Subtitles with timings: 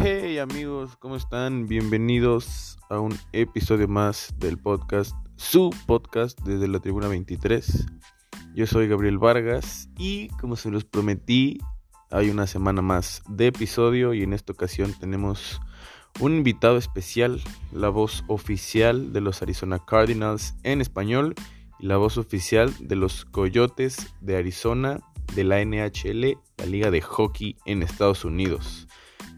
[0.00, 1.66] Hey amigos, ¿cómo están?
[1.66, 7.84] Bienvenidos a un episodio más del podcast, su podcast desde la Tribuna 23.
[8.54, 11.58] Yo soy Gabriel Vargas y como se los prometí,
[12.12, 15.60] hay una semana más de episodio y en esta ocasión tenemos
[16.20, 17.42] un invitado especial,
[17.72, 21.34] la voz oficial de los Arizona Cardinals en español
[21.80, 25.00] y la voz oficial de los Coyotes de Arizona
[25.34, 28.86] de la NHL, la Liga de Hockey en Estados Unidos.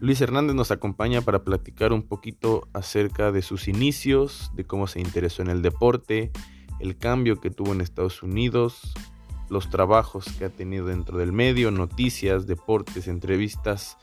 [0.01, 4.99] Luis Hernández nos acompaña para platicar un poquito acerca de sus inicios, de cómo se
[4.99, 6.31] interesó en el deporte,
[6.79, 8.95] el cambio que tuvo en Estados Unidos,
[9.47, 13.99] los trabajos que ha tenido dentro del medio, noticias, deportes, entrevistas,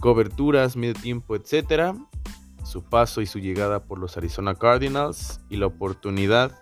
[0.00, 1.94] coberturas, medio tiempo, etc.
[2.62, 6.60] Su paso y su llegada por los Arizona Cardinals y la oportunidad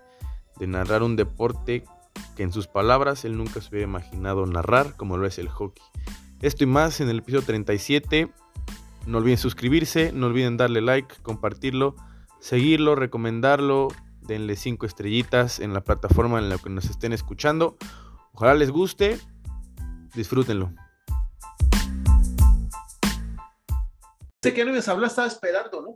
[0.60, 1.82] de narrar un deporte
[2.36, 5.82] que en sus palabras él nunca se hubiera imaginado narrar como lo es el hockey.
[6.40, 8.30] Esto y más en el episodio 37
[9.06, 11.94] no olviden suscribirse, no olviden darle like, compartirlo,
[12.40, 13.88] seguirlo, recomendarlo,
[14.20, 17.76] denle 5 estrellitas en la plataforma en la que nos estén escuchando.
[18.32, 19.18] Ojalá les guste,
[20.14, 20.72] disfrútenlo.
[24.42, 25.94] Sé que no me habló, estaba esperando, ¿no?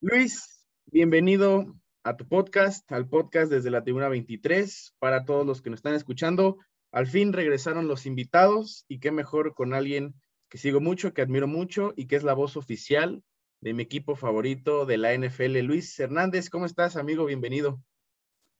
[0.00, 4.94] Luis, bienvenido a tu podcast, al podcast desde la Tribuna 23.
[4.98, 6.58] Para todos los que nos están escuchando,
[6.92, 10.14] al fin regresaron los invitados y qué mejor con alguien
[10.50, 13.22] que sigo mucho, que admiro mucho y que es la voz oficial
[13.60, 16.50] de mi equipo favorito de la NFL, Luis Hernández.
[16.50, 17.24] ¿Cómo estás, amigo?
[17.24, 17.80] Bienvenido.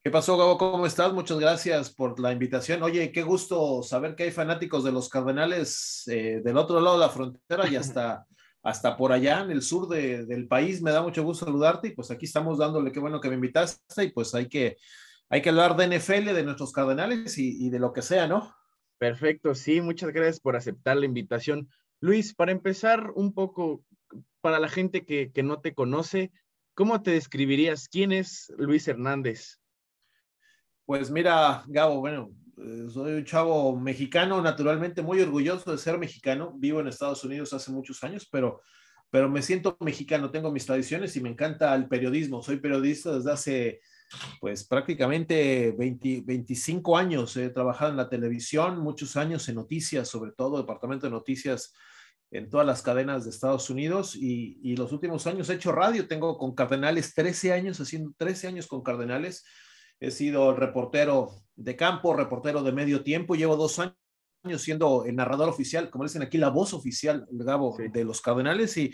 [0.03, 0.57] ¿Qué pasó, Gabo?
[0.57, 1.13] ¿Cómo estás?
[1.13, 2.83] Muchas gracias por la invitación.
[2.85, 7.07] Oye, qué gusto saber que hay fanáticos de los Cardenales eh, del otro lado de
[7.07, 8.25] la frontera y hasta,
[8.63, 10.81] hasta por allá en el sur de, del país.
[10.81, 14.05] Me da mucho gusto saludarte y pues aquí estamos dándole qué bueno que me invitaste
[14.05, 14.77] y pues hay que,
[15.29, 18.55] hay que hablar de NFL, de nuestros Cardenales y, y de lo que sea, ¿no?
[19.01, 21.71] Perfecto, sí, muchas gracias por aceptar la invitación.
[22.01, 23.85] Luis, para empezar un poco,
[24.41, 26.33] para la gente que, que, no te conoce,
[26.75, 27.89] ¿cómo te describirías?
[27.89, 29.61] ¿Quién es Luis Hernández?
[30.87, 36.53] Pues mira, Gabo, bueno, eh, soy un chavo mexicano, naturalmente muy orgulloso de ser mexicano.
[36.57, 38.61] Vivo en Estados Unidos hace muchos años, pero,
[39.11, 42.43] pero me siento mexicano, tengo mis tradiciones y me encanta el periodismo.
[42.43, 43.81] Soy periodista desde hace
[44.41, 50.33] pues prácticamente 20, 25 años he trabajado en la televisión, muchos años en noticias, sobre
[50.33, 51.73] todo departamento de noticias
[52.33, 56.07] en todas las cadenas de Estados Unidos y, y, los últimos años he hecho radio,
[56.07, 59.45] tengo con Cardenales 13 años, haciendo 13 años con Cardenales,
[59.99, 63.97] he sido reportero de campo, reportero de medio tiempo, llevo dos años
[64.63, 67.89] siendo el narrador oficial, como dicen aquí, la voz oficial, Gabo, sí.
[67.89, 68.93] de los Cardenales y,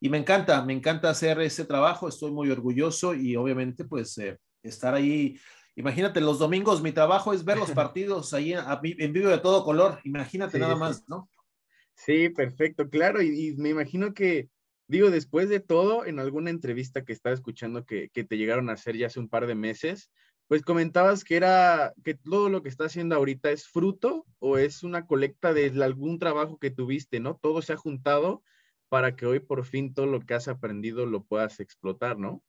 [0.00, 4.16] y me encanta, me encanta hacer ese trabajo, estoy muy orgulloso y obviamente pues...
[4.18, 5.38] Eh, estar ahí.
[5.76, 10.00] Imagínate, los domingos mi trabajo es ver los partidos ahí en vivo de todo color.
[10.04, 11.28] Imagínate sí, nada más, ¿no?
[11.94, 13.22] Sí, perfecto, claro.
[13.22, 14.48] Y, y, me imagino que,
[14.88, 18.74] digo, después de todo, en alguna entrevista que estaba escuchando que, que, te llegaron a
[18.74, 20.10] hacer ya hace un par de meses,
[20.50, 24.82] pues comentabas que era, que todo lo que está haciendo ahorita es fruto o es
[24.82, 27.38] una colecta de algún trabajo que tuviste, ¿no?
[27.40, 28.42] Todo se ha juntado
[28.88, 32.42] para que hoy por fin todo lo que has aprendido lo puedas explotar, ¿no?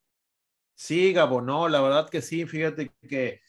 [0.76, 3.42] Sí, Gabo, no, la verdad que sí, fíjate que,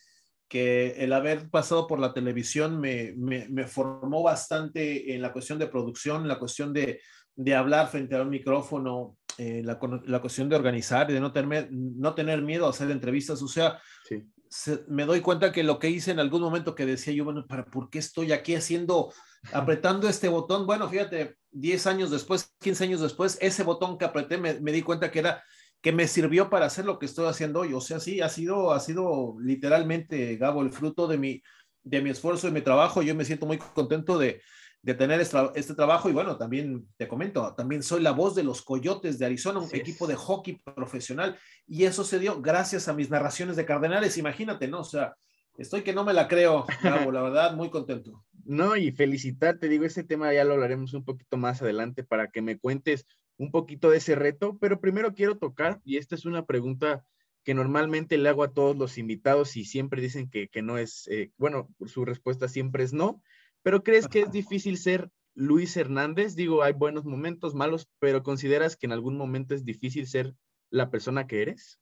[0.48, 5.58] que el haber pasado por la televisión me, me, me, formó bastante en la cuestión
[5.58, 7.00] de producción, la cuestión de,
[7.34, 11.32] de hablar frente a un micrófono, eh, la, la, cuestión de organizar y de no
[11.32, 14.22] tener, no tener miedo a hacer entrevistas, o sea, sí.
[14.50, 17.46] se, me doy cuenta que lo que hice en algún momento que decía yo, bueno,
[17.46, 19.10] ¿para por qué estoy aquí haciendo,
[19.54, 20.66] apretando este botón?
[20.66, 24.82] Bueno, fíjate, 10 años después, 15 años después, ese botón que apreté me, me di
[24.82, 25.42] cuenta que era
[25.82, 27.74] que me sirvió para hacer lo que estoy haciendo hoy.
[27.74, 31.42] O sea, sí, ha sido, ha sido literalmente, Gabo, el fruto de mi,
[31.82, 33.02] de mi esfuerzo y mi trabajo.
[33.02, 34.40] Yo me siento muy contento de,
[34.82, 38.44] de tener este, este, trabajo y bueno, también te comento, también soy la voz de
[38.44, 39.76] los Coyotes de Arizona, un sí.
[39.76, 44.66] equipo de hockey profesional y eso se dio gracias a mis narraciones de Cardenales, imagínate,
[44.66, 44.80] ¿no?
[44.80, 45.14] O sea,
[45.56, 48.24] estoy que no me la creo, Gabo, la verdad, muy contento.
[48.44, 52.42] No, y felicitarte, digo, ese tema ya lo hablaremos un poquito más adelante para que
[52.42, 53.06] me cuentes
[53.42, 57.04] un poquito de ese reto, pero primero quiero tocar, y esta es una pregunta
[57.42, 61.08] que normalmente le hago a todos los invitados y siempre dicen que, que no es,
[61.08, 63.20] eh, bueno, su respuesta siempre es no,
[63.64, 66.36] pero ¿crees que es difícil ser Luis Hernández?
[66.36, 70.36] Digo, hay buenos momentos, malos, pero ¿consideras que en algún momento es difícil ser
[70.70, 71.80] la persona que eres?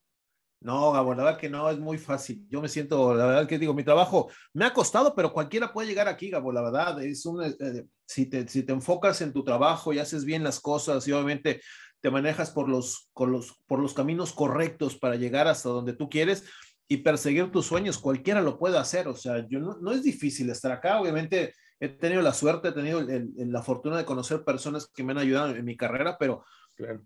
[0.62, 2.46] No, Gabo, la verdad que no, es muy fácil.
[2.50, 5.88] Yo me siento, la verdad que digo, mi trabajo me ha costado, pero cualquiera puede
[5.88, 7.02] llegar aquí, Gabo, la verdad.
[7.02, 10.60] Es un, eh, si, te, si te enfocas en tu trabajo y haces bien las
[10.60, 11.62] cosas y obviamente
[12.00, 16.10] te manejas por los, por los, por los caminos correctos para llegar hasta donde tú
[16.10, 16.44] quieres
[16.88, 19.08] y perseguir tus sueños, cualquiera lo puede hacer.
[19.08, 22.72] O sea, yo no, no es difícil estar acá, obviamente he tenido la suerte, he
[22.72, 26.44] tenido la fortuna de conocer personas que me han ayudado en mi carrera, pero,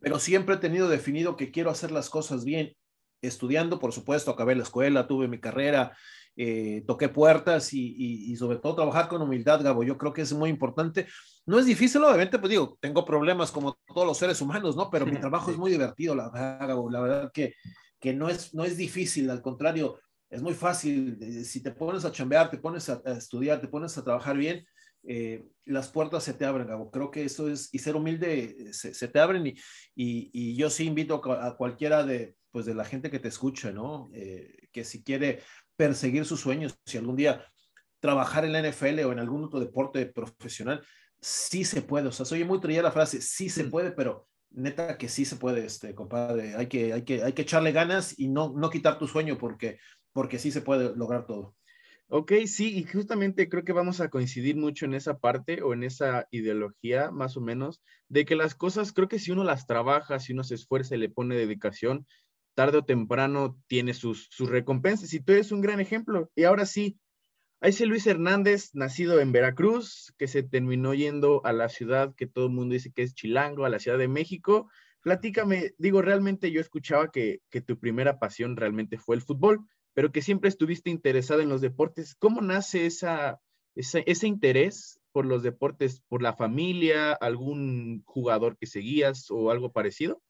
[0.01, 2.75] pero siempre he tenido definido que quiero hacer las cosas bien.
[3.27, 5.97] Estudiando, por supuesto, acabé la escuela, tuve mi carrera,
[6.37, 7.95] eh, toqué puertas y,
[8.33, 9.85] y, sobre todo trabajar con humildad, Gabo.
[9.85, 11.07] Yo creo que es muy importante.
[11.47, 14.91] No es difícil, obviamente, pues digo, tengo problemas como todos los seres humanos, ¿no?
[14.91, 16.91] Pero mi trabajo es muy divertido, la verdad, Gabo.
[16.91, 17.55] La verdad que,
[18.01, 21.19] que no, es, no es difícil, al contrario, es muy fácil.
[21.21, 24.67] Eh, si te pones a chambear, te pones a, estudiar, te pones a trabajar bien,
[25.05, 26.91] eh, las puertas se te abren, Gabo.
[26.91, 29.51] Creo que eso es, y ser humilde, se, se te abren y,
[29.95, 33.73] y, y, yo sí invito a cualquiera de, pues, de la gente que te escucha,
[33.73, 34.13] ¿no?
[34.13, 35.41] que si quiere
[35.75, 37.45] perseguir sus sueños, si algún día
[37.99, 40.81] trabajar en la NFL o en algún otro deporte profesional,
[41.21, 42.07] sí se puede.
[42.07, 45.35] O sea, soy muy trillada la frase, sí se puede, pero neta que sí se
[45.35, 46.55] puede, este, compadre.
[46.55, 49.81] Hay que, hay que, hay que echarle ganas y no, no quitar tu sueño porque,
[50.13, 51.57] porque sí se puede lograr todo.
[52.09, 55.83] Ok, sí, y justamente creo que vamos a coincidir mucho en esa parte o en
[55.83, 60.21] esa ideología, más o menos, de que las cosas, creo que si uno las trabaja,
[60.21, 62.07] si uno se esfuerza y le pone dedicación,
[62.55, 66.31] tarde o temprano tiene sus, sus recompensas y tú eres un gran ejemplo.
[66.35, 66.99] Y ahora sí,
[67.61, 72.27] a ese Luis Hernández, nacido en Veracruz, que se terminó yendo a la ciudad que
[72.27, 74.71] todo el mundo dice que es Chilango, a la Ciudad de México.
[75.01, 79.61] Platícame, digo, realmente yo escuchaba que, que tu primera pasión realmente fue el fútbol,
[79.95, 82.15] pero que siempre estuviste interesado en los deportes.
[82.15, 83.41] ¿Cómo nace esa,
[83.75, 86.03] ese interés por los deportes?
[86.09, 90.21] ¿Por la familia, algún jugador que seguías o algo parecido?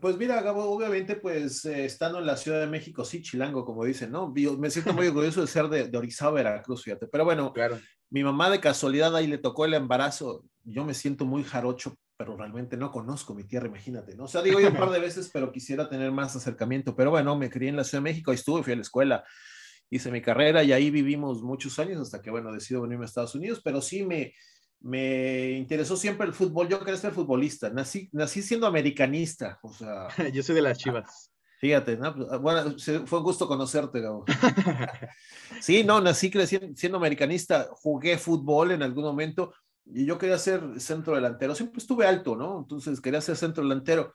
[0.00, 3.84] Pues mira, Gabo, obviamente, pues eh, estando en la Ciudad de México, sí, chilango, como
[3.84, 4.32] dicen, ¿no?
[4.58, 7.06] me siento muy orgulloso de ser de, de Orizaba, Veracruz, fíjate.
[7.06, 7.78] Pero bueno, claro.
[8.10, 10.44] mi mamá de casualidad ahí le tocó el embarazo.
[10.62, 14.24] Yo me siento muy jarocho, pero realmente no conozco mi tierra, imagínate, ¿no?
[14.24, 16.94] O sea, digo yo un par de veces, pero quisiera tener más acercamiento.
[16.94, 19.24] Pero bueno, me crié en la Ciudad de México, ahí estuve, fui a la escuela,
[19.88, 23.34] hice mi carrera y ahí vivimos muchos años hasta que, bueno, decido venirme a Estados
[23.34, 24.34] Unidos, pero sí me,
[24.80, 26.68] me interesó siempre el fútbol.
[26.68, 27.70] Yo quería ser futbolista.
[27.70, 29.58] Nací, nací siendo americanista.
[29.62, 31.32] O sea, yo soy de las chivas.
[31.60, 32.14] Fíjate, ¿no?
[32.14, 32.74] Pues, ah, bueno,
[33.06, 34.24] fue un gusto conocerte, Gabo.
[35.60, 37.68] sí, no, nací creciendo, siendo americanista.
[37.72, 39.52] Jugué fútbol en algún momento
[39.84, 41.54] y yo quería ser centro delantero.
[41.54, 42.60] Siempre estuve alto, ¿no?
[42.60, 44.14] Entonces quería ser centro delantero.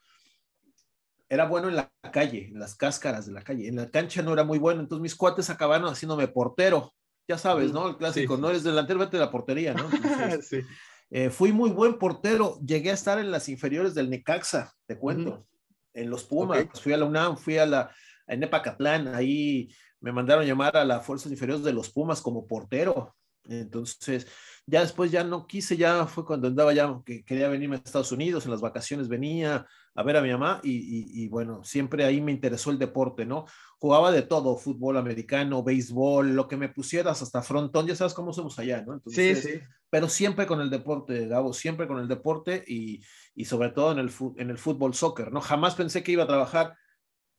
[1.28, 3.68] Era bueno en la calle, en las cáscaras de la calle.
[3.68, 4.80] En la cancha no era muy bueno.
[4.80, 6.94] Entonces mis cuates acabaron haciéndome portero
[7.28, 7.90] ya sabes, ¿no?
[7.90, 9.90] El clásico, no eres delantero, vete de la portería, ¿no?
[10.42, 10.62] sí.
[11.10, 15.46] Eh, fui muy buen portero, llegué a estar en las inferiores del Necaxa, te cuento,
[15.94, 17.92] en los Pumas, fui a la UNAM, fui a la
[18.28, 23.16] a Nepacatlán, ahí me mandaron llamar a las fuerzas inferiores de los Pumas como portero.
[23.46, 24.28] Entonces,
[24.66, 28.12] ya después ya no quise, ya fue cuando andaba ya, que quería venirme a Estados
[28.12, 32.32] Unidos, en las vacaciones venía a ver a mi mamá y, bueno, siempre ahí me
[32.32, 33.46] interesó el deporte, ¿no?
[33.78, 38.34] Jugaba de todo, fútbol americano, béisbol, lo que me pusieras hasta frontón, ya sabes cómo
[38.34, 39.02] somos allá, ¿no?
[39.08, 39.60] sí, sí.
[39.90, 43.04] Pero siempre con el deporte, Gabo, siempre con el deporte y,
[43.46, 45.42] sobre todo en el, en el fútbol soccer, ¿no?
[45.42, 46.76] Jamás pensé que iba a trabajar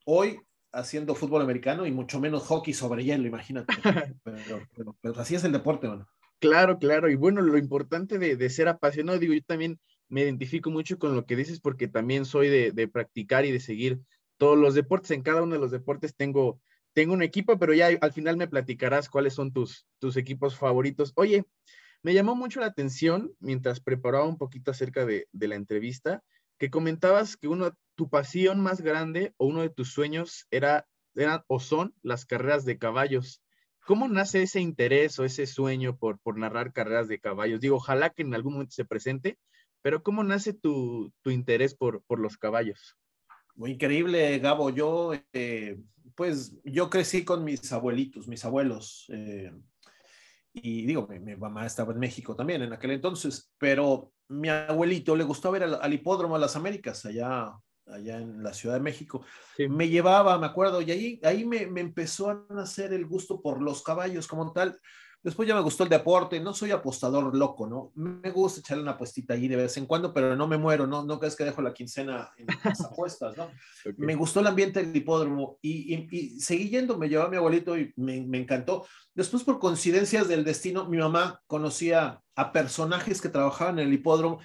[0.04, 0.38] hoy
[0.72, 3.74] haciendo fútbol americano y mucho menos hockey sobre hielo, imagínate.
[4.24, 6.06] pero, pero así es el deporte, ¿no?
[6.38, 7.10] Claro, claro.
[7.10, 11.26] Y bueno, lo importante de, ser apasionado, digo, yo también me identifico mucho con lo
[11.26, 14.00] que dices porque también soy de, practicar y de seguir
[14.36, 15.10] todos los deportes.
[15.10, 16.60] En cada uno de los deportes tengo,
[16.92, 21.12] tengo un equipo, pero ya al final me platicarás cuáles son tus, tus equipos favoritos.
[21.16, 21.44] Oye,
[22.04, 26.22] me llamó mucho la atención mientras preparaba un poquito acerca de, la entrevista,
[26.58, 31.42] que comentabas que uno, tu pasión más grande o uno de tus sueños era, eran
[31.46, 33.42] o son las carreras de caballos.
[33.86, 37.60] ¿Cómo nace ese interés o ese sueño por, por narrar carreras de caballos?
[37.60, 39.38] Digo, ojalá que en algún momento se presente,
[39.84, 42.96] pero ¿cómo nace tu, tu interés por, por los caballos?
[43.54, 44.70] Muy increíble, Gabo.
[44.70, 45.78] Yo, eh,
[46.14, 49.04] pues, yo crecí con mis abuelitos, mis abuelos.
[49.10, 49.52] Eh,
[50.54, 55.14] y digo, mi, mi, mamá estaba en México también en aquel entonces, pero mi abuelito
[55.14, 57.52] le gustó ver al, al hipódromo de las Américas, allá
[57.86, 59.22] allá en la Ciudad de México.
[59.68, 63.60] Me llevaba, me acuerdo, y ahí, ahí me, me, empezó a nacer el gusto por
[63.60, 64.80] los caballos como tal.
[65.24, 67.92] Después ya me gustó el deporte, no soy apostador loco, ¿no?
[67.94, 71.02] Me gusta echarle una apuestita ahí de vez en cuando, pero no me muero, no,
[71.02, 73.50] no crees que dejo la quincena en las apuestas, ¿no?
[73.96, 77.38] Me gustó el ambiente del hipódromo y, y, y, seguí yendo, me llevaba a mi
[77.38, 78.86] abuelito y me, me encantó.
[79.14, 84.40] Después, por coincidencias del destino, mi mamá conocía a personajes que trabajaban en el hipódromo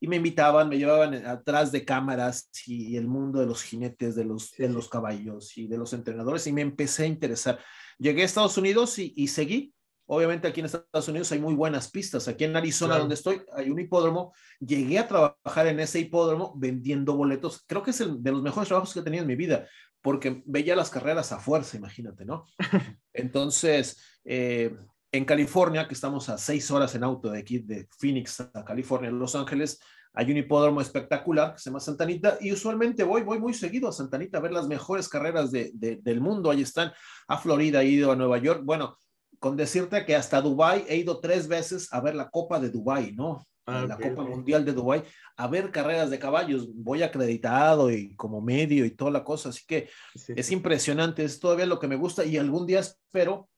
[0.00, 4.24] y me invitaban, me llevaban atrás de cámaras y el mundo de los jinetes, de
[4.24, 7.58] los, de los caballos y de los entrenadores y me empecé a interesar.
[7.98, 9.73] Llegué a Estados Unidos y, y seguí.
[10.06, 12.28] Obviamente aquí en Estados Unidos hay muy buenas pistas.
[12.28, 14.34] Aquí en Arizona, donde estoy, hay un hipódromo.
[14.60, 17.64] Llegué a trabajar en ese hipódromo vendiendo boletos.
[17.66, 19.66] Creo que es el de los mejores trabajos que he tenido en mi vida,
[20.02, 22.44] porque veía las carreras a fuerza, imagínate, ¿no?
[23.12, 24.76] Entonces, eh,
[25.10, 29.08] en California, que estamos a seis horas en auto de aquí, de Phoenix a California,
[29.08, 29.80] en Los Ángeles,
[30.16, 33.92] hay un hipódromo espectacular que se llama Santanita y usualmente voy, voy muy seguido a
[33.92, 36.50] Santanita a ver las mejores carreras de, del mundo.
[36.50, 36.92] Ahí están,
[37.26, 38.60] a Florida, he ido a Nueva York.
[38.64, 38.96] Bueno,
[39.44, 43.12] con decirte que hasta Dubai he ido tres veces a ver la Copa de Dubai,
[43.12, 43.46] ¿no?
[43.66, 45.04] Ah, la Copa Mundial de Dubai,
[45.36, 46.66] a ver carreras de caballos.
[46.74, 49.50] Voy acreditado y como medio y toda la cosa.
[49.50, 49.90] Así que
[50.28, 53.50] es impresionante, es todavía lo que me gusta y algún día espero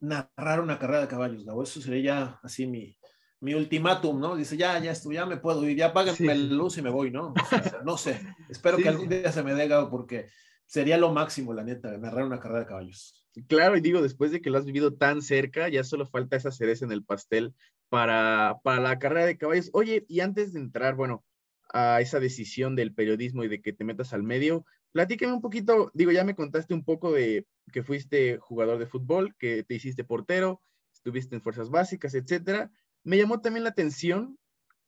[0.00, 1.44] narrar una carrera de caballos.
[1.62, 2.96] Eso sería ya así mi,
[3.40, 4.34] mi ultimátum, ¿no?
[4.34, 7.10] Dice, ya, ya estoy, ya me puedo ir, ya págame la luz y me voy,
[7.10, 7.34] ¿no?
[7.84, 10.30] no sé, espero que algún día se me dé, porque
[10.64, 13.21] sería lo máximo, la neta, narrar una carrera de caballos.
[13.48, 16.50] Claro, y digo, después de que lo has vivido tan cerca, ya solo falta esa
[16.50, 17.54] cereza en el pastel
[17.88, 19.70] para, para la carrera de caballos.
[19.72, 21.24] Oye, y antes de entrar, bueno,
[21.72, 25.90] a esa decisión del periodismo y de que te metas al medio, platícame un poquito,
[25.94, 30.04] digo, ya me contaste un poco de que fuiste jugador de fútbol, que te hiciste
[30.04, 30.60] portero,
[30.92, 32.70] estuviste en fuerzas básicas, etcétera,
[33.02, 34.38] me llamó también la atención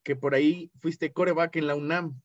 [0.02, 2.20] que por ahí fuiste coreback en la UNAM.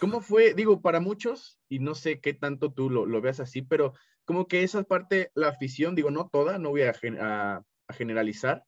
[0.00, 0.54] ¿Cómo fue?
[0.54, 3.92] Digo, para muchos, y no sé qué tanto tú lo, veas así, pero
[4.24, 8.64] como que esa parte, la afición, digo, no toda, no voy a, generalizar,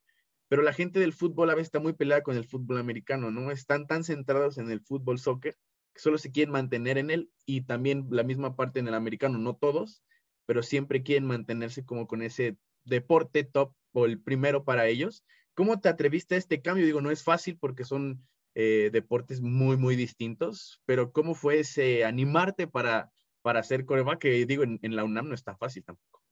[0.47, 3.49] pero la gente del fútbol a veces está muy peleada con el fútbol americano, ¿no?
[3.49, 5.55] Están tan centrados en el fútbol soccer
[5.93, 9.39] que solo se quieren mantener en él y también la misma parte en el americano,
[9.39, 10.03] no todos,
[10.45, 15.23] pero siempre quieren mantenerse como con ese deporte top o el primero para ellos.
[15.55, 16.85] ¿Cómo te atreviste a este cambio?
[16.85, 18.21] Digo, no es fácil porque son
[18.53, 23.11] eh, deportes muy, muy distintos, pero ¿cómo fue ese animarte para,
[23.45, 24.19] para hacer coreback?
[24.19, 26.23] Que digo, en, la UNAM no está fácil tampoco.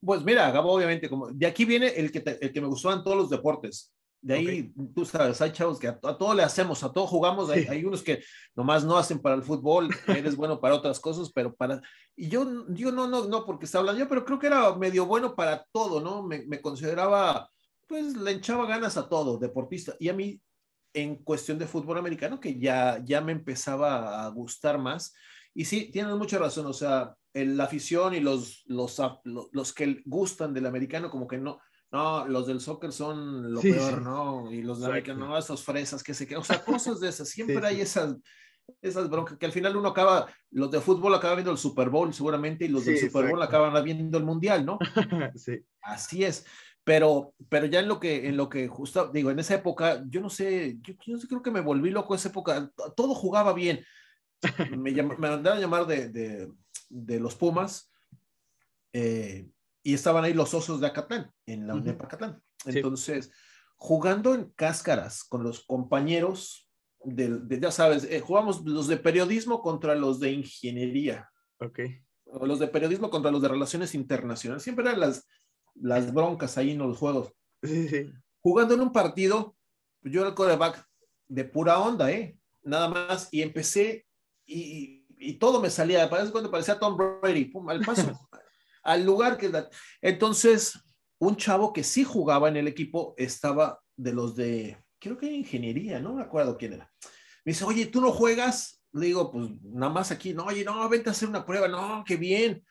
[0.00, 3.02] Pues mira, Gabo, obviamente, como de aquí viene el que, el que me gustó en
[3.02, 3.94] todos los deportes.
[4.20, 7.66] De ahí, tú sabes, hay chavos que a, todo le hacemos, a todo jugamos, hay,
[7.68, 8.20] hay, unos que
[8.54, 11.80] nomás no hacen para el fútbol, eres bueno para otras cosas, pero para...
[12.16, 15.06] Y yo, yo no, no, no, porque está hablando yo, pero creo que era medio
[15.06, 16.24] bueno para todo, ¿no?
[16.24, 17.48] Me, me consideraba
[17.88, 19.96] pues le echaba ganas a todo, deportista.
[19.98, 20.40] Y a mí,
[20.92, 25.14] en cuestión de fútbol americano, que ya, ya me empezaba a gustar más.
[25.58, 30.54] Y sí, tienes mucha razón, o sea, la afición y los, los, los, que gustan
[30.54, 31.58] del americano, como que no,
[31.90, 34.52] no, los del soccer son lo peor, ¿no?
[34.52, 37.28] Y los del americano, no, esos fresas que se quedan, o sea, cosas de esas,
[37.28, 38.14] siempre hay esas,
[38.80, 42.14] esas broncas que al final uno acaba, los de fútbol acaban viendo el Super Bowl
[42.14, 44.78] seguramente y los del Super Bowl acaban viendo el Mundial, ¿no?
[45.34, 45.58] sí.
[45.82, 46.46] Así es.
[46.84, 50.20] Pero, pero ya en lo que, en lo que justo, digo, en esa época, yo
[50.20, 50.94] no sé, yo,
[51.28, 53.84] creo que me volví loco esa época, todo jugaba bien.
[54.70, 56.52] Me, me mandaron a llamar de, de,
[56.88, 57.92] de los Pumas
[58.92, 59.48] eh,
[59.82, 62.42] y estaban ahí los osos de Acatlán, en la UNEP Acatlán.
[62.64, 63.30] Entonces,
[63.76, 66.68] jugando en cáscaras con los compañeros,
[67.04, 71.30] de, ya sabes, eh, jugamos los de periodismo contra los de ingeniería.
[71.60, 71.80] Ok.
[72.26, 74.62] O los de periodismo contra los de relaciones internacionales.
[74.62, 75.26] Siempre eran las,
[75.74, 77.32] las broncas ahí en los juegos.
[78.40, 79.56] Jugando en un partido,
[80.02, 80.84] yo era el coreback
[81.28, 82.36] de pura onda, ¿eh?
[82.62, 84.07] Nada más, y empecé
[84.48, 88.10] y, y todo me salía, parece cuando parecía Tom Brady, pum, al paso,
[88.82, 89.52] al lugar que...
[90.00, 90.78] Entonces,
[91.18, 96.00] un chavo que sí jugaba en el equipo estaba de los de, creo que ingeniería,
[96.00, 96.92] no me acuerdo quién era.
[97.44, 98.82] Me dice, oye, ¿tú no juegas?
[98.92, 102.04] Le digo, pues nada más aquí, no, oye, no, vente a hacer una prueba, no,
[102.06, 102.64] qué bien.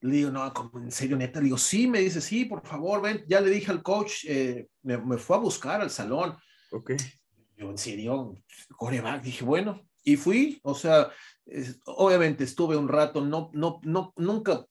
[0.00, 1.40] Le digo, no, en serio, neta.
[1.40, 3.24] Le digo, sí, me dice, sí, por favor, ven.
[3.26, 6.36] Ya le dije al coach, eh, me, fue a buscar al salón.
[6.70, 6.92] Ok.
[7.56, 8.36] Yo, en serio,
[8.76, 9.22] coreback.
[9.22, 11.10] Dije, bueno, y fui, o sea,
[11.84, 14.64] obviamente estuve un rato, no, no, no, nunca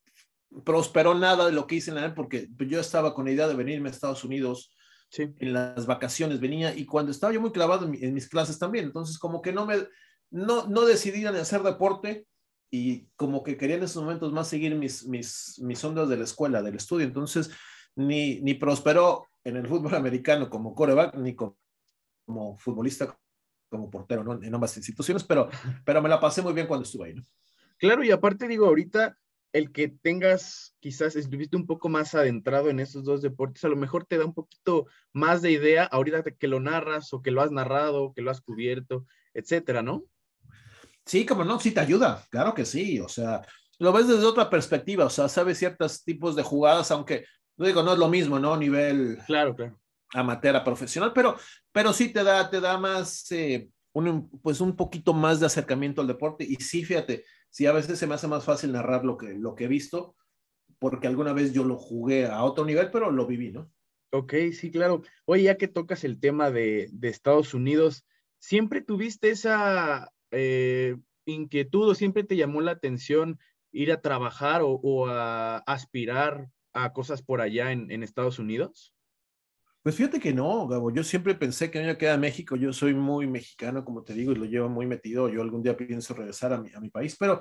[0.64, 3.56] prosperó nada de lo que hice en la porque yo estaba con la idea de
[3.56, 4.74] venirme a Estados Unidos
[5.10, 5.34] sí.
[5.40, 8.86] en las vacaciones, venía, y cuando estaba yo muy clavado en, en mis clases también,
[8.86, 9.76] entonces como que no me,
[10.32, 12.26] no, no decidí hacer deporte,
[12.72, 16.24] y como que quería en esos momentos más seguir mis, mis, mis ondas de la
[16.24, 17.06] escuela, del estudio.
[17.06, 17.52] Entonces,
[17.96, 21.58] ni, ni prosperó en el fútbol americano como coreback, ni como,
[22.58, 23.18] futbolista,
[23.70, 24.42] como portero, ¿no?
[24.42, 25.50] En ambas instituciones, pero,
[25.84, 27.24] pero me la pasé muy bien cuando estuve ahí, ¿no?
[27.78, 29.18] Claro, y aparte digo, ahorita
[29.56, 33.78] el que tengas, quizás estuviste un poco más adentrado en esos dos deportes, a lo
[33.78, 37.42] mejor te da un poquito más de idea ahorita que lo narras o que lo
[37.42, 40.04] has narrado, que lo has cubierto, etcétera, ¿no?
[41.06, 43.48] Sí, como no, sí te ayuda, claro que sí, o sea,
[43.80, 47.82] lo ves desde otra perspectiva, o sea, sabes ciertos tipos de jugadas, aunque, no digo,
[47.82, 48.58] no es lo mismo, ¿no?
[48.58, 49.80] Nivel claro, claro.
[50.14, 51.36] Amateur a profesional, pero,
[51.72, 56.02] pero sí te da, te da más, eh, un, pues un poquito más de acercamiento
[56.02, 59.18] al deporte y sí, fíjate, sí a veces se me hace más fácil narrar lo
[59.18, 60.16] que, lo que he visto,
[60.80, 63.72] porque alguna vez yo lo jugué a otro nivel, pero lo viví, ¿no?
[64.12, 65.02] Ok, sí, claro.
[65.26, 68.06] Oye, ya que tocas el tema de, de Estados Unidos,
[68.40, 70.96] ¿siempre tuviste esa eh,
[71.26, 73.40] inquietud o siempre te llamó la atención
[73.72, 78.95] ir a trabajar o, a aspirar a cosas por allá en, Estados Unidos?
[79.86, 80.92] Pues fíjate que no, Gabo.
[80.92, 82.56] Yo siempre pensé que me iba a quedar en México.
[82.56, 85.30] Yo soy muy mexicano, como te digo, y lo llevo muy metido.
[85.30, 87.40] Yo algún día pienso regresar a mi, a mi país, pero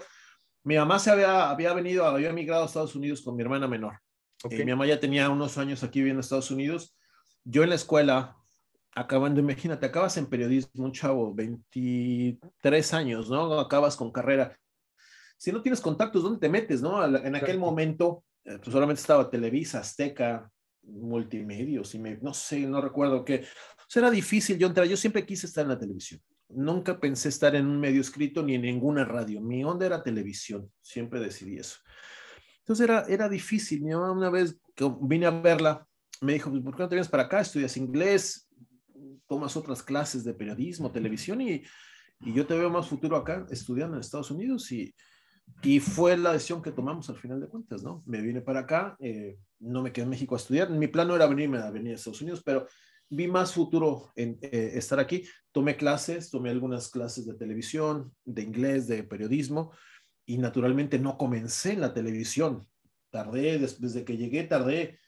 [0.63, 3.99] mi mamá se había, había venido, había emigrado a Estados Unidos con mi hermana menor.
[4.43, 4.63] Okay.
[4.63, 6.95] mi mamá ya tenía unos años aquí viviendo en Estados Unidos.
[7.45, 8.37] Yo en la escuela,
[8.95, 13.59] acabando, imagínate, acabas en periodismo, un chavo, 23 años, ¿no?
[13.59, 14.55] Acabas con carrera.
[15.39, 17.03] Si no tienes contactos, ¿dónde te metes, no?
[17.17, 20.51] En aquel momento, eh, pues solamente estaba Televisa, Azteca,
[20.87, 23.45] Multimedios, y me, no sé, no recuerdo qué.
[23.95, 24.87] O era difícil yo entrar.
[24.87, 26.21] Yo siempre quise estar en la televisión.
[26.49, 29.41] Nunca pensé estar en un medio escrito ni en ninguna radio.
[29.41, 30.71] Mi onda era televisión.
[30.81, 31.79] Siempre decidí eso.
[32.61, 33.83] Entonces era, era difícil.
[33.83, 35.87] Mi mamá una vez que vine a verla,
[36.21, 37.41] me dijo, pues, ¿por qué no te vienes para acá?
[37.41, 38.49] Estudias inglés,
[39.27, 41.63] tomas otras clases de periodismo, televisión y,
[42.21, 44.95] y yo te veo más futuro acá estudiando en Estados Unidos y,
[45.63, 48.03] y fue la decisión que tomamos al final de cuentas, ¿no?
[48.07, 51.17] Me vine para acá, eh, no me quedé en México a estudiar, mi plan no
[51.17, 52.67] era venirme a venir a Estados Unidos, pero
[53.09, 55.25] vi más futuro en eh, estar aquí.
[55.53, 59.73] Tomé clases, tomé algunas clases de televisión, de inglés, de periodismo,
[60.27, 62.67] y naturalmente no comencé en la televisión.
[63.11, 64.99] Tardé, desde que llegué, tardé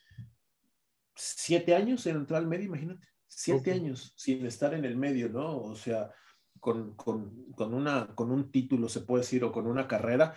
[1.14, 3.06] siete años en entrar al medio, imagínate.
[3.26, 3.80] Siete okay.
[3.80, 5.58] años sin estar en el medio, ¿no?
[5.58, 6.10] O sea,
[6.60, 10.34] con, con, con, una, con un título, se puede decir, o con una carrera,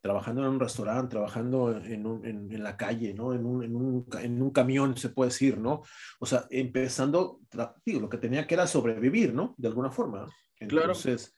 [0.00, 3.34] trabajando en un restaurante, trabajando en, un, en, en la calle, ¿no?
[3.34, 5.82] En un, en, un, en un, camión, se puede decir, ¿no?
[6.20, 7.40] O sea, empezando,
[7.84, 9.54] digo, lo que tenía que era sobrevivir, ¿no?
[9.58, 10.26] De alguna forma.
[10.60, 11.34] Entonces,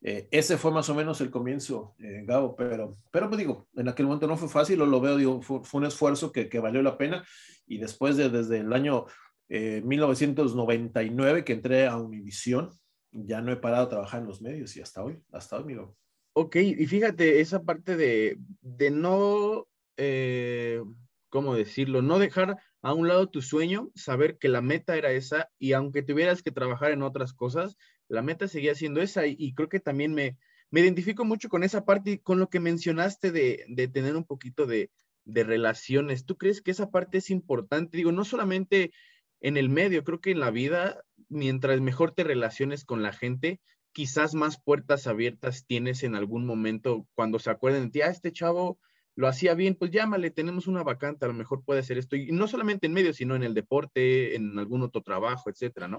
[0.00, 0.18] claro.
[0.18, 3.88] eh, ese fue más o menos el comienzo, eh, Gabo, pero, pero pues digo, en
[3.88, 6.58] aquel momento no fue fácil, lo, lo veo, digo, fue, fue un esfuerzo que, que,
[6.58, 7.24] valió la pena
[7.66, 9.06] y después de, desde el año
[9.48, 12.70] eh, 1999 que entré a Univisión,
[13.12, 15.96] ya no he parado a trabajar en los medios y hasta hoy, hasta hoy, miro.
[16.34, 20.82] Ok, y fíjate, esa parte de, de no, eh,
[21.28, 22.00] ¿cómo decirlo?
[22.00, 26.02] No dejar a un lado tu sueño, saber que la meta era esa y aunque
[26.02, 27.76] tuvieras que trabajar en otras cosas,
[28.08, 30.38] la meta seguía siendo esa y, y creo que también me,
[30.70, 34.24] me identifico mucho con esa parte y con lo que mencionaste de, de tener un
[34.24, 34.90] poquito de,
[35.24, 36.24] de relaciones.
[36.24, 37.98] ¿Tú crees que esa parte es importante?
[37.98, 38.92] Digo, no solamente
[39.40, 43.60] en el medio, creo que en la vida, mientras mejor te relaciones con la gente,
[43.92, 48.32] quizás más puertas abiertas tienes en algún momento cuando se acuerden de ti, ah, este
[48.32, 48.78] chavo
[49.14, 52.32] lo hacía bien, pues llámale, tenemos una vacante, a lo mejor puede hacer esto, y
[52.32, 55.98] no solamente en medio, sino en el deporte, en algún otro trabajo, etcétera, ¿no?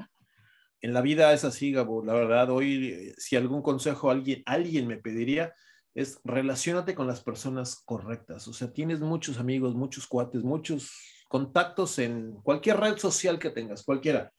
[0.82, 4.98] En la vida es así, Gabo, la verdad, hoy, si algún consejo alguien, alguien me
[4.98, 5.54] pediría,
[5.94, 10.92] es relacionate con las personas correctas, o sea, tienes muchos amigos, muchos cuates, muchos
[11.30, 14.32] contactos en cualquier red social que tengas, cualquiera.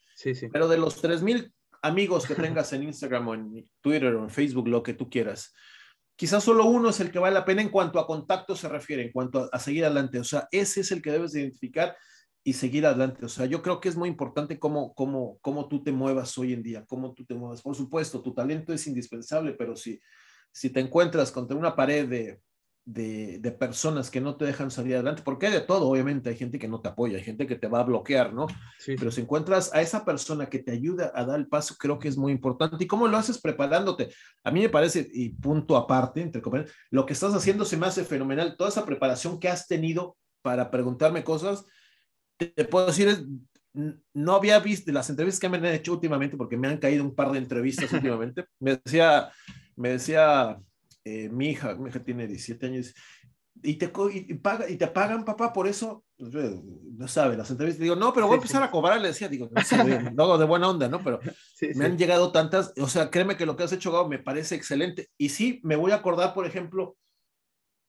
[0.53, 4.69] Pero de los 3000 amigos que tengas en Instagram o en Twitter o en Facebook,
[4.69, 5.53] lo que tú quieras,
[6.17, 9.03] quizás solo uno es el que vale la pena en cuanto a contacto se refiere,
[9.03, 10.19] en cuanto a, a, seguir adelante.
[10.19, 11.97] O sea, ese es el que debes identificar
[12.45, 13.25] y seguir adelante.
[13.25, 16.53] O sea, yo creo que es muy importante cómo, cómo, cómo tú te muevas hoy
[16.53, 17.63] en día, cómo tú te muevas.
[17.63, 19.99] Por supuesto, tu talento es indispensable, pero si,
[20.53, 22.41] si te encuentras contra una pared de,
[22.87, 26.37] de, de, personas que no te dejan salir adelante, porque hay de todo, obviamente, hay
[26.37, 28.47] gente que no te apoya, hay gente que te va a bloquear, ¿no?
[28.79, 28.95] Sí.
[28.99, 32.09] Pero si encuentras a esa persona que te ayuda a dar el paso, creo que
[32.09, 32.83] es muy importante.
[32.83, 34.11] ¿Y cómo lo haces preparándote?
[34.43, 37.87] A mí me parece, y punto aparte, entre comillas, lo que estás haciendo se me
[37.87, 38.57] hace fenomenal.
[38.57, 41.65] Toda esa preparación que has tenido para preguntarme cosas,
[42.37, 43.25] te, te puedo decir, es,
[44.13, 47.15] no había visto las entrevistas que me han hecho últimamente, porque me han caído un
[47.15, 48.45] par de entrevistas últimamente.
[48.61, 49.31] Me decía,
[49.75, 50.61] me decía
[51.05, 52.95] eh, mi hija, mi hija tiene 17 años,
[53.63, 57.97] y te, y, paga, y te pagan, papá, por eso, no sabe, las entrevistas, digo,
[57.97, 60.69] no, pero voy a empezar a cobrar, le decía, digo, no, sé, no de buena
[60.69, 61.03] onda, ¿no?
[61.03, 61.21] Pero
[61.55, 61.83] sí, me sí.
[61.83, 65.09] han llegado tantas, o sea, créeme que lo que has hecho, Gabo, me parece excelente,
[65.17, 66.97] y sí, me voy a acordar, por ejemplo,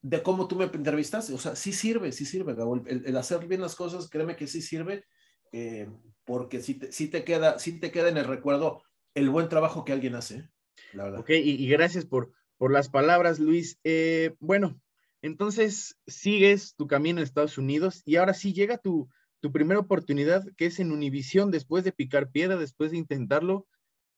[0.01, 3.47] de cómo tú me entrevistaste, o sea, sí sirve, sí sirve, Gabo, el, el hacer
[3.47, 5.04] bien las cosas, créeme que sí sirve,
[5.51, 5.89] eh,
[6.25, 9.84] porque sí te, sí te, queda, sí te queda en el recuerdo el buen trabajo
[9.84, 10.49] que alguien hace,
[10.93, 11.19] la verdad.
[11.21, 13.80] Ok, y, y gracias por, por las palabras, Luis.
[13.84, 14.80] Eh, bueno,
[15.22, 20.46] entonces sigues tu camino en Estados Unidos y ahora sí llega tu, tu primera oportunidad,
[20.58, 23.68] que es en Univisión, después de picar piedra, después de intentarlo.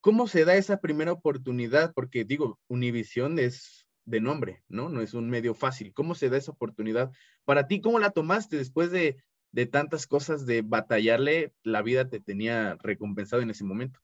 [0.01, 1.93] ¿Cómo se da esa primera oportunidad?
[1.93, 4.89] Porque digo, Univisión es de nombre, ¿no?
[4.89, 5.93] No es un medio fácil.
[5.93, 7.11] ¿Cómo se da esa oportunidad?
[7.43, 9.17] Para ti, ¿cómo la tomaste después de,
[9.51, 11.53] de tantas cosas de batallarle?
[11.63, 13.99] La vida te tenía recompensado en ese momento.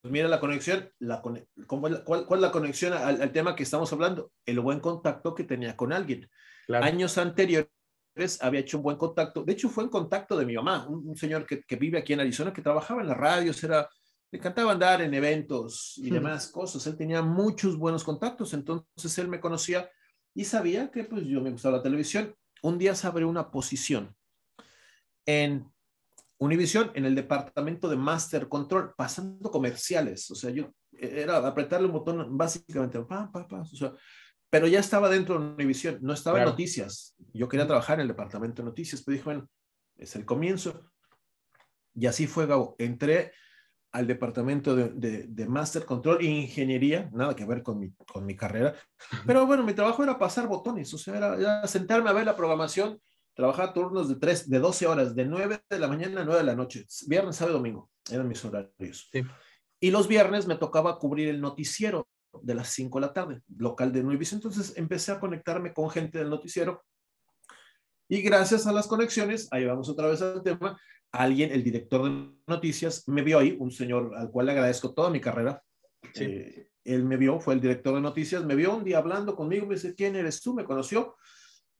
[0.00, 3.64] Pues mira la conexión, la, cuál, cuál, ¿cuál, es la conexión al, al, tema que
[3.64, 4.32] estamos hablando?
[4.44, 6.30] El buen contacto que tenía con alguien.
[6.66, 6.84] Claro.
[6.84, 7.70] Años anteriores
[8.40, 11.16] había hecho un buen contacto, de hecho fue en contacto de mi mamá, un, un
[11.16, 13.88] señor que, que, vive aquí en Arizona, que trabajaba en las radios, era,
[14.30, 19.28] le encantaba andar en eventos y demás cosas, él tenía muchos buenos contactos, entonces él
[19.28, 19.90] me conocía
[20.34, 22.34] y sabía que pues yo me gustaba la televisión.
[22.62, 24.14] Un día se abrió una posición
[25.24, 25.70] en
[26.38, 30.30] Univisión en el departamento de Master Control, pasando comerciales.
[30.30, 33.92] O sea, yo era apretarle un botón básicamente, pa, pa, pa, o sea,
[34.50, 37.14] pero ya estaba dentro de Univisión, no estaba en noticias.
[37.32, 39.48] Yo quería trabajar en el departamento de noticias, pero dije, bueno,
[39.96, 40.90] es el comienzo.
[41.94, 42.76] Y así fue, Gabo.
[42.78, 43.32] Entré
[43.92, 48.74] al departamento de, Master Control e Ingeniería, nada que ver con mi, con mi carrera,
[49.26, 53.00] pero bueno, mi trabajo era pasar botones, o sea, era, sentarme a ver la programación,
[53.36, 56.46] trabajar turnos de, tres, de 12 horas, de 9 de la mañana a 9 de
[56.46, 59.10] la noche, viernes, sábado, domingo, eran mis horarios.
[59.78, 62.08] Y los viernes me tocaba cubrir el noticiero
[62.42, 66.18] de las 5 de la tarde, local de Nuevision, entonces empecé a conectarme con gente
[66.18, 66.82] del noticiero
[68.08, 70.78] y gracias a las conexiones, ahí vamos otra vez al tema,
[71.10, 75.10] alguien, el director de noticias, me vio ahí, un señor al cual le agradezco toda
[75.10, 75.62] mi carrera.
[76.14, 79.66] Eh, él me vio, fue el director de noticias, me vio un día hablando conmigo,
[79.66, 80.54] me dice, ¿quién eres tú?
[80.54, 81.16] Me conoció.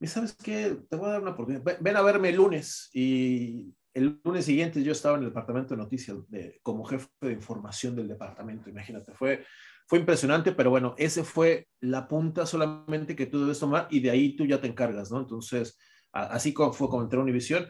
[0.00, 1.78] Y sabes qué, te voy a dar una oportunidad.
[1.80, 2.90] Ven a verme el lunes.
[2.92, 7.32] Y el lunes siguiente yo estaba en el departamento de noticias de, como jefe de
[7.32, 8.68] información del departamento.
[8.68, 9.44] Imagínate, fue,
[9.86, 14.10] fue impresionante, pero bueno, ese fue la punta solamente que tú debes tomar y de
[14.10, 15.20] ahí tú ya te encargas, ¿no?
[15.20, 15.78] Entonces,
[16.12, 17.66] así como fue como entré a Univisión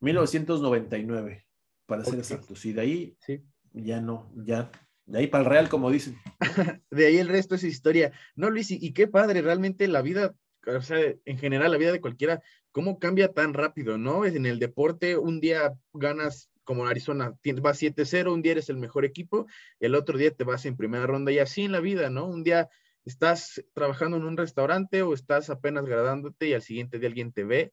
[0.00, 1.46] 1999,
[1.86, 2.64] para ser exactos.
[2.64, 3.42] Y de ahí sí.
[3.72, 4.70] ya no, ya,
[5.06, 6.16] de ahí para el Real, como dicen.
[6.90, 8.12] de ahí el resto es historia.
[8.36, 10.34] No, Luis, y, qué padre, realmente la vida,
[10.66, 12.42] o sea, en general la vida de cualquiera,
[12.72, 14.24] cómo cambia tan rápido, ¿no?
[14.24, 19.04] En el deporte, un día ganas como Arizona, vas 7-0, un día eres el mejor
[19.04, 19.46] equipo,
[19.80, 22.26] el otro día te vas en primera ronda y así en la vida, ¿no?
[22.26, 22.68] Un día
[23.04, 27.44] estás trabajando en un restaurante o estás apenas graduándote y al siguiente día alguien te
[27.44, 27.72] ve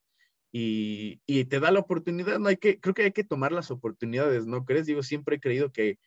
[0.52, 4.48] y, te da la oportunidad, no hay que, creo que hay que tomar las oportunidades,
[4.48, 4.88] ¿no crees?
[4.88, 6.00] Digo, siempre he creído que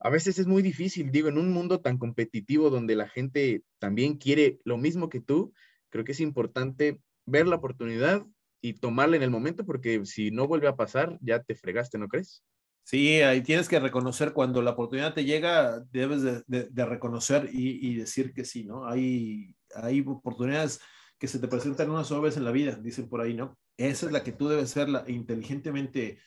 [0.00, 4.18] a veces es muy difícil, digo, en un mundo tan competitivo donde la gente también
[4.18, 5.54] quiere lo mismo que tú,
[5.94, 8.26] creo que es importante ver la oportunidad
[8.60, 12.08] y tomarla en el momento, porque si no vuelve a pasar, ya te fregaste, ¿no
[12.08, 12.42] crees?
[12.82, 17.94] Sí, ahí tienes que reconocer cuando la oportunidad te llega, debes de, reconocer y, y,
[17.94, 18.88] decir que sí, ¿no?
[18.88, 20.80] Hay, hay oportunidades
[21.16, 23.56] que se te presentan una sola vez en la vida, dicen por ahí, ¿no?
[23.76, 26.18] Esa es la que tú debes ser la, inteligentemente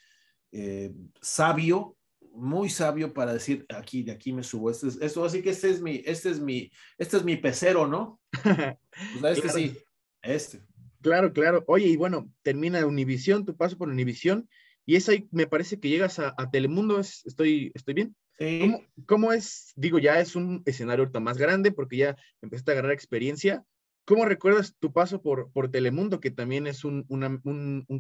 [0.53, 1.96] eh, sabio,
[2.38, 4.69] muy sabio para decir, aquí, de aquí me subo.
[4.69, 7.88] Esto, es, esto así que este es mi, este es mi, este es mi pecero,
[7.88, 8.19] ¿no?
[8.43, 8.78] pues
[9.38, 9.78] este sí,
[10.21, 10.62] este.
[11.02, 11.63] Claro, claro.
[11.67, 14.50] Oye, y bueno, termina Univisión, tu paso por Univisión,
[14.86, 18.15] y eso ahí me parece que llegas a, Telemundo, ¿estoy, estoy bien?
[18.39, 19.73] ¿Cómo, ¿Cómo, es?
[19.76, 23.65] Digo, ya es un escenario ahorita más grande porque ya empezaste a agarrar experiencia,
[24.08, 27.04] ¿Cómo recuerdas tu paso por, por Telemundo, que también es un,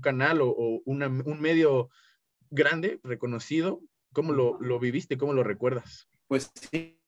[0.01, 1.89] canal o, un medio
[2.49, 3.81] grande, reconocido?
[4.17, 5.15] ¿Cómo lo, lo, viviste?
[5.15, 6.09] ¿Cómo lo recuerdas?
[6.25, 6.99] Pues sí,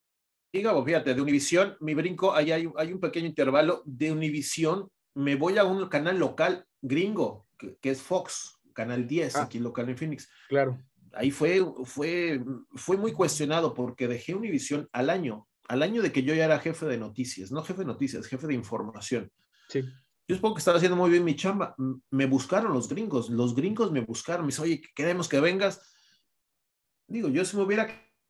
[0.54, 3.82] digamos, fíjate, de Univisión, mi brinco, ahí hay, hay, un pequeño intervalo.
[3.84, 9.42] De Univisión me voy a un canal local gringo, que, es Fox, Canal 10, ah.
[9.42, 10.30] aquí local en Phoenix.
[10.50, 10.80] Claro.
[11.14, 12.44] Ahí fue, fue,
[12.76, 16.60] fue muy cuestionado porque dejé Univisión al año al año de que yo ya era
[16.60, 19.32] jefe de noticias, no jefe de noticias, jefe de información.
[19.70, 19.84] Sí.
[20.28, 21.76] Yo supongo que estaba haciendo muy bien mi chamba.
[22.10, 25.96] Me buscaron los gringos, los gringos me buscaron, me dicen, oye, queremos que vengas.
[27.10, 27.88] Digo, yo si me hubiera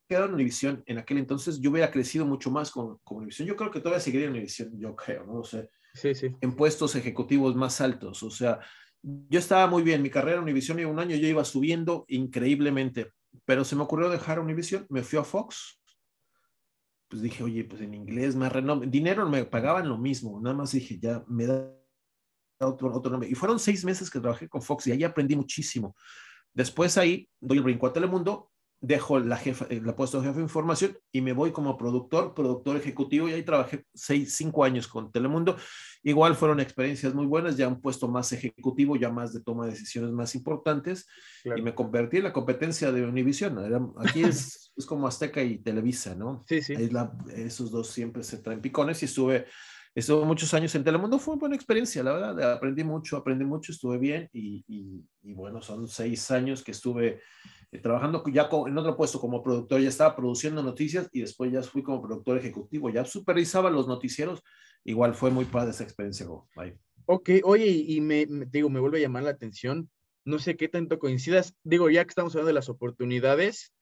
[0.08, 3.46] quedado en Univisión en aquel entonces, yo hubiera crecido mucho más con, con Univisión.
[3.46, 5.34] Yo creo que todavía seguiría en Univisión, yo creo, ¿no?
[5.34, 5.64] O sea,
[5.94, 6.34] sí, sí.
[6.40, 8.22] en puestos ejecutivos más altos.
[8.22, 8.60] O sea,
[9.02, 13.12] yo estaba muy bien, mi carrera en Univisión y un año yo iba subiendo increíblemente,
[13.44, 15.80] pero se me ocurrió dejar Univisión, me fui a Fox
[17.10, 20.70] pues dije, oye, pues en inglés, más renombre, dinero me pagaban lo mismo, nada más
[20.70, 21.68] dije, ya me da
[22.60, 23.28] otro, otro nombre.
[23.28, 25.96] Y fueron seis meses que trabajé con Fox y ahí aprendí muchísimo.
[26.54, 30.38] Después ahí doy el brinco a Telemundo dejo la jefa, eh, la puesto de jefe
[30.38, 34.88] de información y me voy como productor, productor ejecutivo y ahí trabajé seis, cinco años
[34.88, 35.56] con Telemundo.
[36.02, 39.72] Igual fueron experiencias muy buenas, ya un puesto más ejecutivo, ya más de toma de
[39.72, 41.06] decisiones más importantes
[41.44, 43.58] y me convertí en la competencia de Univision.
[43.98, 46.44] aquí es, es, como Azteca y Televisa, ¿no?
[46.48, 46.74] Sí, sí.
[47.36, 49.46] esos dos siempre se traen picones y estuve,
[49.94, 53.72] estuve muchos años en Telemundo, fue una buena experiencia, la verdad, aprendí mucho, aprendí mucho,
[53.72, 57.20] estuve bien y, y, y bueno, son seis años que estuve
[57.78, 61.82] trabajando ya en otro puesto como productor, ya estaba produciendo noticias y después ya fui
[61.82, 64.42] como productor ejecutivo, ya supervisaba los noticieros,
[64.84, 66.26] igual fue muy padre esa experiencia.
[67.06, 69.88] Ok, oye, y me, digo, me vuelve a llamar la atención,
[70.24, 73.72] no sé qué tanto coincidas, digo, ya que estamos hablando de las oportunidades,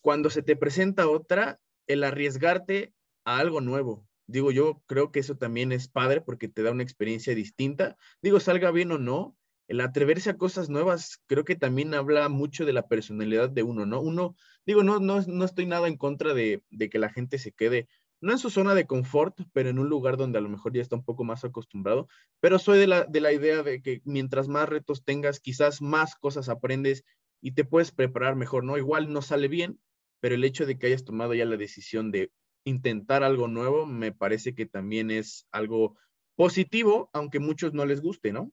[0.00, 2.92] cuando se te presenta otra, el arriesgarte
[3.24, 4.06] a algo nuevo.
[4.26, 7.96] Digo, yo creo que eso también es padre porque te da una experiencia distinta.
[8.22, 9.36] Digo, salga bien o no,
[9.68, 13.86] el atreverse a cosas nuevas creo que también habla mucho de la personalidad de uno,
[13.86, 14.00] ¿no?
[14.00, 17.88] Uno, digo, no, no, no estoy nada en contra de, que la gente se quede,
[18.20, 20.82] no en su zona de confort, pero en un lugar donde a lo mejor ya
[20.82, 22.08] está un poco más acostumbrado,
[22.40, 26.14] pero soy de la, de la idea de que mientras más retos tengas, quizás más
[26.16, 27.04] cosas aprendes
[27.40, 28.76] y te puedes preparar mejor, ¿no?
[28.78, 29.80] Igual no sale bien,
[30.20, 32.30] pero el hecho de que hayas tomado ya la decisión de
[32.64, 35.96] intentar algo nuevo, me parece que también es algo
[36.36, 38.52] positivo, aunque muchos no les guste, ¿no?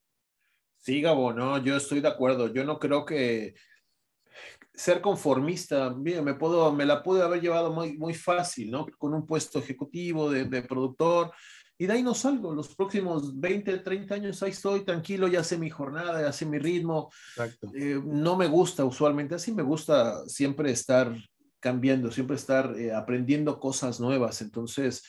[0.80, 2.54] Sí, Gabo, no, yo estoy de acuerdo.
[2.54, 3.54] Yo no creo que
[4.74, 8.86] ser conformista, me, puedo, me la pude haber llevado muy, muy fácil, ¿no?
[8.98, 11.32] Con un puesto ejecutivo de, de productor,
[11.82, 12.54] y de ahí no salgo.
[12.54, 16.60] Los próximos 20, 30 años ahí estoy tranquilo, ya sé mi jornada, ya sé mi
[16.60, 17.10] ritmo.
[17.74, 21.16] Eh, no me gusta usualmente, así me gusta siempre estar
[21.62, 24.42] cambiando, siempre estar eh, aprendiendo cosas nuevas.
[24.42, 25.06] Entonces,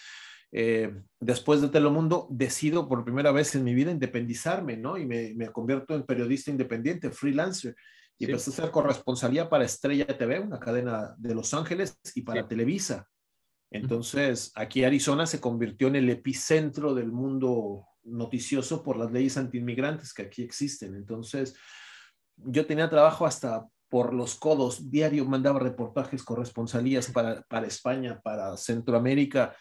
[0.53, 4.99] eh, después de Telemundo, decido por primera vez en mi vida independizarme, ¿no?
[4.99, 7.77] Y me, me convierto en periodista independiente, freelancer.
[8.19, 12.47] Y empecé a hacer corresponsalía para Estrella TV, una cadena de Los Ángeles, y para
[12.47, 13.09] Televisa.
[13.71, 20.13] Entonces, aquí Arizona se convirtió en el epicentro del mundo noticioso por las leyes antiinmigrantes
[20.13, 20.95] que aquí existen.
[20.97, 21.55] Entonces,
[22.37, 28.57] yo tenía trabajo hasta por los codos, diario mandaba reportajes, corresponsalías para, para España, para
[28.57, 29.57] Centroamérica,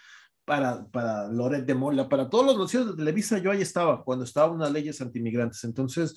[0.49, 4.25] para, para Loret de Mola, para todos los noticios de Televisa, yo ahí estaba, cuando
[4.25, 5.63] estaban unas leyes antiinmigrantes.
[5.63, 6.15] Entonces,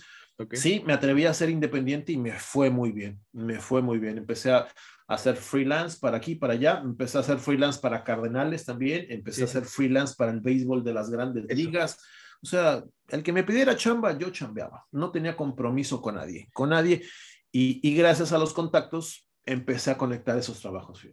[0.52, 4.16] sí, me atreví a ser independiente y me fue muy bien, me fue muy bien.
[4.16, 4.66] Empecé a,
[5.06, 9.44] hacer freelance para aquí, para allá, empecé a hacer freelance para Cardenales también, empecé a
[9.44, 11.98] hacer freelance para el béisbol de las grandes ligas.
[12.42, 14.86] O sea, el que me pidiera chamba, yo chambeaba.
[14.92, 17.02] No tenía compromiso con nadie, con nadie.
[17.50, 21.06] Y, gracias a los contactos, empecé a conectar esos trabajos.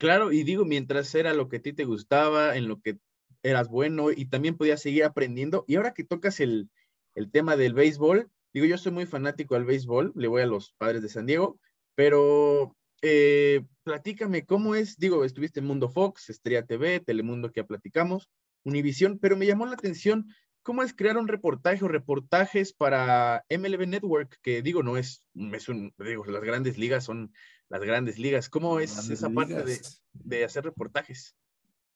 [0.00, 2.96] Claro, y digo, mientras era lo que a ti te gustaba, en lo que
[3.42, 5.66] eras bueno y también podías seguir aprendiendo.
[5.68, 6.70] Y ahora que tocas el,
[7.14, 10.72] el tema del béisbol, digo, yo soy muy fanático al béisbol, le voy a los
[10.78, 11.60] padres de San Diego,
[11.94, 17.66] pero eh, platícame cómo es, digo, estuviste en Mundo Fox, Estrella TV, Telemundo que ya
[17.66, 18.30] platicamos,
[18.64, 20.28] Univisión, pero me llamó la atención
[20.62, 25.68] cómo es crear un reportaje o reportajes para MLB Network, que digo, no es, es
[25.68, 27.34] un, digo, las grandes ligas son
[27.70, 28.50] las grandes ligas.
[28.50, 29.80] ¿Cómo es esa parte de,
[30.12, 31.36] de, hacer reportajes?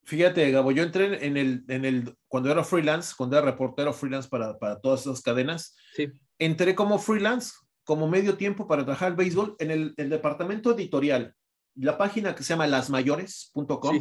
[0.05, 4.29] Fíjate, Gabo, yo entré en el, en el, cuando era freelance, cuando era reportero freelance
[4.29, 6.11] para, para todas esas cadenas, sí.
[6.39, 7.53] entré como freelance
[7.85, 11.35] como medio tiempo para trabajar el béisbol en el, departamento editorial.
[11.75, 14.01] La página que se llama lasmayores.com.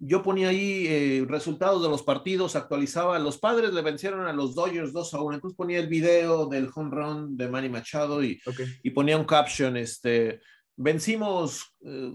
[0.00, 3.18] Yo ponía ahí eh, resultados de los partidos, actualizaba.
[3.18, 5.34] Los padres le vencieron a los Dodgers 2 a 1.
[5.34, 8.40] Entonces ponía el video del home run de Manny Machado y,
[8.84, 10.40] y ponía un caption, este,
[10.78, 12.12] vencimos, eh,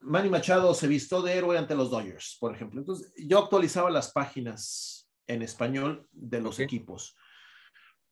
[0.00, 2.80] Manny Machado se vistió de héroe ante los Dodgers, por ejemplo.
[2.80, 7.14] Entonces, yo actualizaba las páginas en español de los equipos.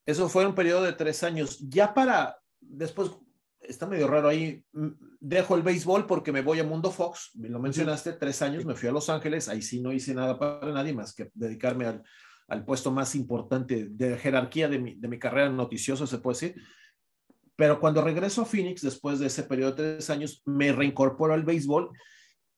[0.06, 1.58] Eso fue un periodo de tres años.
[1.58, 3.10] Ya para, después,
[3.60, 4.62] está medio raro ahí,
[5.20, 8.74] dejo el béisbol porque me voy a Mundo Fox, me lo mencionaste, tres años, me
[8.74, 12.02] fui a Los Ángeles, ahí sí no hice nada para nadie más que dedicarme al,
[12.48, 16.62] al puesto más importante de jerarquía de mi, de mi carrera noticiosa, se puede decir.
[17.56, 21.44] Pero cuando regreso a Phoenix, después de ese periodo de tres años, me reincorporo al
[21.44, 21.90] béisbol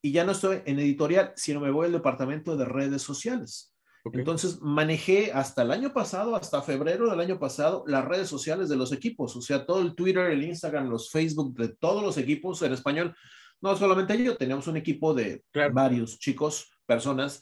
[0.01, 3.73] y ya no estoy en editorial, sino me voy al departamento de redes sociales.
[4.13, 8.75] Entonces manejé hasta el año pasado, hasta febrero del año pasado, las redes sociales de
[8.75, 12.61] los equipos, o sea, todo el Twitter, el Instagram, los Facebook de todos los equipos
[12.61, 13.15] en español.
[13.59, 17.41] No solamente yo, teníamos un equipo de varios chicos, personas,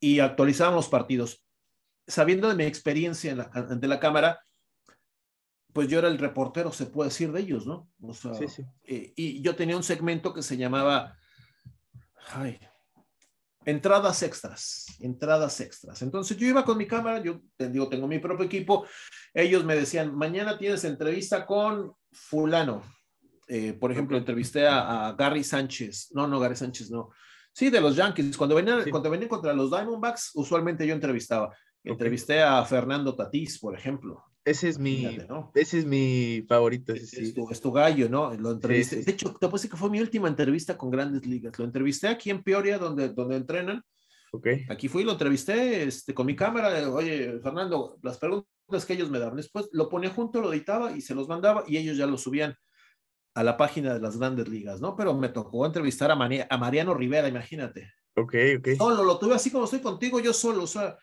[0.00, 1.44] y actualizábamos partidos.
[2.06, 4.40] Sabiendo de mi experiencia ante la cámara,
[5.74, 7.90] pues yo era el reportero, se puede decir, de ellos, ¿no?
[8.38, 8.64] sí, sí.
[8.84, 11.18] Eh, y yo tenía un segmento que se llamaba,
[12.32, 12.60] ay,
[13.64, 16.00] entradas extras, entradas extras.
[16.00, 18.86] Entonces yo iba con mi cámara, yo te digo, tengo mi propio equipo,
[19.34, 22.84] ellos me decían, mañana tienes entrevista con fulano.
[23.48, 27.10] Eh, por ejemplo, entrevisté a, Gary Sánchez, no, no, Gary Sánchez, no.
[27.52, 28.36] Sí, de los Yankees.
[28.36, 31.52] Cuando venían, cuando venían contra los Diamondbacks, usualmente yo entrevistaba.
[31.82, 34.24] Entrevisté a Fernando Tatís, por ejemplo.
[34.44, 35.18] Ese es mi,
[35.54, 36.92] ese es mi favorito.
[36.92, 38.34] Ese es, tu, gallo, ¿no?
[38.34, 39.02] Lo entrevisté.
[39.02, 41.58] De hecho, te decir que fue mi última entrevista con Grandes Ligas.
[41.58, 43.82] Lo entrevisté aquí en Peoria, donde, donde entrenan.
[44.32, 44.66] Okay.
[44.68, 46.90] Aquí fui, lo entrevisté este, con mi cámara.
[46.90, 49.36] Oye, Fernando, las preguntas que ellos me daban.
[49.36, 52.54] Después lo ponía junto, lo editaba y se los mandaba y ellos ya lo subían
[53.34, 54.94] a la página de las Grandes Ligas, ¿no?
[54.94, 57.94] Pero me tocó entrevistar a, a Mariano Rivera, imagínate.
[58.14, 58.68] Ok, ok.
[58.76, 60.98] Solo, lo tuve así como estoy contigo, yo solo, o sea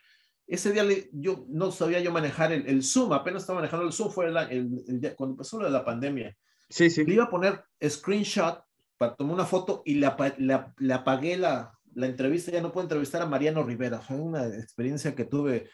[0.51, 0.83] ese día
[1.13, 5.35] yo no sabía yo manejar el, Zoom, apenas estaba manejando el Zoom, fue el, cuando
[5.35, 6.35] empezó lo de la pandemia.
[6.69, 7.05] Sí, sí.
[7.05, 8.61] Le iba a poner screenshot
[8.97, 13.27] para tomar una foto y le, apagué la, la, entrevista, ya no puedo entrevistar a
[13.27, 13.99] Mariano Rivera.
[14.01, 15.69] Fue una experiencia que tuve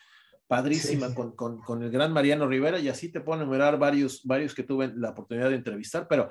[0.46, 4.54] padrísima Con, con, con, el gran Mariano Rivera y así te puedo enumerar varios, varios
[4.54, 6.30] que tuve la oportunidad de entrevistar, pero,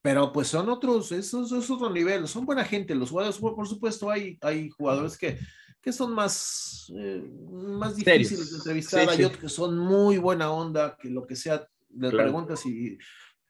[0.00, 2.94] pero pues son otros, esos es otro nivel, son buena gente.
[2.94, 5.38] Los jugadores, por supuesto, hay, hay jugadores que
[5.80, 9.08] que son más, eh, más difíciles de entrevistar.
[9.08, 12.98] Hay otros que son muy buena onda, que lo que sea, le preguntas y...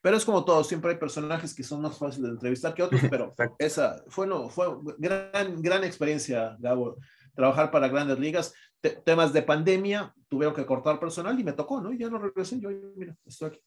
[0.00, 3.00] Pero es como todo, siempre hay personajes que son más fáciles de entrevistar que otros,
[3.10, 6.96] pero esa fue, no, fue gran, gran experiencia, Gabo,
[7.34, 8.54] trabajar para grandes ligas.
[9.04, 11.92] temas de pandemia, tuvieron que cortar personal y me tocó, ¿no?
[11.92, 13.60] Y ya no regresé, yo, mira, estoy aquí.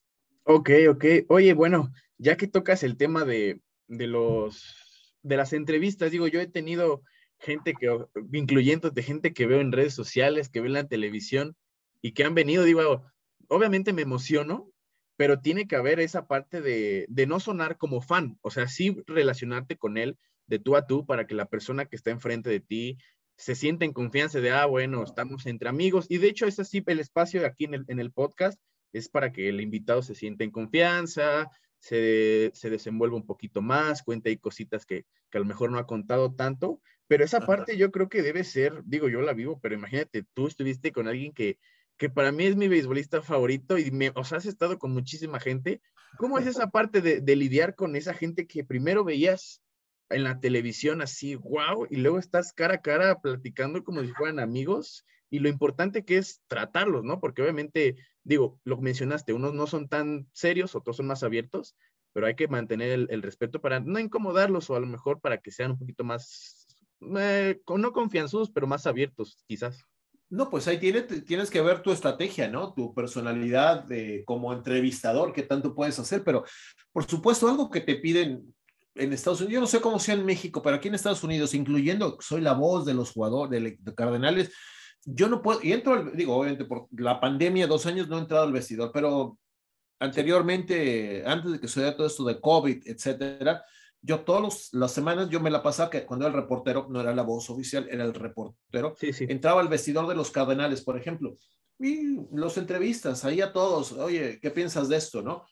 [0.43, 1.05] Ok, ok.
[1.27, 6.39] Oye, bueno, ya que tocas el tema de, de los, de las entrevistas, digo, yo
[6.39, 7.03] he tenido
[7.41, 7.97] gente que,
[8.31, 11.55] incluyéndote, gente que veo en redes sociales, que veo en la televisión
[12.01, 13.03] y que han venido, digo,
[13.47, 14.71] obviamente me emociono,
[15.17, 18.95] pero tiene que haber esa parte de, de, no sonar como fan, o sea, sí
[19.05, 22.59] relacionarte con él de tú a tú para que la persona que está enfrente de
[22.59, 22.97] ti
[23.37, 26.05] se sienta en confianza de, ah, bueno, estamos entre amigos.
[26.09, 28.59] Y de hecho es así, el espacio aquí en el, en el podcast
[28.93, 31.49] es para que el invitado se sienta en confianza,
[31.79, 35.79] se, se desenvuelva un poquito más, cuente ahí cositas que, que, a lo mejor no
[35.79, 39.59] ha contado tanto, pero esa parte yo creo que debe ser, digo, yo la vivo,
[39.61, 41.59] pero imagínate, tú estuviste con alguien que,
[41.97, 45.37] que para mí es mi beisbolista favorito y me, o sea, has estado con muchísima
[45.41, 45.81] gente.
[46.17, 49.61] ¿Cómo es esa parte de, de lidiar con esa gente que primero veías
[50.09, 54.39] en la televisión así, wow, y luego estás cara a cara platicando como si fueran
[54.39, 57.19] amigos y lo importante que es tratarlos, ¿no?
[57.19, 61.75] Porque obviamente, digo, lo mencionaste, unos no son tan serios, otros son más abiertos,
[62.13, 65.51] pero hay que mantener el, respeto para no incomodarlos o a lo mejor para que
[65.51, 66.60] sean un poquito más,
[67.17, 69.83] eh, no confianzudos, pero más abiertos, quizás.
[70.29, 72.73] No, pues ahí tiene, tienes que ver tu estrategia, ¿no?
[72.73, 76.45] Tu personalidad de, como entrevistador, qué tanto puedes hacer, pero
[76.93, 78.53] por supuesto algo que te piden
[78.95, 81.53] en Estados Unidos, yo no sé cómo sea en México, pero aquí en Estados Unidos,
[81.53, 84.53] incluyendo, soy la voz de los jugadores, de, Cardenales,
[85.03, 88.43] yo no puedo, y entro, digo, obviamente por la pandemia, dos años no he entrado
[88.43, 89.37] al vestidor, pero
[89.99, 93.65] anteriormente, antes de que sucediera todo esto de COVID, etcétera,
[94.01, 97.13] yo todas las semanas yo me la pasaba que cuando era el reportero, no era
[97.13, 101.37] la voz oficial, era el reportero, entraba al vestidor de los Cardenales, por ejemplo,
[101.79, 105.45] y los entrevistas ahí a todos, oye, ¿qué piensas de esto, no?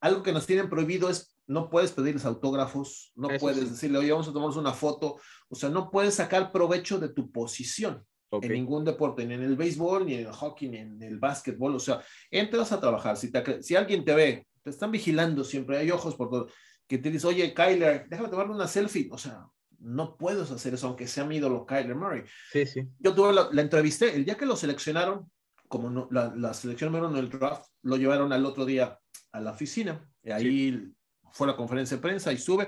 [0.00, 4.28] Algo que nos tienen prohibido es no puedes pedirles autógrafos, no puedes decirle, oye, vamos
[4.28, 5.16] a tomarnos una foto,
[5.48, 9.56] o sea, no puedes sacar provecho de tu posición en ningún deporte, ni en el
[9.56, 13.30] béisbol, ni en el hockey, ni en el básquetbol, o sea, entras a trabajar, si,
[13.62, 16.46] si alguien te ve, te están vigilando siempre, hay ojos por todo,
[16.90, 19.46] que te dice, oye, Kyler, déjame tomarme una selfie, o sea,
[19.78, 22.24] no puedes hacer eso, aunque sea mi ídolo Kyler Murray.
[22.50, 22.88] Sí, sí.
[22.98, 25.30] Yo tuve la, entrevisté, el día que lo seleccionaron,
[25.68, 28.98] como la, la, selección número en el draft, lo llevaron al otro día
[29.30, 30.92] a la oficina, y ahí
[31.30, 32.66] fue la conferencia de prensa y sube,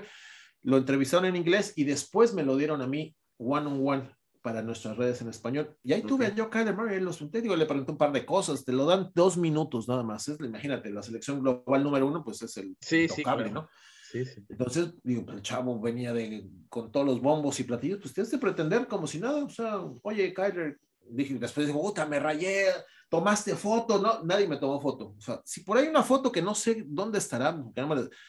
[0.61, 4.61] lo entrevistaron en inglés y después me lo dieron a mí one on one para
[4.61, 5.75] nuestras redes en español.
[5.83, 8.25] Y ahí tuve a Joe Kyler Murray, lo senté, digo, le pregunté un par de
[8.25, 10.29] cosas, te lo dan dos minutos nada más.
[10.29, 13.67] Es, imagínate, la selección global número uno, pues es el sí, sí, ¿no?
[14.13, 14.45] Sí, sí.
[14.47, 18.37] Entonces, digo, el chavo venía de, con todos los bombos y platillos, pues tienes que
[18.37, 22.67] pretender como si nada, o sea, oye, Kyler, dije, después digo, puta, me rayé,
[23.09, 25.15] tomaste foto, no, nadie me tomó foto.
[25.17, 27.59] O sea, si por ahí hay una foto que no sé dónde estará,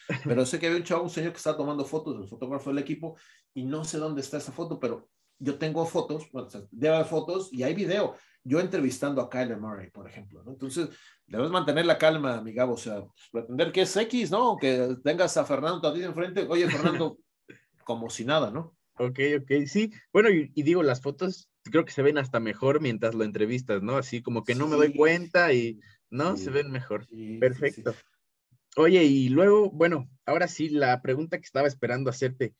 [0.23, 2.79] pero sé que había un chavo, un señor que estaba tomando fotos, el fotógrafo del
[2.79, 3.15] equipo,
[3.53, 7.53] y no sé dónde está esa foto, pero yo tengo fotos, bueno, debe haber fotos
[7.53, 8.15] y hay video.
[8.45, 10.51] Yo entrevistando a Kyler Murray, por ejemplo, ¿no?
[10.51, 10.89] Entonces,
[11.27, 14.55] debes mantener la calma, mi Gabo, o sea, pues, pretender que es X, ¿no?
[14.55, 17.17] Que tengas a Fernando Tatís enfrente, oye, Fernando,
[17.83, 18.77] como si nada, ¿no?
[18.97, 19.91] Ok, ok, sí.
[20.13, 23.97] Bueno, y digo, las fotos creo que se ven hasta mejor mientras lo entrevistas, ¿no?
[23.97, 25.79] Así como que no me doy cuenta y,
[26.09, 26.37] ¿no?
[26.37, 27.07] Se ven mejor.
[27.39, 27.95] Perfecto.
[28.77, 32.53] Oye, y luego, bueno, ahora sí, la pregunta que estaba esperando hacerte,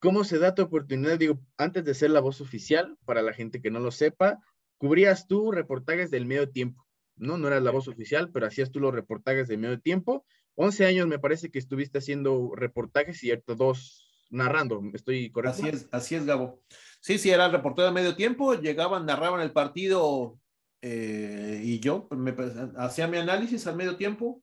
[0.00, 1.18] ¿cómo se da tu oportunidad?
[1.18, 4.38] Digo, antes de ser la voz oficial, para la gente que no lo sepa,
[4.82, 7.38] cubrías tú reportajes del medio tiempo, ¿no?
[7.38, 10.26] No eras la voz oficial, pero hacías tú los reportajes del medio tiempo.
[10.56, 15.62] 11 años me parece que estuviste haciendo reportajes y dos narrando, estoy correcto.
[15.62, 16.64] Así es, así es, Gabo.
[17.00, 20.40] Sí, sí, era el reportero de medio tiempo, llegaban, narraban el partido
[20.80, 22.34] eh, y yo me,
[22.76, 24.42] hacía mi análisis al medio tiempo,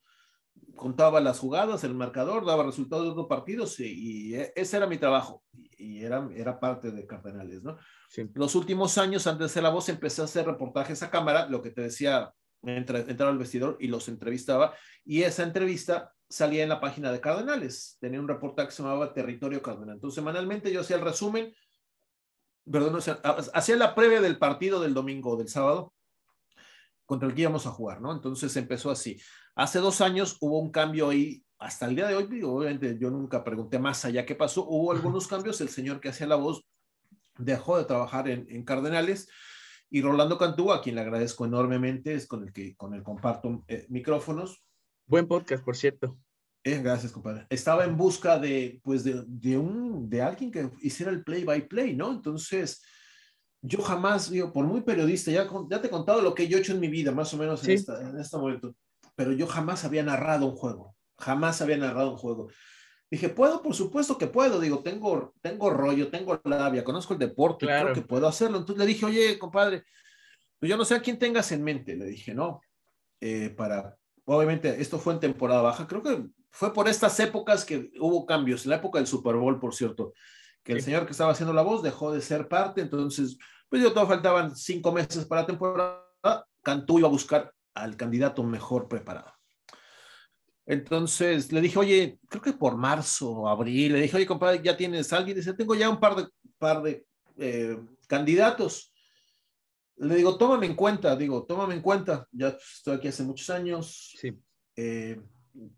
[0.76, 4.98] contaba las jugadas, el marcador, daba resultados de los partidos y, e, ese era mi
[4.98, 5.44] trabajo
[5.78, 7.78] y era, era parte de Cardenales, ¿no?
[8.34, 11.62] Los últimos años, antes de ser la voz, empecé a hacer reportajes a cámara, lo
[11.62, 12.34] que te decía,
[12.64, 14.74] entraba al vestidor y los entrevistaba
[15.06, 17.98] y esa entrevista salía en la página de Cardenales.
[18.00, 19.96] Tenía un reportaje que se llamaba Territorio Cardenal.
[19.96, 21.54] Entonces, semanalmente yo hacía el resumen,
[22.70, 23.00] perdón,
[23.54, 25.94] hacía la previa del partido del domingo o del sábado
[27.06, 28.12] contra el que íbamos a jugar, ¿no?
[28.14, 29.20] Entonces empezó así.
[29.60, 33.44] Hace dos años hubo un cambio ahí, hasta el día de hoy, obviamente yo nunca
[33.44, 36.66] pregunté más allá qué pasó, hubo algunos cambios, el señor que hacía la voz
[37.38, 39.28] dejó de trabajar en, Cardenales
[39.90, 43.66] y Rolando Cantú, a quien le agradezco enormemente, es con el que con el comparto
[43.68, 44.64] eh, micrófonos.
[45.06, 46.18] Buen podcast, por cierto.
[46.64, 47.46] Eh, gracias, compadre.
[47.50, 51.68] Estaba en busca de, pues, de, de, un, de alguien que hiciera el play by
[51.68, 52.14] play, ¿no?
[52.14, 52.82] Entonces,
[53.62, 56.62] yo jamás, digo, por muy periodista, ya, ya te he contado lo que yo he
[56.62, 58.74] hecho en mi vida, más o menos en, esta, en este momento,
[59.20, 62.50] pero yo jamás había narrado un juego, jamás había narrado un juego.
[63.12, 64.62] Dije, puedo, por supuesto que puedo.
[64.62, 68.60] Digo, tengo, tengo rollo, tengo labia, conozco el deporte, creo que puedo hacerlo.
[68.60, 69.84] Entonces le dije, oye, compadre,
[70.58, 71.98] pues yo no sé a quién tengas en mente.
[71.98, 72.62] Le dije, no,
[73.20, 75.86] eh, para, obviamente, esto fue en temporada baja.
[75.86, 78.66] Creo que fue por estas épocas que hubo cambios.
[78.68, 80.14] La época del Super Bowl, por cierto,
[80.64, 82.80] que el señor que estaba haciendo la voz dejó de ser parte.
[82.80, 86.06] Entonces, pues yo todo faltaban cinco meses para la temporada.
[86.64, 89.34] Cantú iba a buscar al candidato mejor preparado.
[90.66, 94.78] Entonces le dije, oye, creo que por marzo o abril, le dije, oye, compadre, ¿ya
[94.78, 95.36] tienes alguien?
[95.36, 96.28] Dice, tengo ya un par de,
[96.60, 97.08] par de
[97.38, 97.76] eh,
[98.08, 98.94] candidatos.
[99.96, 102.28] Le digo, tómame en cuenta, digo, tómame en cuenta.
[102.32, 104.16] Ya estoy aquí hace muchos años.
[104.20, 104.40] Sí.
[104.76, 105.20] Eh,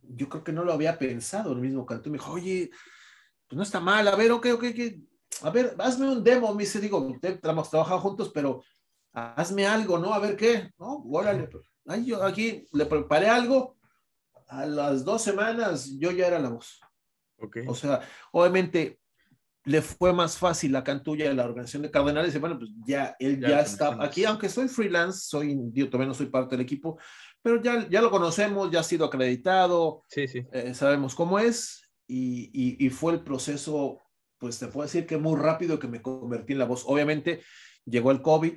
[0.01, 2.09] yo creo que no lo había pensado el mismo Cantú.
[2.09, 2.69] Me dijo, oye,
[3.47, 5.43] pues no está mal, a ver, ok, ok, ok.
[5.43, 6.53] A ver, hazme un demo.
[6.53, 8.61] Me dice, digo, hemos trabajado juntos, pero
[9.13, 10.13] hazme algo, ¿no?
[10.13, 11.01] A ver qué, ¿no?
[11.09, 11.49] Órale.
[11.91, 13.77] Ay, yo aquí le preparé algo
[14.47, 16.79] a las dos semanas yo ya era la voz.
[17.37, 17.63] Okay.
[17.67, 18.99] O sea, obviamente
[19.63, 23.15] le fue más fácil la cantulla de la organización de Cardenales y bueno, pues ya
[23.19, 26.97] él ya, está aquí, aunque soy freelance, soy, yo todavía no soy parte del equipo,
[27.41, 30.45] pero ya, ya lo conocemos, ya ha sido acreditado, sí, sí.
[30.51, 34.01] Eh, sabemos cómo es y, y, y, fue el proceso,
[34.37, 36.83] pues te puedo decir que muy rápido que me convertí en la voz.
[36.85, 37.41] Obviamente
[37.85, 38.53] llegó el COVID,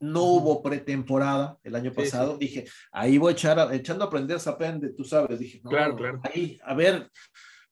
[0.00, 2.38] no hubo pretemporada el año pasado.
[2.38, 5.38] Dije, ahí voy a echar, echando a aprender, se aprende, tú sabes.
[5.38, 6.20] Dije, no, claro, claro.
[6.24, 7.10] Ahí, a ver,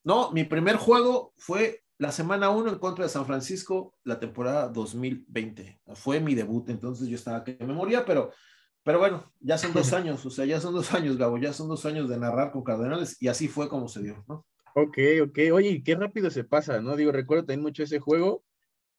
[0.04, 4.68] no, mi primer juego fue la semana 1 en contra de San Francisco, la temporada
[4.68, 5.80] 2020.
[5.94, 8.32] Fue mi debut, entonces yo estaba que me moría, pero,
[8.82, 11.68] pero bueno, ya son dos años, o sea, ya son dos años, Gabo, ya son
[11.68, 14.44] dos años de narrar con Cardenales y así fue como se dio, ¿no?
[14.74, 15.38] Ok, ok.
[15.54, 16.96] Oye, qué rápido se pasa, ¿no?
[16.96, 18.44] Digo, recuerdo también mucho ese juego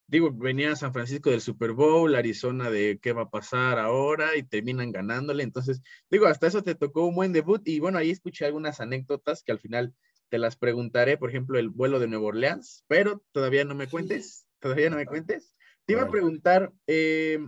[0.08, 4.43] digo, venía San Francisco del Super Bowl, Arizona de qué va a pasar ahora y
[4.43, 5.43] terminan ganándole.
[5.43, 9.43] Entonces, digo, hasta eso te tocó un buen debut y bueno, ahí escuché algunas anécdotas
[9.43, 9.93] que al final
[10.30, 14.47] te las preguntaré, por ejemplo, el vuelo de Nueva Orleans, pero todavía no me cuentes,
[14.60, 15.55] todavía no me cuentes.
[15.86, 17.39] Te iba a preguntar, eh,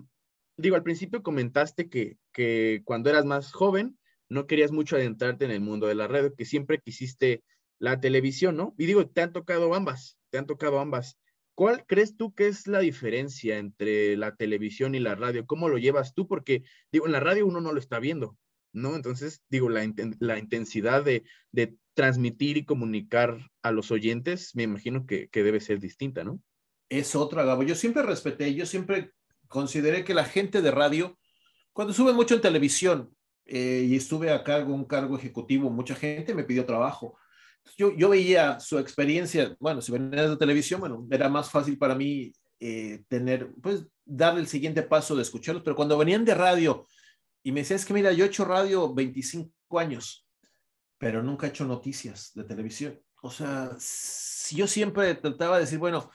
[0.55, 3.97] digo, al principio comentaste que, que cuando eras más joven
[4.29, 7.43] no querías mucho adentrarte en el mundo de la radio, que siempre quisiste
[7.79, 8.75] la televisión, ¿no?
[8.77, 11.17] Y digo, te han tocado ambas, te han tocado ambas.
[11.59, 15.45] ¿Cuál crees tú que es la diferencia entre la televisión y la radio?
[15.45, 16.25] ¿Cómo lo llevas tú?
[16.25, 18.37] Porque, digo, en la radio uno no lo está viendo,
[18.71, 18.95] ¿no?
[18.95, 21.25] Entonces, digo, la, intensidad de,
[21.93, 26.41] transmitir y comunicar a los oyentes, me imagino que, que, debe ser distinta, ¿no?
[26.87, 27.63] Es otra, Gabo.
[27.63, 29.11] Yo siempre respeté, yo siempre
[29.49, 31.19] consideré que la gente de radio,
[31.73, 33.13] cuando sube mucho en televisión
[33.45, 37.17] eh, y estuve a cargo, un cargo ejecutivo, mucha gente me pidió trabajo
[37.77, 41.95] yo, yo veía su experiencia, bueno, si venía de televisión, bueno, era más fácil para
[41.95, 46.85] mí eh, tener, pues, darle el siguiente paso de escucharlos, pero cuando venían de radio
[47.43, 50.27] y me decía, es que mira, yo he hecho radio 25 años,
[50.97, 52.99] pero nunca he hecho noticias de televisión.
[53.21, 56.11] O sea, si yo siempre trataba de decir, bueno,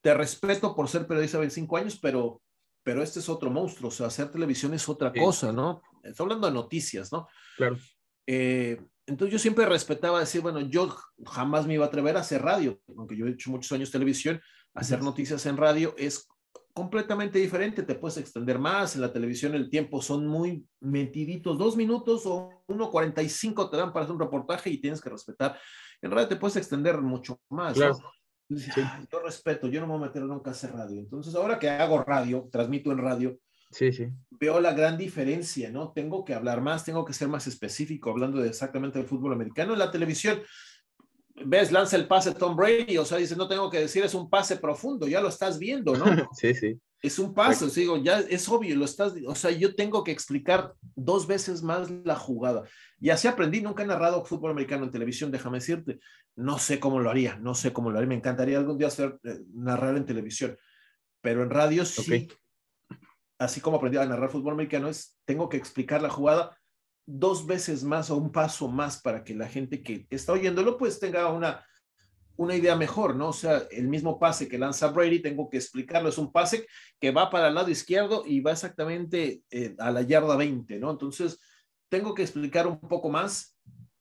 [0.00, 2.42] te respeto por ser periodista 25 años, pero,
[2.82, 5.18] pero este es otro monstruo, o sea, hacer televisión es otra sí.
[5.18, 5.82] cosa, ¿no?
[6.02, 7.26] Estoy hablando de noticias, ¿no?
[7.56, 7.76] Claro.
[8.26, 10.94] Eh, entonces yo siempre respetaba decir, bueno, yo
[11.24, 14.40] jamás me iba a atrever a hacer radio, aunque yo he hecho muchos años televisión,
[14.74, 16.28] hacer noticias en radio es
[16.74, 21.74] completamente diferente, te puedes extender más, en la televisión el tiempo son muy metiditos, dos
[21.74, 25.58] minutos o 1.45 te dan para hacer un reportaje y tienes que respetar.
[26.02, 27.74] En radio te puedes extender mucho más.
[27.74, 27.96] Claro.
[28.48, 28.58] ¿no?
[28.58, 28.70] Sí.
[29.10, 31.00] Yo respeto, yo no me voy a meter nunca a hacer radio.
[31.00, 33.38] Entonces ahora que hago radio, transmito en radio,
[33.70, 34.08] Sí, sí.
[34.30, 35.92] Veo la gran diferencia, ¿no?
[35.92, 39.72] Tengo que hablar más, tengo que ser más específico, hablando de exactamente del fútbol americano.
[39.72, 40.40] En la televisión,
[41.44, 44.30] ves, lanza el pase Tom Brady, o sea, dice, no tengo que decir, es un
[44.30, 46.04] pase profundo, ya lo estás viendo, ¿no?
[46.32, 46.78] sí, sí.
[47.02, 50.72] Es un pase, digo, ya es obvio, lo estás, o sea, yo tengo que explicar
[50.94, 52.64] dos veces más la jugada.
[52.98, 56.00] Y así aprendí, nunca he narrado fútbol americano en televisión, déjame decirte.
[56.36, 58.08] No sé cómo lo haría, no sé cómo lo haría.
[58.08, 60.56] Me encantaría algún día hacer, eh, narrar en televisión,
[61.20, 62.00] pero en radio sí.
[62.00, 62.28] Okay
[63.38, 66.56] así como aprendí a narrar fútbol americano, es tengo que explicar la jugada
[67.06, 70.98] dos veces más o un paso más para que la gente que, está oyéndolo pues
[70.98, 71.64] tenga una,
[72.36, 73.28] una idea mejor, ¿no?
[73.28, 76.66] O sea, el mismo pase que lanza Brady, tengo que explicarlo, es un pase
[77.00, 80.90] que va para el lado izquierdo y va exactamente eh, a la yarda 20, ¿no?
[80.90, 81.38] Entonces,
[81.88, 83.56] tengo que explicar un poco más.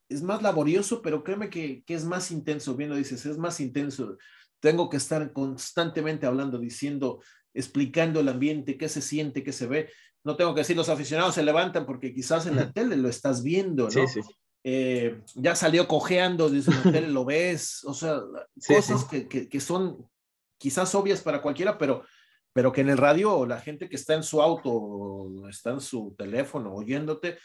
[0.09, 3.59] Es más laborioso, pero créeme que, que es más intenso, bien lo dices, es más
[3.59, 4.17] intenso.
[4.59, 7.21] Tengo que estar constantemente hablando, diciendo,
[7.55, 9.89] explicando el ambiente, qué se siente, qué se ve.
[10.23, 13.41] No tengo que decir, los aficionados se levantan porque quizás en la tele lo estás
[13.41, 13.89] viendo, ¿no?
[13.89, 14.19] Sí, sí.
[14.63, 18.19] Eh, ya salió cojeando, desde la tele lo ves, o sea,
[18.59, 20.09] sí, cosas que, que, son
[20.57, 22.03] quizás obvias para cualquiera, pero,
[22.51, 26.15] pero que en el radio la gente que está en su auto, está en su
[26.17, 27.37] teléfono oyéndote,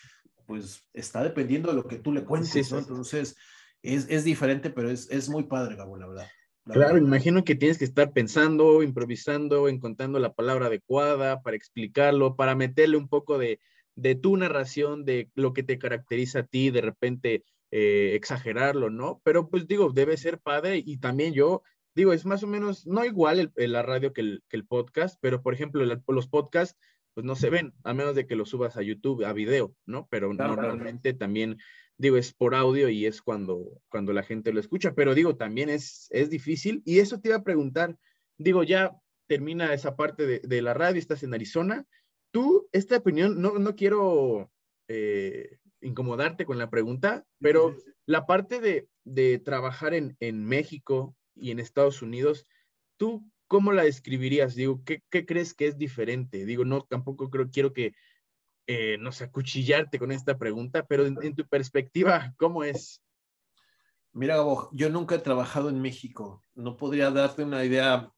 [0.46, 2.78] pues está dependiendo de lo que tú le cuentes, ¿no?
[2.78, 3.36] Entonces,
[3.82, 6.26] es, es, diferente, pero es, es muy padre, Gabo, la verdad.
[6.64, 12.54] Claro, imagino que tienes que estar pensando, improvisando, encontrando la palabra adecuada para explicarlo, para
[12.54, 13.60] meterle un poco de,
[13.96, 19.20] de tu narración, de lo que te caracteriza a ti, de repente eh, exagerarlo, ¿no?
[19.24, 21.62] Pero pues digo, debe ser padre y también yo
[21.94, 25.18] digo, es más o menos, no igual el, la radio que el, que el, podcast,
[25.20, 26.78] pero por ejemplo, los podcasts
[27.14, 30.06] pues no se ven, a menos de que lo subas a YouTube, a video, ¿no?
[30.10, 31.58] Pero normalmente también,
[32.00, 35.68] digo, es por audio y es cuando, cuando la gente lo escucha, pero digo, también
[35.68, 36.80] es, es difícil.
[36.86, 37.98] Y eso te iba a preguntar,
[38.38, 38.96] digo, ya
[39.26, 41.86] termina esa parte de, de la radio, estás en Arizona.
[42.30, 44.50] Tú, esta opinión, no, no quiero
[44.88, 47.76] eh, incomodarte con la pregunta, pero
[48.06, 52.46] la parte de, de trabajar en, en México y en Estados Unidos,
[52.96, 54.54] ¿tú ¿cómo la describirías?
[54.54, 56.46] Digo, ¿qué, crees que es diferente?
[56.46, 57.94] Digo, no, tampoco creo, quiero que,
[58.66, 63.02] eh, no sé, acuchillarte con esta pregunta, pero en, tu perspectiva, ¿cómo es?
[64.12, 66.42] Mira, Gabo, yo nunca he trabajado en México.
[66.54, 68.10] No podría darte una idea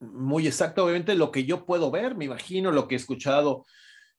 [0.00, 3.64] muy exacta, obviamente, lo que yo puedo ver, me imagino, lo que he escuchado.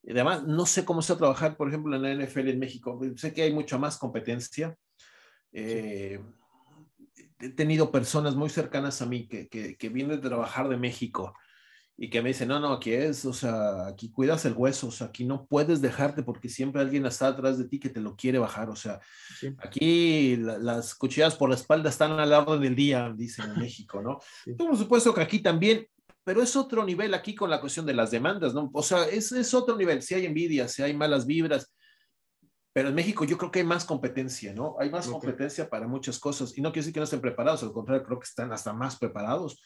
[0.09, 2.99] Además, no sé cómo a trabajar, por ejemplo, en la NFL en México.
[3.15, 4.77] Sé que hay mucha más competencia.
[5.51, 6.19] Eh,
[7.39, 11.33] he tenido personas muy cercanas a mí que, que, vienen de trabajar de México
[11.95, 14.91] y que me dicen, no, no, aquí es, o sea, aquí cuidas el hueso, o
[14.91, 18.15] sea, aquí no puedes dejarte porque siempre alguien está atrás de ti que te lo
[18.15, 18.99] quiere bajar, o sea,
[19.59, 24.01] aquí las cuchillas por la espalda están a la orden del día, dicen en México,
[24.01, 24.19] ¿no?
[24.57, 25.87] Por supuesto que aquí también,
[26.23, 28.71] pero es otro nivel aquí con la cuestión de las demandas, ¿no?
[28.73, 31.73] O sea, es, es otro nivel, si hay envidia, si hay malas vibras,
[32.73, 34.75] pero en México yo creo que hay más competencia, ¿no?
[34.79, 36.57] Hay más competencia para muchas cosas.
[36.57, 38.97] Y no quiere decir que no estén preparados, al contrario, creo que están hasta más
[38.97, 39.61] preparados,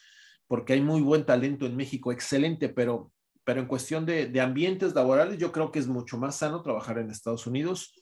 [0.48, 3.12] porque hay muy buen talento en México, excelente, pero,
[3.44, 6.98] pero en cuestión de, de ambientes laborales, yo creo que es mucho más sano trabajar
[6.98, 7.92] en Estados Unidos,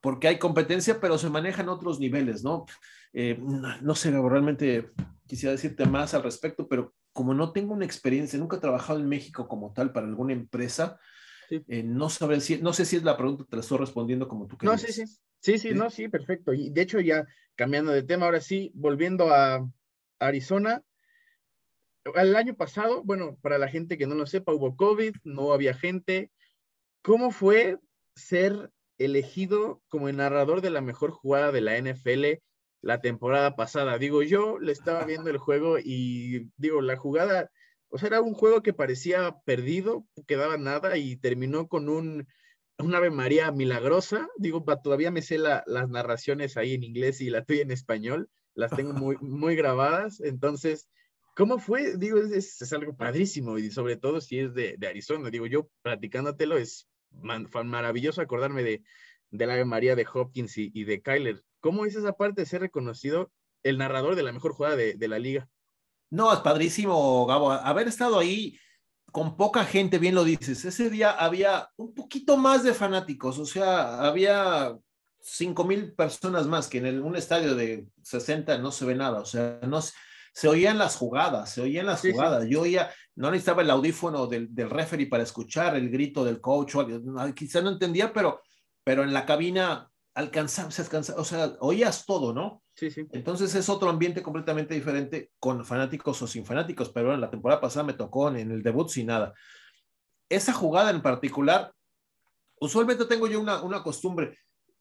[0.00, 2.66] porque hay competencia, pero se manejan otros niveles, ¿no?
[3.12, 4.90] Eh, no, sé, realmente
[5.26, 9.08] quisiera decirte más al respecto, pero como no tengo una experiencia, nunca he trabajado en
[9.08, 11.00] México como tal para alguna empresa,
[11.50, 14.46] eh, no, sabré si, no sé si es la pregunta, te la estoy respondiendo como
[14.46, 14.82] tú quieres.
[14.82, 15.04] No, sí, sí.
[15.40, 16.52] Sí, sí, no, sí, perfecto.
[16.52, 19.64] Y de hecho, ya cambiando de tema, ahora sí, volviendo a
[20.18, 20.82] Arizona,
[22.14, 25.74] el año pasado, bueno, para la gente que no lo sepa, hubo COVID, no había
[25.74, 26.30] gente.
[27.02, 27.78] ¿Cómo fue
[28.14, 32.42] ser elegido como el narrador de la mejor jugada de la NFL
[32.82, 33.98] la temporada pasada?
[33.98, 37.50] Digo, yo le estaba viendo el juego y digo, la jugada
[37.88, 42.26] o sea, era un juego que parecía perdido, quedaba nada y terminó con un,
[42.78, 44.28] Ave María milagrosa.
[44.36, 48.28] Digo, todavía me sé las narraciones ahí en inglés y la tuya en español.
[48.54, 50.20] Las tengo muy grabadas.
[50.20, 50.88] Entonces,
[51.36, 51.96] ¿cómo fue?
[51.98, 55.30] Digo, es, algo padrísimo y sobre todo si es de, Arizona.
[55.30, 58.82] Digo, yo platicándotelo es maravilloso acordarme de,
[59.30, 61.44] la Ave María de Hopkins y, de Kyler.
[61.60, 63.30] ¿Cómo es esa parte de ser reconocido
[63.62, 65.48] el narrador de la mejor jugada de la liga?
[66.10, 67.52] No, es padrísimo, Gabo.
[67.52, 68.58] Haber estado ahí
[69.12, 70.64] con poca gente, bien lo dices.
[70.64, 74.76] Ese día había un poquito más de fanáticos, o sea, había
[75.20, 79.24] cinco mil personas más que en un estadio de 60 no se ve nada, o
[79.24, 79.80] sea, no
[80.36, 82.46] se oían las jugadas, se oían las jugadas.
[82.46, 86.74] Yo oía, no necesitaba el audífono del, del referee para escuchar el grito del coach,
[86.74, 86.86] o,
[87.34, 88.42] quizá no entendía, pero,
[88.84, 92.62] pero en la cabina alcanzaba, se alcanzaba, o sea, oías todo, ¿no?
[92.74, 93.06] Sí, sí.
[93.12, 97.62] Entonces es otro ambiente completamente diferente con fanáticos o sin fanáticos, pero en la temporada
[97.62, 99.32] pasada me tocó en el debut sin nada.
[100.28, 101.72] Esa jugada en particular,
[102.60, 104.36] usualmente tengo yo una, una costumbre,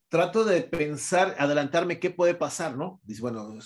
[0.10, 3.00] trato de pensar, adelantarme qué puede pasar, ¿no?
[3.04, 3.58] Dice, bueno,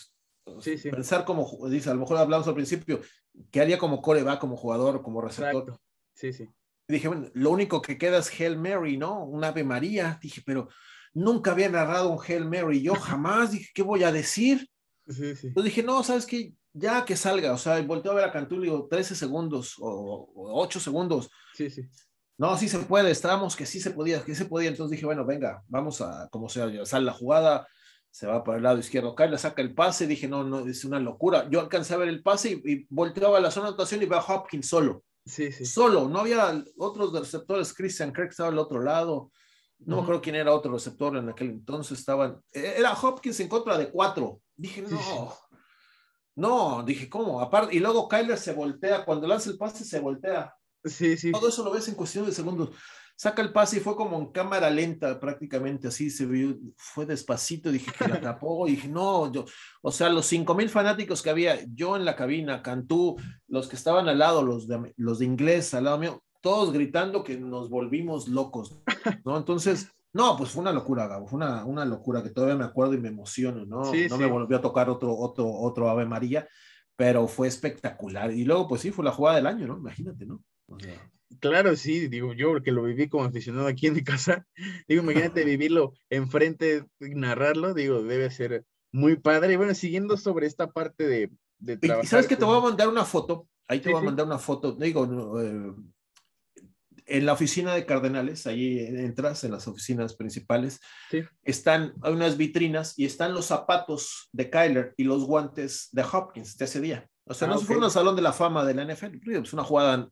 [0.60, 0.90] sí, sí.
[0.90, 3.02] pensar como, dice, a lo mejor hablamos al principio,
[3.52, 5.80] ¿qué haría como core va, como jugador, como receptor?
[6.14, 6.50] Sí, sí.
[6.88, 9.24] dije, bueno, lo único que queda es Hail Mary, ¿no?
[9.24, 10.20] Un Ave María.
[10.22, 10.70] Dije, pero
[11.14, 14.70] nunca había narrado un Hail Mary, yo jamás dije, ¿qué voy a decir?
[15.08, 15.52] Sí, sí.
[15.56, 16.54] Yo dije, no, ¿sabes qué?
[16.74, 20.32] Ya que salga, o sea, volteo a ver a Cantú y digo, 13 segundos o,
[20.36, 21.30] 8 segundos.
[21.56, 21.82] Sí, sí.
[22.38, 25.26] No, sí se puede, estábamos que sí se podía, que se podía, entonces dije, bueno,
[25.26, 27.68] venga, vamos a, como sea, sale la jugada,
[28.12, 31.00] se va para el lado izquierdo, le saca el pase, dije, no, no, es una
[31.00, 31.48] locura.
[31.50, 34.20] Yo alcancé a ver el pase y, volteaba a la zona de anotación y veo
[34.20, 35.04] a Hopkins solo.
[35.26, 35.66] Sí, sí.
[35.66, 39.32] Solo, no había otros receptores, Christian Kirk estaba al otro lado,
[39.80, 42.00] no me acuerdo quién era otro receptor en aquel entonces.
[42.00, 44.42] Estaban, e-, era Hopkins en contra de cuatro.
[44.56, 45.34] Dije, no,
[46.36, 47.40] no, dije, ¿cómo?
[47.40, 50.54] Aparte, y luego Kyler se voltea, cuando lanza el pase se voltea.
[50.84, 51.32] Sí, sí.
[51.32, 52.72] Todo eso lo ves en cuestión de segundos.
[53.20, 57.70] Saca el pase y fue como en cámara lenta, prácticamente así se vio, fue despacito,
[57.70, 59.44] dije que la tapó, y dije, no, yo,
[59.82, 63.18] o sea, los cinco mil fanáticos que había, yo en la cabina, Cantú,
[63.50, 67.22] los que estaban al lado, los de, los de inglés al lado mío, todos gritando
[67.26, 68.80] que nos volvimos locos,
[69.26, 69.36] ¿no?
[69.36, 72.94] Entonces, No, pues fue una locura, Gabo, fue una, una locura que todavía me acuerdo
[72.94, 73.84] y me emociono, ¿no?
[74.10, 76.48] no me volvió a tocar otro, otro, otro Ave María,
[76.96, 78.32] pero fue espectacular.
[78.32, 79.78] Y luego, pues sí, fue la jugada del año, ¿no?
[79.78, 80.42] Imagínate, ¿no?
[81.40, 84.46] Claro, sí, digo, yo porque lo viví como aficionado aquí en mi casa,
[84.88, 89.54] digo, imagínate vivirlo enfrente y narrarlo, digo, debe ser muy padre.
[89.54, 92.06] Y bueno, siguiendo sobre esta parte de, de trabajar.
[92.06, 94.40] Y sabes que te voy a mandar una foto, ahí te voy a mandar una
[94.40, 95.74] foto, digo, eh,
[97.10, 100.80] en la oficina de Cardenales, ahí entras en las oficinas principales,
[101.44, 106.58] están, hay unas vitrinas y están los zapatos de Kyler y los guantes de Hopkins
[106.58, 107.10] de ese día.
[107.26, 109.54] O sea, ah, no se fueron al Salón de la Fama de la NFL, es
[109.54, 110.10] una jugada,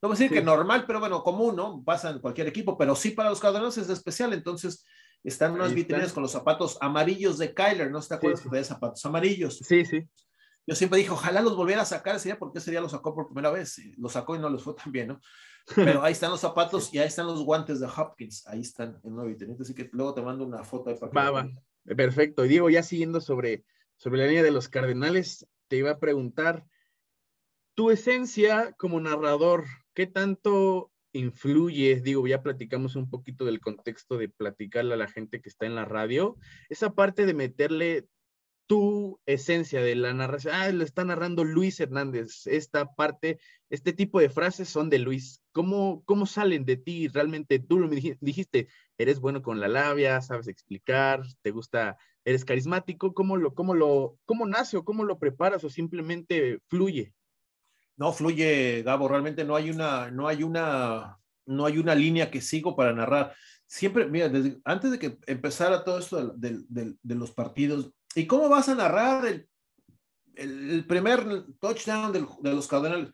[0.00, 1.82] no voy a decir que normal, pero bueno, común, ¿no?
[1.84, 4.84] Pasa en cualquier equipo, pero sí para los Cardenales es especial, entonces
[5.24, 9.58] están unas vitrinas con los zapatos amarillos de Kyler, ¿no te acuerdas que zapatos amarillos?
[9.58, 10.08] Sí, sí.
[10.68, 13.14] Yo siempre dije, ojalá los volviera a sacar ese día, porque ese día los sacó
[13.14, 13.80] por primera vez.
[13.96, 15.20] Los sacó y no les fue tan bien, ¿no?
[15.74, 18.46] Pero ahí están los zapatos y ahí están los guantes de Hopkins.
[18.46, 19.54] Ahí están en una vitrina.
[19.58, 20.94] Así que luego te mando una foto.
[21.10, 21.48] Para va,
[21.96, 22.44] Perfecto.
[22.44, 23.64] Y Diego, ya siguiendo sobre,
[23.96, 26.66] sobre la línea de los Cardenales, te iba a preguntar,
[27.74, 29.64] tu esencia como narrador,
[29.98, 32.00] ¿qué tanto influye?
[32.00, 35.74] Digo, ya platicamos un poquito del contexto de platicarle a la gente que está en
[35.74, 36.36] la radio.
[36.68, 38.06] Esa parte de meterle
[38.68, 40.54] tu esencia de la narración.
[40.54, 42.46] Ah, lo está narrando Luis Hernández.
[42.46, 43.40] Esta parte,
[43.70, 45.42] este tipo de frases son de Luis.
[45.50, 47.08] ¿Cómo, cómo salen de ti?
[47.08, 48.68] Realmente tú me dijiste,
[48.98, 53.14] eres bueno con la labia, sabes explicar, te gusta, eres carismático.
[53.14, 57.14] ¿Cómo lo, cómo lo, cómo nace o cómo lo preparas o simplemente fluye?
[57.98, 59.08] No, fluye, Gabo.
[59.08, 63.34] Realmente no hay una, no hay una, no hay una línea que sigo para narrar.
[63.66, 68.68] Siempre, mira, desde, antes de que empezara todo esto de, los partidos, ¿Y cómo vas
[68.68, 69.26] a narrar
[70.34, 73.10] el, primer touchdown de los Cardenales?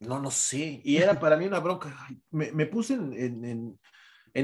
[0.00, 0.80] No, no sé.
[0.84, 1.94] Y era para mí una bronca.
[2.30, 3.78] Me, puse en,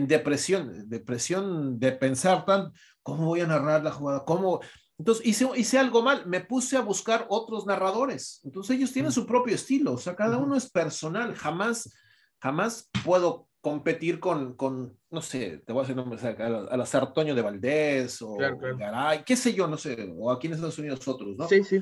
[0.06, 4.24] depresión, depresión de pensar tan, ¿cómo voy a narrar la jugada?
[4.24, 4.61] ¿Cómo?
[5.01, 8.42] Entonces hice, hice algo mal, me puse a buscar otros narradores.
[8.44, 11.34] Entonces ellos tienen su propio estilo, o sea, cada uno es personal.
[11.34, 11.90] Jamás,
[12.38, 17.34] jamás puedo competir con, con, no sé, te voy a hacer nombres, a, la Sartoño
[17.34, 21.34] de Valdés o Garay, qué sé yo, no sé, o aquí en Estados Unidos otros,
[21.34, 21.48] ¿no?
[21.48, 21.80] Sí, sí.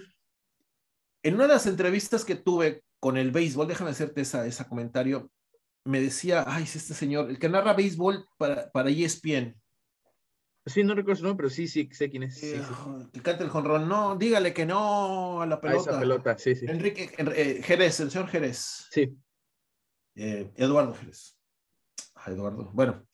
[1.24, 5.28] En una de las entrevistas que tuve con el béisbol, déjame hacerte esa, ese comentario,
[5.84, 9.60] me decía, ay, es este señor, el que narra béisbol para, para ESPN.
[10.68, 12.40] Sí, no recuerdo su nombre, pero sí, sí, sé quién es.
[12.40, 15.90] Que canta el jonrón, no, dígale que no a la pelota.
[15.90, 16.66] A esa pelota, sí, sí.
[16.68, 18.86] Enrique eh, Jerez, el señor Jerez.
[18.90, 19.16] Sí.
[20.14, 21.36] Eh, Eduardo Jerez.
[22.26, 22.70] Eduardo.
[22.74, 23.06] Bueno,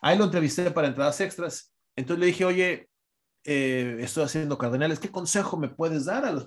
[0.00, 1.74] ahí lo entrevisté para entradas extras.
[1.96, 2.90] Entonces le dije, oye,
[3.44, 6.24] eh, estoy haciendo cardenales, ¿qué consejo me puedes dar?
[6.24, 6.46] A los...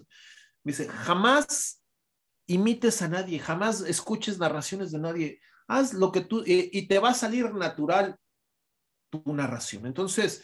[0.64, 1.82] Me dice, jamás
[2.48, 5.40] imites a nadie, jamás escuches narraciones de nadie.
[5.68, 8.18] Haz lo que tú, y te va a salir natural
[9.22, 9.86] tu narración.
[9.86, 10.44] Entonces,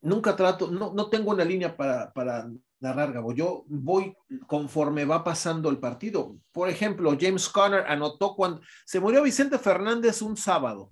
[0.00, 2.48] nunca trato, no, no tengo una línea para, para
[2.80, 3.32] narrar, Gabo.
[3.32, 4.14] Yo voy
[4.46, 6.36] conforme va pasando el partido.
[6.52, 10.90] Por ejemplo, James Conner anotó cuando se murió Vicente Fernández un sábado.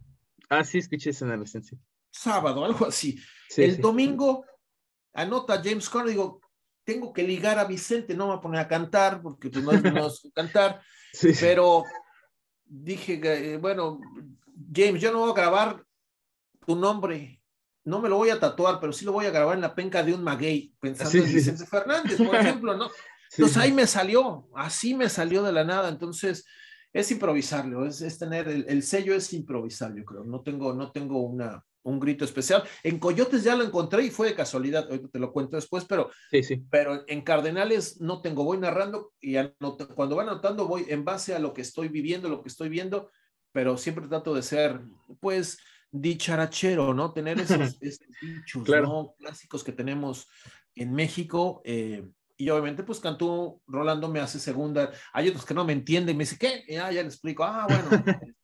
[0.48, 1.62] Ah, sí, escuché esa narración,
[2.12, 3.20] Sábado, algo así.
[3.56, 4.44] el domingo
[5.12, 6.40] anota James Conner, digo,
[6.84, 10.06] tengo que ligar a Vicente, no me voy a poner a cantar, porque pues, no
[10.06, 10.82] es cantar,
[11.38, 11.84] pero
[12.64, 14.00] dije, eh, bueno,
[14.74, 15.84] James, yo no voy a grabar
[16.66, 17.40] tu nombre
[17.84, 20.02] no me lo voy a tatuar, pero sí lo voy a grabar en la penca
[20.02, 22.90] de un maguey, pensando en Vicente Fernández, por ejemplo, ¿no?
[23.32, 26.44] Entonces ahí me salió, así me salió de la nada, entonces
[26.92, 31.64] es improvisarlo, es, tener, el, sello es improvisar, yo creo, no tengo, no tengo una,
[31.84, 32.64] un grito especial.
[32.82, 36.10] En Coyotes ya lo encontré y fue de casualidad, ahorita te lo cuento después, pero,
[36.30, 36.64] sí, sí.
[36.70, 39.36] pero en Cardenales no tengo, voy narrando y
[39.94, 43.10] cuando va anotando voy en base a lo que estoy viviendo, lo que estoy viendo,
[43.52, 44.80] pero siempre trato de ser,
[45.20, 45.58] pues,
[45.92, 47.12] dicharachero, ¿no?
[47.12, 49.14] Tener esos, dichos, ¿no?
[49.18, 50.28] Clásicos que tenemos
[50.74, 51.62] en México.
[51.64, 54.92] Eh, y obviamente, pues Cantú, Rolando me hace segunda.
[55.12, 56.64] Hay otros que no me entienden, me dice, ¿qué?
[56.68, 57.44] ya le explico.
[57.44, 58.04] Ah, bueno.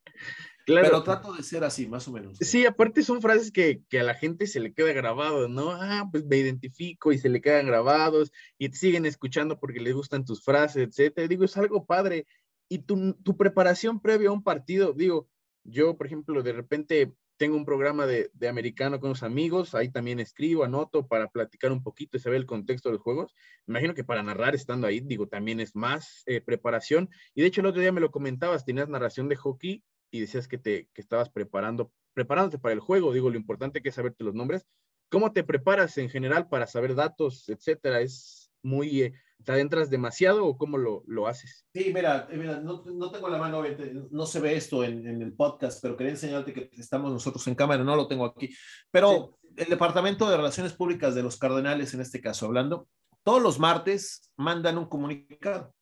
[0.66, 0.88] claro.
[0.88, 2.36] Pero trato de ser así, más o menos.
[2.38, 5.70] Sí, aparte son frases que, que, a la gente se le queda grabado, ¿no?
[5.72, 9.94] Ah, pues me identifico y se le quedan grabados y te siguen escuchando porque les
[9.94, 11.26] gustan tus frases, etcétera.
[11.26, 12.26] Digo, es algo padre.
[12.68, 15.28] Y tu, tu preparación previa a un partido, digo,
[15.64, 20.20] yo, por ejemplo, de repente tengo un programa de, americano con los amigos, ahí también
[20.20, 23.34] escribo, anoto para platicar un poquito y saber el contexto de los juegos.
[23.66, 27.11] Imagino que para narrar estando ahí, digo, también es más eh, preparación.
[27.34, 30.49] Y de hecho el otro día me lo comentabas, tenías narración de hockey y decías
[30.49, 33.12] que te que estabas preparando, preparándote para el juego.
[33.12, 34.66] Digo, lo importante que es saberte los nombres.
[35.09, 38.01] ¿Cómo te preparas en general para saber datos, etcétera?
[38.01, 39.14] Es muy, eh,
[39.45, 41.66] ¿Te adentras demasiado o cómo lo, lo haces?
[41.72, 43.62] Sí, mira, eh, mira no, no, tengo la mano,
[44.11, 47.55] no se ve esto en, en, el podcast, pero quería enseñarte que estamos nosotros en
[47.55, 48.55] cámara, no lo tengo aquí.
[48.91, 49.62] Pero sí.
[49.62, 52.89] el Departamento de Relaciones Públicas de los Cardenales, en este caso hablando,
[53.22, 55.74] todos los martes mandan un comunicado.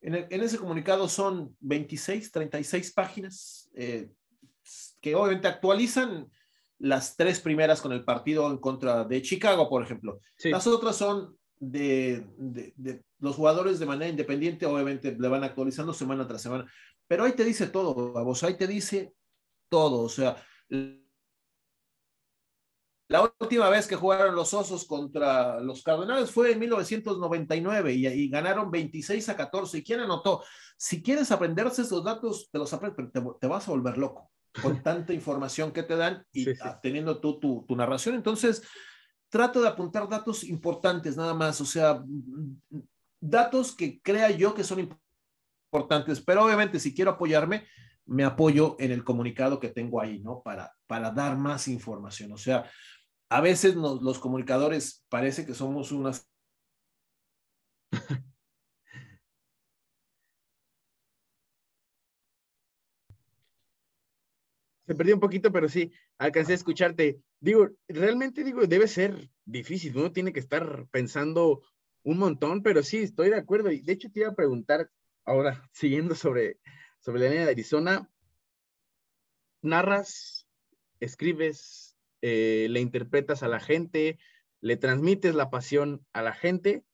[0.00, 4.10] En, el, en ese comunicado son 26, 36 páginas eh,
[5.00, 6.30] que obviamente actualizan
[6.78, 10.20] las tres primeras con el partido en contra de Chicago, por ejemplo.
[10.36, 10.50] Sí.
[10.50, 11.36] Las otras son
[11.70, 16.70] de, de, de, los jugadores de manera independiente, obviamente le van actualizando semana tras semana,
[17.06, 17.94] pero ahí te dice todo,
[18.24, 19.14] vos, ahí te dice
[19.68, 20.36] todo, o sea,
[23.08, 28.28] la última vez que jugaron los Osos contra los Cardenales fue en 1999 y, y,
[28.28, 29.78] ganaron 26 a 14.
[29.78, 30.42] ¿Y quién anotó?
[30.78, 34.30] Si quieres aprenderse esos datos, te los aprendes, pero te, te vas a volver loco
[34.62, 36.68] con tanta información que te dan y sí, sí.
[36.82, 38.14] teniendo tú tu, tu narración.
[38.14, 38.62] Entonces,
[39.34, 42.04] trato de apuntar datos importantes nada más, o sea,
[43.20, 44.78] datos que crea yo que son
[45.72, 47.66] importantes, pero obviamente si quiero apoyarme,
[48.06, 50.40] me apoyo en el comunicado que tengo ahí, ¿no?
[50.40, 52.30] Para, para dar más información.
[52.30, 52.70] O sea,
[53.28, 56.30] a veces los comunicadores parece que somos unas...
[64.86, 67.20] Se perdió un poquito, pero sí, alcancé a escucharte.
[67.40, 71.62] Digo, realmente digo, debe ser difícil, uno tiene que estar pensando
[72.02, 73.70] un montón, pero sí, estoy de acuerdo.
[73.70, 74.90] Y de hecho te iba a preguntar
[75.24, 76.58] ahora, siguiendo sobre,
[77.00, 78.10] sobre la línea de Arizona,
[79.62, 80.46] narras,
[81.00, 84.18] escribes, eh, le interpretas a la gente,
[84.60, 86.84] le transmites la pasión a la gente.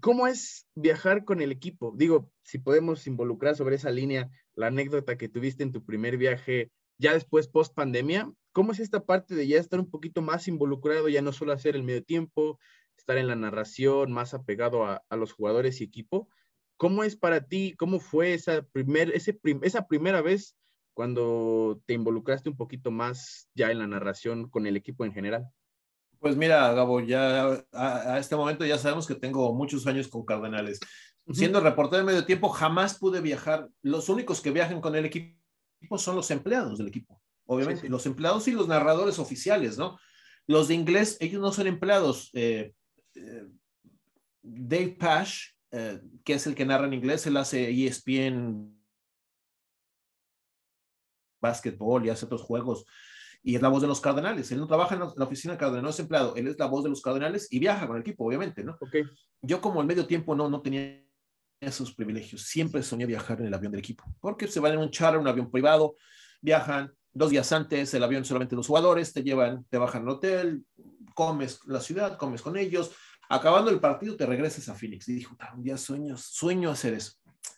[0.00, 1.94] ¿Cómo es viajar con el equipo?
[1.96, 6.70] Digo, si podemos involucrar sobre esa línea la anécdota que tuviste en tu primer viaje
[6.98, 11.08] ya después post pandemia, ¿cómo es esta parte de ya estar un poquito más involucrado,
[11.08, 12.58] ya no solo hacer el medio tiempo,
[12.96, 16.28] estar en la narración, más apegado a, a los jugadores y equipo?
[16.76, 17.74] ¿Cómo es para ti?
[17.76, 20.56] ¿Cómo fue esa, primer, ese prim, esa primera vez
[20.94, 25.48] cuando te involucraste un poquito más ya en la narración con el equipo en general?
[26.18, 30.24] Pues mira, Gabo, ya a, a este momento ya sabemos que tengo muchos años con
[30.24, 30.80] Cardenales.
[31.24, 31.36] Uh -huh.
[31.36, 33.68] Siendo reportero de medio tiempo, jamás pude viajar.
[33.82, 35.38] Los únicos que viajan con el equipo
[35.96, 37.90] son los empleados del equipo, obviamente, sí, sí.
[37.90, 39.98] los empleados y los narradores oficiales, ¿no?
[40.46, 42.30] Los de inglés, ellos no son empleados.
[42.32, 42.72] Eh,
[43.14, 43.46] eh,
[44.42, 48.74] Dave Pash, eh, que es el que narra en inglés, él hace ESPN
[51.40, 52.84] básquetbol y hace otros juegos
[53.42, 54.50] y es la voz de los Cardenales.
[54.52, 56.84] Él no trabaja en la oficina de Cardenales, no es empleado, él es la voz
[56.84, 58.76] de los Cardenales y viaja con el equipo, obviamente, ¿no?
[58.80, 59.04] Okay.
[59.42, 61.02] Yo como al medio tiempo no, no tenía
[61.60, 62.42] esos privilegios.
[62.42, 65.28] Siempre soñé viajar en el avión del equipo, porque se van en un charter, un
[65.28, 65.96] avión privado,
[66.40, 70.64] viajan dos días antes, el avión solamente los jugadores, te llevan, te bajan al hotel,
[71.14, 72.92] comes la ciudad, comes con ellos,
[73.28, 75.08] acabando el partido te regresas a Phoenix.
[75.08, 77.14] Y dijo, un día sueño, sueño hacer eso.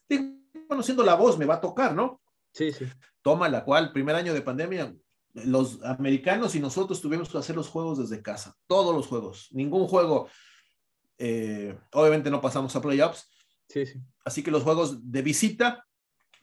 [0.08, 0.24] Digo,
[0.66, 2.20] bueno, siendo la voz me va a tocar, ¿no?
[2.52, 2.86] Sí, sí.
[3.22, 4.94] Toma la cual, primer año de pandemia,
[5.34, 9.86] los americanos y nosotros tuvimos que hacer los juegos desde casa, todos los juegos, ningún
[9.86, 10.28] juego,
[11.18, 13.28] eh, obviamente no pasamos a playoffs,
[13.70, 14.00] Sí, sí.
[14.24, 15.86] Así que los juegos de visita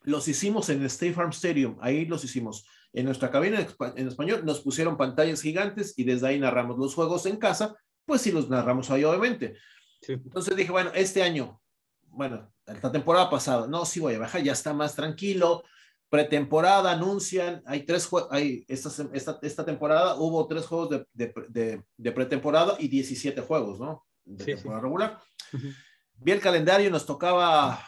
[0.03, 2.65] los hicimos en el State Farm Stadium, ahí los hicimos.
[2.93, 7.25] En nuestra cabina en español nos pusieron pantallas gigantes y desde ahí narramos los juegos
[7.25, 7.75] en casa,
[8.05, 9.57] pues sí los narramos ahí obviamente.
[10.01, 10.13] Sí.
[10.13, 11.61] Entonces dije, bueno, este año,
[12.03, 15.63] bueno, la temporada pasada, no, sí voy a bajar, ya está más tranquilo.
[16.09, 21.33] Pretemporada anuncian, hay tres juegos, hay esta, esta, esta, temporada hubo tres juegos de, de,
[21.49, 24.05] de, de pretemporada y 17 juegos, ¿no?
[24.23, 24.83] De sí, temporada sí.
[24.85, 25.19] regular.
[25.51, 25.75] Uh -huh
[26.17, 27.83] vi el calendario, nos tocaba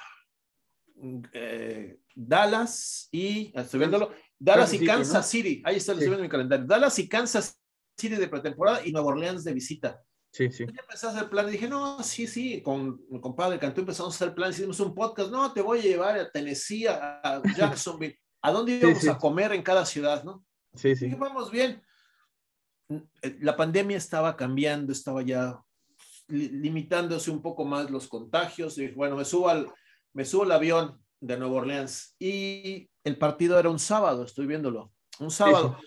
[1.34, 6.28] eh, Dallas y, estoy viéndolo, Dallas y Kansas City, ahí está, lo estoy viendo en
[6.28, 7.60] mi calendario, Dallas y Kansas
[7.98, 10.02] City de pretemporada y Nueva Orleans de visita.
[10.32, 10.66] Sí, sí.
[10.66, 14.14] Yo empecé a hacer plan y dije, no, sí, sí, con mi compadre Cantú empezamos
[14.14, 18.18] a hacer plan, hicimos un podcast, no, te voy a llevar a Tennessee, a Jacksonville,
[18.42, 19.10] ¿a dónde íbamos sí, sí.
[19.10, 20.46] a comer en cada ciudad, no?
[20.76, 21.06] Sí, sí.
[21.06, 21.82] Y dije, vamos bien.
[23.40, 25.60] La pandemia estaba cambiando, estaba ya
[26.30, 28.78] limitándose un poco más los contagios.
[28.78, 29.68] Y bueno, me subo al,
[30.14, 34.94] me subo al avión de Nueva Orleans y el partido era un sábado, estoy viéndolo,
[35.20, 35.78] un sábado.
[35.80, 35.86] Sí.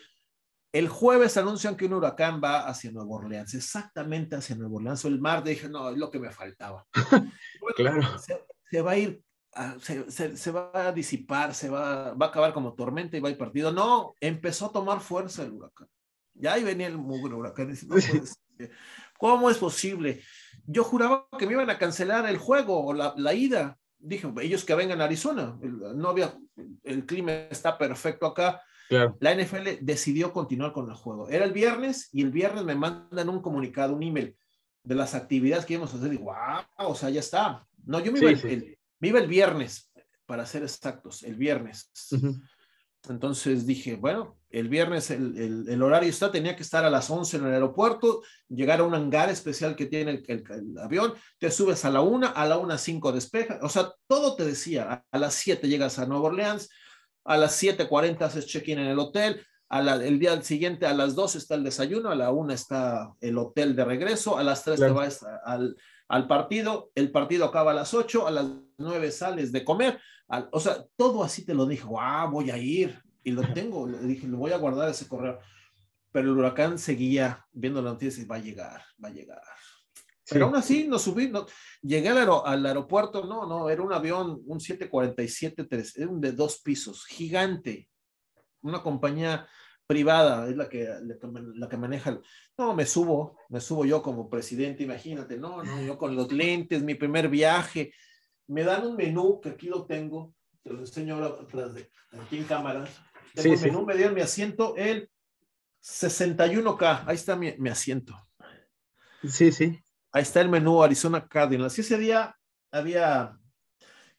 [0.72, 5.04] El jueves anuncian que un huracán va hacia Nueva Orleans, exactamente hacia Nueva Orleans.
[5.04, 6.86] El mar dije, no, es lo que me faltaba.
[7.60, 8.18] bueno, claro.
[8.18, 9.22] Se, se, va a ir,
[9.80, 13.28] se, se, se, va a disipar, se va, va a acabar como tormenta y va
[13.28, 13.70] a ir partido.
[13.70, 15.88] No, empezó a tomar fuerza el huracán.
[16.34, 17.68] Ya ahí venía el mugre huracán.
[17.68, 17.96] Dice, no
[19.22, 20.20] ¿Cómo es posible?
[20.66, 23.78] Yo juraba que me iban a cancelar el juego o la, la ida.
[24.00, 25.56] Dije, ellos que vengan a Arizona.
[25.62, 26.36] No había,
[26.82, 28.60] el clima está perfecto acá.
[28.88, 29.16] Claro.
[29.20, 31.28] La NFL decidió continuar con el juego.
[31.28, 34.36] Era el viernes y el viernes me mandan un comunicado, un email.
[34.84, 37.66] de las actividades que íbamos a hacer, y wow, o sea, ya está.
[37.84, 39.92] No, yo me iba, el, me iba el viernes,
[40.26, 41.90] para ser exactos, el viernes.
[43.08, 47.38] Entonces dije, bueno, el viernes el, el, horario está, tenía que estar a las 11
[47.38, 51.84] en el aeropuerto, llegar a un hangar especial que tiene el, el avión, te subes
[51.84, 55.34] a la 1, a la 1 5 despeja, o sea, todo te decía, a, las
[55.34, 56.68] 7 llegas a Nueva Orleans,
[57.24, 61.14] a las 7.40 haces check-in en el hotel, a la, el día siguiente a las
[61.14, 64.78] 2 está el desayuno, a la 1 está el hotel de regreso, a las 3
[64.78, 65.76] te vas al,
[66.08, 68.46] al, partido, el partido acaba a las 8, a las
[68.76, 69.98] 9 sales de comer,
[70.50, 73.98] o sea, todo así te lo dije, wow, voy a ir, y lo tengo, le
[74.00, 75.38] dije, le voy a guardar ese correo.
[76.10, 79.42] Pero el huracán seguía viendo la noticia y va a llegar, va a llegar.
[80.28, 81.46] Pero aún así nos subí, no,
[81.82, 85.66] llegué al, al, aeropuerto, no, no, era un avión, un 747,
[85.96, 87.88] era un de dos pisos, gigante,
[88.62, 89.46] una compañía
[89.86, 90.88] privada, es la que,
[91.54, 92.18] la que maneja.
[92.56, 96.82] No, me subo, me subo yo como presidente, imagínate, no, no, yo con los lentes,
[96.82, 97.92] mi primer viaje,
[98.52, 101.90] me dan un menú, que aquí lo tengo, te lo enseño ahora atrás de,
[102.20, 102.84] aquí en cámara,
[103.34, 105.10] tengo sí, menú, me dieron mi asiento, el
[105.82, 108.14] 61K, ahí está mi, mi asiento.
[109.26, 109.78] Sí, sí.
[110.12, 111.78] Ahí está el menú Arizona Cardinals.
[111.78, 112.36] Y ese día
[112.70, 113.38] había,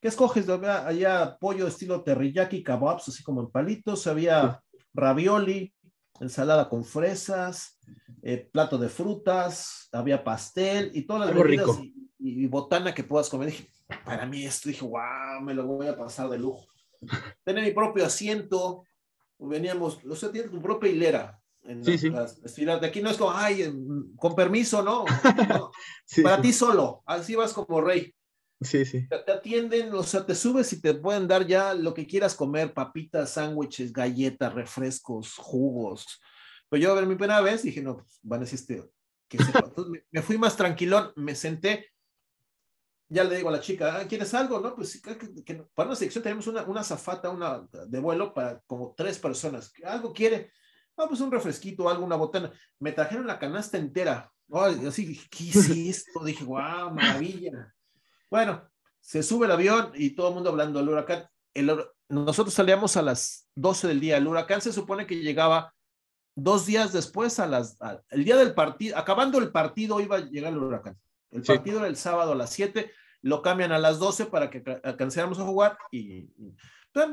[0.02, 0.50] ¿qué escoges?
[0.50, 4.62] Había, pollo estilo teriyaki, kebabs, así como en palitos, había
[4.94, 5.74] ravioli,
[6.20, 7.80] ensalada con fresas,
[8.24, 13.30] eh, plato de frutas, había pastel y todas las bebidas y, y, botana que puedas
[13.30, 13.50] comer.
[13.50, 13.70] Dije,
[14.06, 16.68] para mí esto, dije, wow, me lo voy a pasar de lujo.
[17.44, 18.84] Tener mi propio asiento,
[19.40, 21.40] veníamos, o sea, tienes tu propia hilera.
[21.64, 22.10] En sí, sí.
[22.10, 23.74] de aquí no es como, ay,
[24.18, 25.06] con permiso, ¿no?
[26.24, 28.14] para ti solo, así vas como rey.
[28.60, 29.08] Sí, sí.
[29.08, 32.74] Te, atienden, o sea, te subes y te pueden dar ya lo que quieras comer,
[32.74, 36.22] papitas, sándwiches, galletas, refrescos, jugos.
[36.70, 38.90] Pero yo a ver mi primera vez dije, no, pues, van a decir este,
[39.28, 41.93] que Entonces me, me, fui más tranquilón, me senté,
[43.14, 44.60] ya le digo a la chica, ah, ¿quieres algo?
[44.60, 48.60] No, pues que, que, para una sección tenemos una, una zafata una, de vuelo para
[48.66, 49.72] como tres personas.
[49.86, 50.52] ¿Algo quiere?
[50.98, 52.52] Ah, pues un refresquito, algo, una botana.
[52.80, 54.32] Me trajeron la canasta entera.
[54.50, 56.24] Oh, así, ¿qué es esto?
[56.24, 57.74] Dije, wow, maravilla.
[58.32, 58.68] Bueno,
[59.00, 61.28] se sube el avión y todo el mundo hablando del huracán.
[61.54, 61.72] El,
[62.10, 64.18] nosotros salíamos a las 12 del día.
[64.18, 65.72] El huracán se supone que llegaba
[66.36, 67.78] dos días después a las,
[68.10, 70.98] el día del partido, acabando el partido iba a llegar el huracán.
[71.30, 71.80] El partido sí.
[71.80, 72.92] era el sábado a las 7
[73.24, 76.30] lo cambian a las 12 para que alcancemos a jugar y,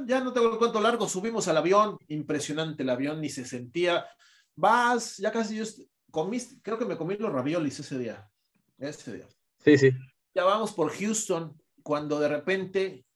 [0.06, 4.06] ya no tengo el cuento largo, subimos al avión, impresionante el avión, ni se sentía,
[4.54, 5.64] vas, ya casi yo
[6.10, 8.28] comí, creo que me comí los raviolis ese día,
[8.78, 9.28] ese día.
[9.64, 9.90] Sí, sí.
[10.34, 13.06] Ya vamos por Houston, cuando de repente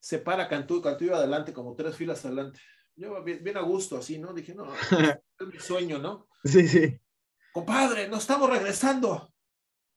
[0.00, 2.58] se para Cantú, Cantú iba adelante, como tres filas adelante.
[2.96, 4.32] Yo bien, bien a gusto, así, ¿no?
[4.32, 4.64] Dije, no,
[5.38, 6.26] es mi sueño, ¿no?
[6.42, 6.98] Sí, sí.
[7.52, 9.32] Compadre, nos estamos regresando.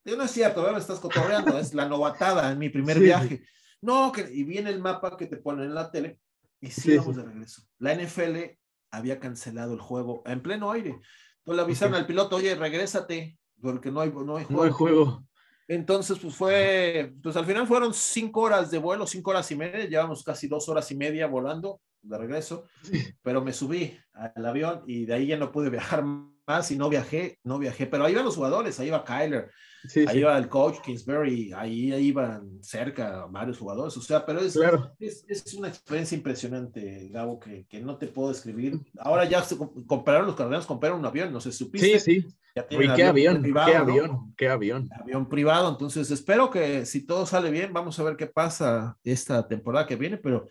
[0.04, 3.04] Digo, no es cierto, me estás cotorreando, es la novatada en mi primer sí.
[3.04, 3.44] viaje.
[3.80, 6.18] No, que, y viene el mapa que te ponen en la tele
[6.60, 7.62] y sí, sí vamos de regreso.
[7.78, 8.56] La NFL
[8.90, 10.90] había cancelado el juego en pleno aire.
[11.38, 12.00] Entonces le avisaron okay.
[12.00, 14.60] al piloto, oye, regrésate, porque no hay, no hay juego.
[14.60, 15.26] No hay juego.
[15.66, 19.86] Entonces, pues fue, pues al final fueron cinco horas de vuelo, cinco horas y media,
[19.86, 23.02] llevamos casi dos horas y media volando de regreso, sí.
[23.22, 26.90] pero me subí al avión y de ahí ya no pude viajar más y no
[26.90, 29.50] viajé, no viajé, pero ahí iban los jugadores, ahí iba Kyler,
[29.88, 30.18] sí, ahí sí.
[30.18, 34.92] iba el coach Kingsbury, ahí, ahí, iban cerca varios jugadores, o sea, pero es, claro.
[34.98, 38.80] es, es, una experiencia impresionante, Gabo, que, que, no te puedo describir.
[38.98, 39.56] Ahora ya se
[39.86, 41.98] compraron los cardenales, compraron un avión, no sé, supiste.
[41.98, 42.26] Sí, sí.
[42.70, 44.32] Uy, qué avión, privado, qué avión, ¿no?
[44.36, 44.88] qué avión.
[45.00, 49.48] Avión privado, entonces espero que si todo sale bien, vamos a ver qué pasa esta
[49.48, 50.46] temporada que viene, pero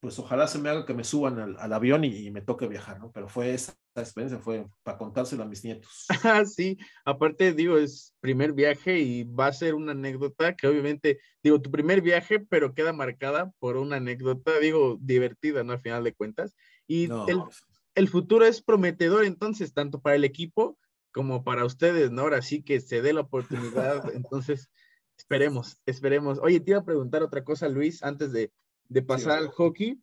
[0.00, 2.68] pues ojalá se me haga que me suban al, al avión y, y, me toque
[2.68, 3.10] viajar, ¿no?
[3.10, 6.06] Pero fue esa experiencia, fue para contárselo a mis nietos.
[6.54, 11.60] sí, aparte digo, es primer viaje y va a ser una anécdota que obviamente, digo,
[11.60, 15.72] tu primer viaje, pero queda marcada por una anécdota, digo, divertida, ¿no?
[15.72, 16.54] Al final de cuentas.
[16.86, 17.26] Y no.
[17.26, 17.42] el,
[17.96, 20.78] el futuro es prometedor entonces, tanto para el equipo
[21.12, 22.22] como para ustedes, ¿no?
[22.22, 24.70] Ahora sí que se dé la oportunidad, entonces
[25.16, 26.38] esperemos, esperemos.
[26.40, 28.52] Oye, te iba a preguntar otra cosa, Luis, antes de,
[28.88, 30.02] de pasar sí, al hockey.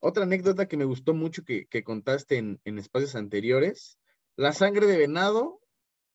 [0.00, 3.98] Otra anécdota que me gustó mucho que, que contaste en, en, espacios anteriores,
[4.36, 5.60] la sangre de venado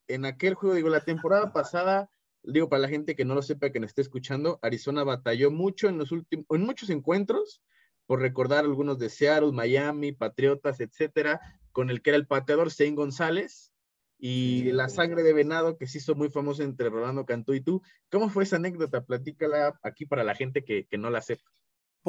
[0.07, 2.11] en aquel juego, digo, la temporada pasada,
[2.43, 5.87] digo, para la gente que no lo sepa, que nos esté escuchando, Arizona batalló mucho
[5.87, 7.61] en los últimos, en muchos encuentros,
[8.05, 11.39] por recordar algunos de Seattle, Miami, Patriotas, etcétera,
[11.71, 13.71] con el que era el pateador Zane González,
[14.21, 17.81] y la sangre de venado que se hizo muy famosa entre Rolando Cantú y tú.
[18.11, 19.05] ¿Cómo fue esa anécdota?
[19.05, 21.49] Platícala aquí para la gente que, que no la sepa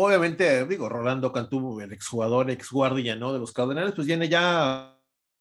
[0.07, 3.33] obviamente, digo, Rolando Cantú, el exjugador, exguardia, ¿no?
[3.33, 4.99] De los Cardenales, pues viene ya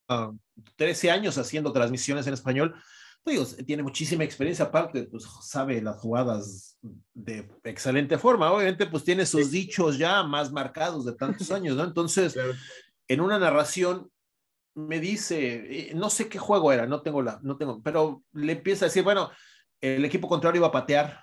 [0.08, 0.36] uh,
[0.76, 2.74] 13 años haciendo transmisiones en español
[3.22, 6.78] pues, tiene muchísima experiencia aparte, pues sabe las jugadas
[7.12, 8.50] de excelente forma.
[8.50, 11.84] Obviamente, pues tiene sus dichos ya más marcados de tantos años, ¿no?
[11.84, 12.36] Entonces,
[13.08, 14.10] en una narración
[14.74, 18.52] me dice, eh, no sé qué juego era, no tengo la, no tengo, pero le
[18.52, 19.30] empieza a decir, bueno,
[19.80, 21.20] el equipo contrario iba a patear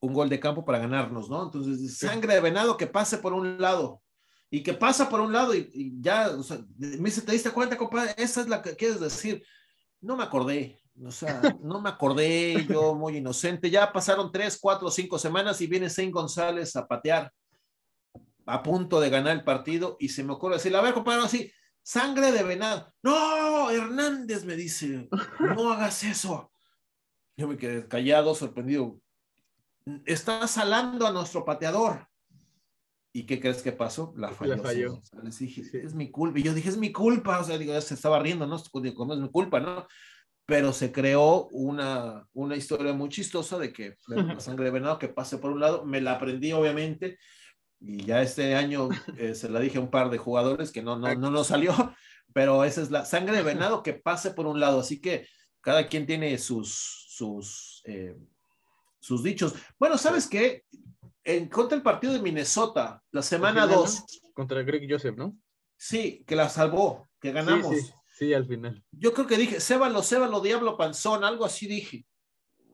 [0.00, 1.44] un gol de campo para ganarnos, ¿no?
[1.44, 4.02] Entonces, sangre de venado que pase por un lado
[4.50, 7.76] y que pasa por un lado y, ya, o sea, me dice, ¿te diste cuenta,
[7.76, 8.14] compadre?
[8.16, 9.44] Esa es la que quieres decir.
[10.00, 13.70] No me acordé, o sea, no me acordé, yo muy inocente.
[13.70, 17.32] Ya pasaron tres, cuatro, cinco semanas y viene Saint González a patear
[18.46, 21.50] a punto de ganar el partido y se me ocurre decir, a ver, compadre, así,
[21.82, 22.92] sangre de venado.
[23.02, 25.08] No, Hernández me dice,
[25.40, 26.52] no hagas eso.
[27.36, 29.00] Yo me quedé callado, sorprendido.
[30.04, 32.06] Está salando a nuestro pateador.
[33.12, 34.12] ¿Y qué crees que pasó?
[34.16, 34.56] La falló.
[34.56, 36.38] La dije, es mi culpa.
[36.38, 37.38] Y yo dije, es mi culpa.
[37.40, 38.56] O sea, digo, se estaba riendo, ¿no?
[38.56, 38.70] Es
[39.20, 39.86] mi culpa, ¿no?
[40.46, 45.08] Pero se creó una, una historia muy chistosa de que la sangre de venado que
[45.08, 47.18] pase por un lado, me la aprendí obviamente,
[47.80, 50.96] y ya este año eh, se la dije a un par de jugadores que no,
[50.96, 51.72] no, no nos salió,
[52.32, 55.26] pero esa es la sangre de venado que pase por un lado, así que
[55.60, 58.16] cada quien tiene sus, sus, eh,
[59.04, 59.54] sus dichos.
[59.78, 60.64] Bueno, ¿sabes qué?
[61.24, 64.22] En contra el partido de Minnesota, la semana 2.
[64.32, 65.36] Contra Greg Joseph, ¿no?
[65.76, 67.76] Sí, que la salvó, que ganamos.
[68.16, 68.82] Sí, al final.
[68.92, 72.06] Yo creo que dije, Sébalo, Sébalo, Diablo Panzón, algo así dije.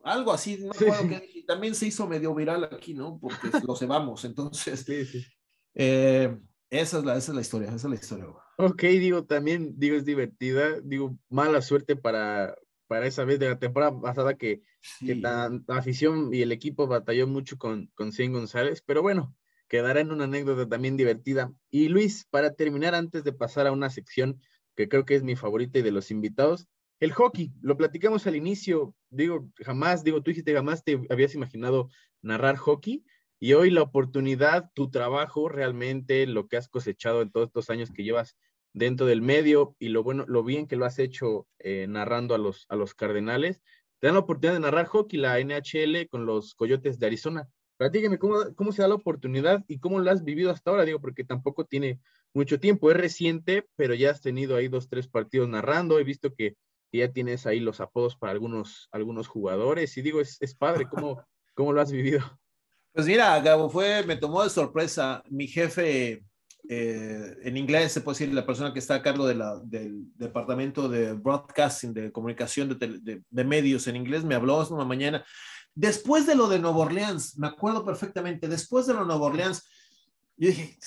[0.04, 1.44] Algo así, no recuerdo que dije.
[1.48, 3.18] También se hizo medio viral aquí, ¿no?
[3.18, 4.84] Porque lo cebamos, entonces.
[4.86, 5.26] Sí, sí.
[5.74, 6.38] Eh,
[6.70, 8.26] esa, es la, esa es la historia, esa es la historia.
[8.56, 10.80] Ok, digo, también, digo, es divertida.
[10.80, 12.54] Digo, mala suerte para,
[12.90, 14.62] para esa vez de la temporada pasada que,
[15.00, 19.32] la, afición y el equipo batalló mucho con, con Cien González, pero bueno,
[19.68, 21.52] quedará en una anécdota también divertida.
[21.70, 24.42] Y Luis, para terminar, antes de pasar a una sección
[24.74, 26.66] que creo que es mi favorita y de los invitados,
[26.98, 31.90] el hockey, lo platicamos al inicio, digo, jamás, digo, tú dijiste jamás te habías imaginado
[32.22, 33.04] narrar hockey
[33.38, 37.92] y hoy la oportunidad, tu trabajo realmente, lo que has cosechado en todos estos años
[37.92, 38.36] que llevas
[38.72, 42.38] dentro del medio y lo bueno, lo bien que lo has hecho eh, narrando a
[42.38, 43.60] los, a los Cardenales.
[43.98, 47.48] Te dan la oportunidad de narrar hockey, la NHL con los Coyotes de Arizona.
[47.76, 51.00] Platíqueme cómo, cómo se da la oportunidad y cómo lo has vivido hasta ahora, digo,
[51.00, 52.00] porque tampoco tiene
[52.34, 56.34] mucho tiempo, es reciente, pero ya has tenido ahí dos, tres partidos narrando, he visto
[56.34, 56.56] que,
[56.92, 61.24] ya tienes ahí los apodos para algunos, algunos jugadores y digo, es, es padre, ¿cómo,
[61.54, 62.20] ¿cómo lo has vivido?
[62.92, 66.24] Pues mira, Gabo, fue, me tomó de sorpresa mi jefe
[66.68, 70.04] eh, en inglés se puede decir la persona que está a cargo de la, del
[70.16, 75.24] departamento de broadcasting, de comunicación de, de, medios en inglés, me habló esta mañana.
[75.74, 79.68] Después de lo de Nueva Orleans, me acuerdo perfectamente, después de lo de Nueva Orleans,
[80.36, 80.78] yo dije,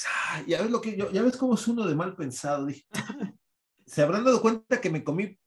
[0.47, 2.65] ya ves lo que yo, ya ves cómo es uno de mal pensado.
[2.65, 2.85] Dije,
[3.85, 5.37] se habrán dado cuenta que me comí,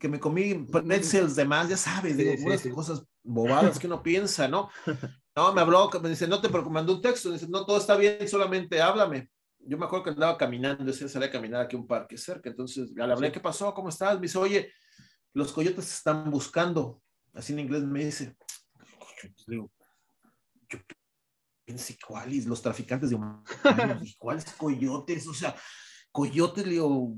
[0.00, 2.32] que me comí pretzels de más, ya sabes, digo,
[2.74, 4.70] cosas bobadas que uno piensa, ¿no?
[5.36, 7.94] No, me habló, me dice, no te preocupes, mandó un texto, dice, no, todo está
[7.94, 9.28] bien, solamente háblame.
[9.58, 12.48] Yo me acuerdo que andaba caminando, decía, salí a caminar aquí a un parque cerca,
[12.48, 13.74] entonces le hablé, ¿qué pasó?
[13.74, 14.14] ¿Cómo estás?
[14.14, 14.72] Me dice, oye,
[15.34, 17.02] los coyotes están buscando,
[17.34, 18.34] así en inglés me dice,
[19.46, 19.70] yo,
[20.70, 20.78] yo
[21.66, 22.46] pensé, ¿cuáles?
[22.46, 25.26] Los traficantes de humanos, ¿cuáles coyotes?
[25.26, 25.54] O sea,
[26.10, 27.12] coyotes, le digo,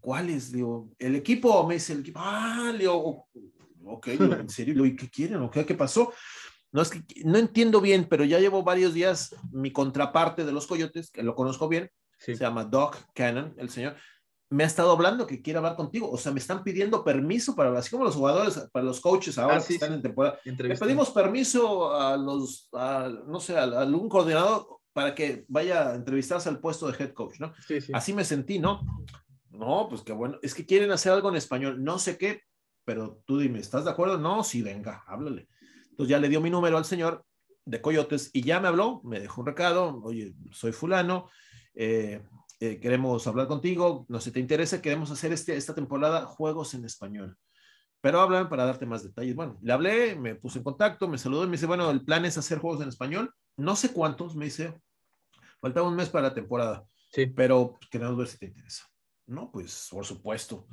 [0.00, 0.50] ¿cuáles?
[0.50, 3.28] Digo, el equipo, me dice el equipo, ah, le digo,
[3.84, 5.46] ok, en serio, ¿y qué quieren?
[5.50, 6.10] ¿Qué pasó?
[6.74, 10.66] No es que no entiendo bien, pero ya llevo varios días mi contraparte de los
[10.66, 13.94] coyotes, que lo conozco bien, se llama Doc Cannon, el señor,
[14.50, 16.10] me ha estado hablando que quiere hablar contigo.
[16.10, 19.58] O sea, me están pidiendo permiso para, así como los jugadores, para los coaches ahora
[19.58, 20.40] ah, que están en temporada.
[20.44, 26.48] Le pedimos permiso a los, no sé, a, algún coordinador para que vaya a entrevistarse
[26.48, 27.52] al puesto de head coach, ¿no?
[27.92, 28.80] Así me sentí, ¿no?
[29.50, 30.40] No, pues qué bueno.
[30.42, 32.42] Es que quieren hacer algo en español, no sé qué,
[32.84, 34.18] pero tú dime, ¿estás de acuerdo?
[34.18, 35.46] No, sí, venga, háblale.
[35.94, 37.24] Entonces ya le dio mi número al señor
[37.64, 41.30] de Coyotes y ya me habló, me dejó un recado, oye, soy fulano,
[41.72, 42.20] eh,
[42.58, 46.74] eh, queremos hablar contigo, no sé si te interesa, queremos hacer este, esta temporada juegos
[46.74, 47.38] en español.
[48.00, 49.36] Pero hablan para darte más detalles.
[49.36, 52.24] Bueno, le hablé, me puse en contacto, me saludó y me dice, bueno, el plan
[52.24, 53.32] es hacer juegos en español.
[53.56, 54.74] No sé cuántos, me dice,
[55.60, 56.84] faltaba un mes para la temporada.
[57.12, 57.26] Sí.
[57.26, 58.84] Pero queremos ver si te interesa.
[59.26, 60.66] No, pues por supuesto.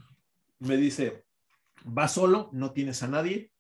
[0.58, 1.26] Me dice,
[1.86, 3.51] va solo, no tienes a nadie,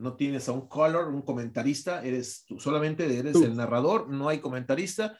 [0.00, 4.40] no tienes a un color, un comentarista, eres tú, solamente eres el narrador, no hay
[4.40, 5.18] comentarista.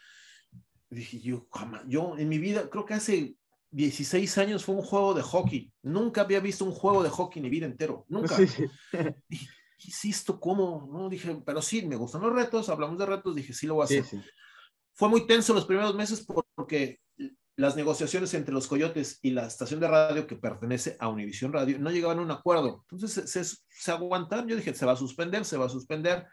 [0.88, 1.46] dije yo,
[1.86, 3.36] yo en mi vida, creo que hace
[3.72, 5.72] 16 años fue un juego de hockey.
[5.82, 8.36] Nunca había visto un juego de hockey en mi vida entero, nunca.
[9.28, 10.38] Dije, ¿qué?
[10.40, 10.88] ¿Cómo?
[10.92, 13.82] No, dije, pero sí, me gustan los retos, hablamos de retos, dije, sí lo voy
[13.82, 14.04] a hacer.
[14.94, 17.00] Fue muy tenso los primeros meses porque
[17.60, 21.78] las negociaciones entre los Coyotes y la estación de radio que pertenece a Univisión Radio
[21.78, 22.86] no llegaban a un acuerdo.
[22.90, 24.48] Entonces se, se, aguantaron.
[24.48, 26.26] Yo dije, se va a suspender, se va a suspender.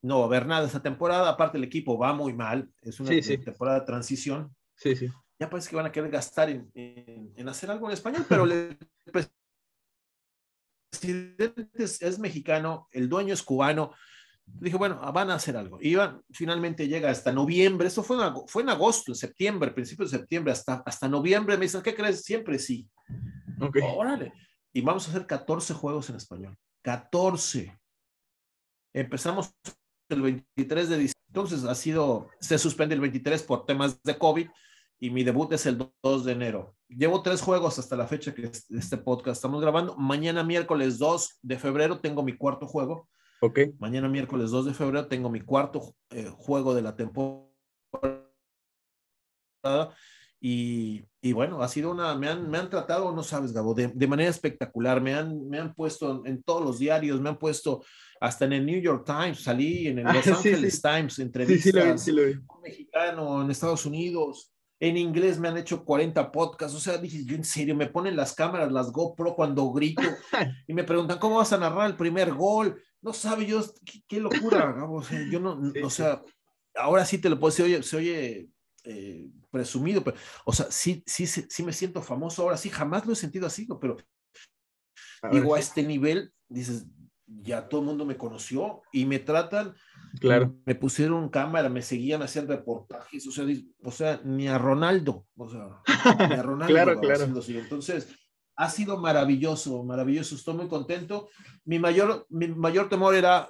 [0.00, 1.28] No va a haber nada esta temporada.
[1.28, 2.70] Aparte, el equipo va muy mal.
[2.80, 3.10] Es una
[3.44, 4.56] temporada de transición.
[4.74, 5.10] Sí, sí.
[5.38, 8.78] Ya parece que van a querer gastar en, en, hacer algo en español, pero el
[10.90, 13.92] presidente es mexicano, el dueño es cubano
[14.60, 15.78] dije, bueno, van a hacer algo.
[15.80, 15.96] Y
[16.30, 20.52] finalmente llega hasta noviembre, eso fue en, fue en agosto, en septiembre, principio de septiembre,
[20.52, 22.22] hasta, hasta noviembre, me dicen, ¿qué crees?
[22.22, 22.88] Siempre sí.
[23.60, 23.78] Ok.
[23.96, 24.32] Órale.
[24.72, 26.56] Y vamos a hacer 14 juegos en español.
[26.82, 27.78] 14.
[28.92, 29.52] Empezamos
[30.08, 31.18] el 23 de diciembre.
[31.28, 34.48] Entonces ha sido, se suspende el 23 por temas de COVID
[34.98, 36.74] y mi debut es el 2 de enero.
[36.88, 39.94] Llevo tres juegos hasta la fecha que este podcast estamos grabando.
[39.96, 43.08] Mañana miércoles 2 de febrero tengo mi cuarto juego
[43.40, 43.60] Ok.
[43.78, 47.48] Mañana miércoles 2 de febrero tengo mi cuarto eh, juego de la temporada.
[50.40, 53.88] Y, y, bueno, ha sido una, me han, me han tratado, no sabes, Gabo, de,
[53.88, 55.00] de, manera espectacular.
[55.00, 57.82] Me han, me han puesto en, todos los diarios, me han puesto
[58.20, 62.12] hasta en el New York Times, salí en el Los Angeles Times, entrevistas sí,
[62.62, 64.52] mexicano en Estados Unidos.
[64.80, 68.14] En inglés me han hecho 40 podcasts, o sea, dije, yo en serio, me ponen
[68.14, 70.02] las cámaras, las GoPro cuando grito
[70.68, 72.80] y me preguntan, ¿cómo vas a narrar el primer gol?
[73.00, 73.62] No sabe yo,
[74.06, 76.22] qué, locura, O sea, yo no, o sea,
[76.74, 78.50] ahora sí te lo puedo decir, oye, se oye
[78.84, 83.12] eh, presumido, pero, o sea, sí, sí, sí, me siento famoso ahora, sí, jamás lo
[83.12, 83.78] he sentido así, ¿no?
[83.78, 83.96] pero
[85.30, 86.86] digo, a este nivel, dices,
[87.26, 89.74] ya todo el mundo me conoció y me tratan,
[90.20, 90.56] claro.
[90.64, 93.44] me pusieron cámara, me seguían, haciendo reportajes, o sea,
[93.82, 95.82] o sea, ni a Ronaldo, o sea,
[96.28, 96.72] ni a Ronaldo.
[96.72, 97.24] claro, claro.
[97.24, 98.08] Entonces,
[98.58, 100.34] ha sido maravilloso, maravilloso.
[100.34, 101.28] Estoy muy contento.
[101.64, 103.48] Mi mayor, mi mayor temor era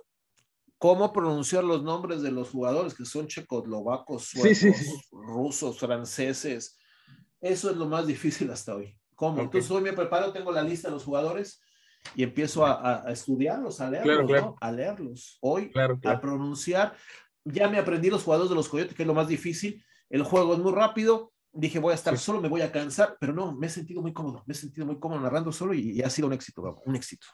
[0.77, 6.77] cómo pronunciar los nombres de los jugadores que son checoslovacos, suecos, rusos, franceses.
[7.41, 8.99] Eso es lo más difícil hasta hoy.
[9.15, 9.41] ¿Cómo?
[9.41, 11.63] Entonces hoy me preparo, tengo la lista de los jugadores
[12.15, 15.39] y empiezo a, estudiarlos, a leerlos, A leerlos.
[15.41, 15.73] Hoy,
[16.05, 16.95] a pronunciar.
[17.45, 19.83] Ya me aprendí los jugadores de los Coyotes, que es lo más difícil.
[20.11, 23.33] El juego es muy rápido dije, voy a estar solo, me voy a cansar, pero
[23.33, 26.11] no, me he sentido muy cómodo, me he sentido muy cómodo narrando solo y, ha
[26.11, 27.27] sido un éxito, un éxito.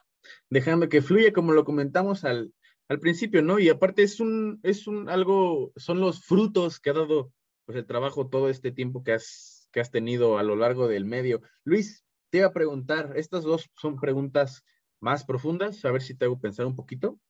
[0.48, 2.50] Dejando que fluya, como lo comentamos al,
[2.88, 3.58] al principio, ¿no?
[3.58, 7.32] Y aparte es un, es un algo, son los frutos que ha dado
[7.66, 11.04] pues el trabajo todo este tiempo que has, que has tenido a lo largo del
[11.04, 11.42] medio.
[11.64, 14.64] Luis, te iba a preguntar, estas dos son preguntas
[15.00, 17.20] más profundas, a ver si te hago pensar un poquito.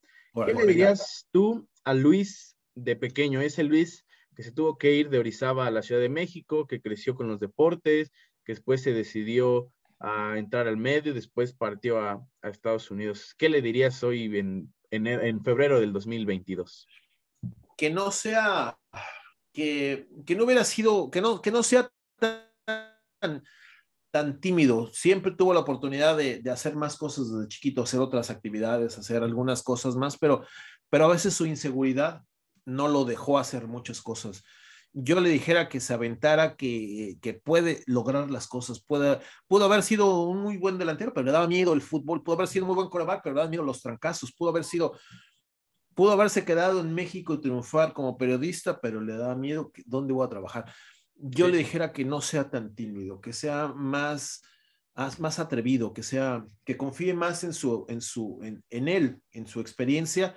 [0.47, 3.41] ¿Qué le dirías tú a Luis de pequeño?
[3.41, 4.05] Ese Luis
[4.35, 7.29] que se tuvo que ir de Orizaba a la Ciudad de México, que creció con
[7.29, 8.11] los deportes,
[8.45, 9.71] que después se decidió
[10.01, 13.35] a entrar al medio, después partió a, Estados Unidos.
[13.39, 16.87] ¿Qué le dirías hoy en, en, febrero del 2022?
[17.77, 18.79] Que no sea,
[19.53, 23.43] que, que, no hubiera sido, que no, que no sea tan,
[24.11, 24.89] tan tímido.
[24.93, 29.23] Siempre tuvo la oportunidad de, de, hacer más cosas desde chiquito, hacer otras actividades, hacer
[29.23, 30.45] algunas cosas más, pero,
[30.91, 32.23] pero a veces su inseguridad
[32.65, 34.43] no lo dejó hacer muchas cosas.
[34.93, 39.83] Yo le dijera que se aventara, que, que puede lograr las cosas, puede, pudo haber
[39.83, 42.69] sido un muy buen delantero, pero le daba miedo el fútbol, pudo haber sido un
[42.69, 44.97] muy buen coreback, pero le daba miedo los trancazos, pudo haber sido,
[45.95, 50.27] pudo haberse quedado en México y triunfar como periodista, pero le daba miedo dónde voy
[50.27, 50.73] a trabajar.
[51.17, 54.43] Yo le dijera que no sea tan tímido, que sea más,
[55.19, 59.61] más atrevido, que sea, que confíe más en su, en su, en él, en su
[59.61, 60.37] experiencia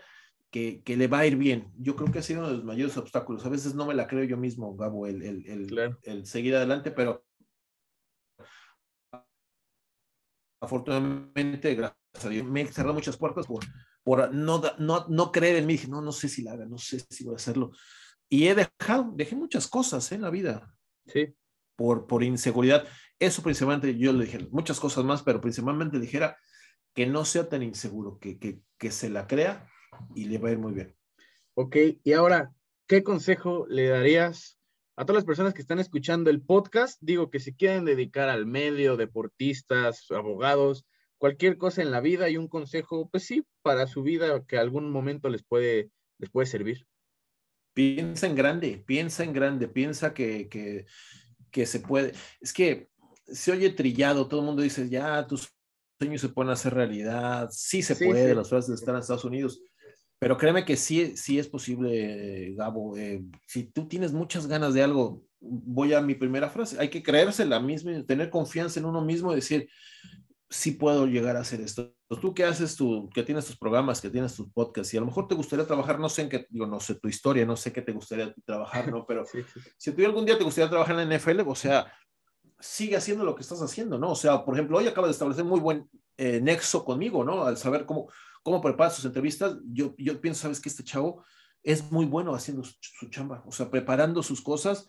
[0.83, 1.71] que, le va a ir bien.
[1.77, 3.45] Yo creo que ha sido uno de los mayores obstáculos.
[3.45, 7.25] A veces no me la creo yo mismo, Gabo, el, el, seguir adelante, pero
[10.61, 13.63] afortunadamente, gracias a Dios, me he cerrado muchas puertas por,
[14.03, 15.73] por no, no, no creer en mí.
[15.73, 17.71] Dije, no, no sé si la haga, no sé si voy a hacerlo.
[18.29, 20.73] Y he dejado, dejé muchas cosas en la vida.
[21.05, 21.35] Sí.
[21.75, 22.87] Por, por inseguridad.
[23.19, 26.37] Eso principalmente yo le dije, muchas cosas más, pero principalmente dijera
[26.95, 29.69] que no sea tan inseguro, que, que, que se la crea
[30.15, 30.95] y le va a ir muy bien.
[31.53, 32.53] Ok, y ahora,
[32.87, 34.59] ¿qué consejo le darías
[34.95, 36.97] a todas las personas que están escuchando el podcast?
[37.01, 40.85] Digo que si quieren dedicar al medio, deportistas, abogados,
[41.17, 44.91] cualquier cosa en la vida y un consejo, pues sí, para su vida que algún
[44.91, 45.89] momento les puede,
[46.19, 46.85] les puede servir.
[47.73, 50.85] Piensa en grande, piensa en grande, piensa que, que,
[51.51, 52.13] que se puede.
[52.41, 52.89] Es que
[53.27, 55.53] se oye trillado, todo el mundo dice, ya tus
[55.99, 59.61] sueños se pueden hacer realidad, sí se puede, las frases están en Estados Unidos,
[60.19, 62.97] pero créeme que sí, sí es posible, Gabo.
[62.97, 66.79] Eh, si tú tienes muchas ganas de algo, voy a mi primera frase.
[66.79, 69.69] Hay que creerse la misma, tener confianza en uno mismo y decir,
[70.49, 71.93] sí puedo llegar a hacer esto.
[72.21, 75.07] Tú que haces tu, que tienes tus programas, que tienes tus podcasts y a lo
[75.07, 77.71] mejor te gustaría trabajar, no sé en qué, digo, no sé tu historia, no sé
[77.73, 79.05] qué te gustaría trabajar, ¿no?
[79.05, 79.23] Pero
[79.77, 81.91] si tú algún día te gustaría trabajar en la NFL, o sea,
[82.59, 84.11] sigue haciendo lo que estás haciendo, ¿no?
[84.11, 85.87] O sea, por ejemplo, hoy acaba de establecer muy buen
[86.17, 87.43] eh, nexo conmigo, ¿no?
[87.43, 88.09] Al saber cómo,
[88.47, 91.21] cómo prepara sus entrevistas, yo, yo pienso, ¿sabes que Este chavo
[91.63, 94.87] es muy bueno haciendo su, su, chamba, o sea, preparando sus cosas.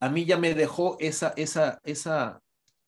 [0.00, 2.40] A mí ya me dejó esa, esa, esa,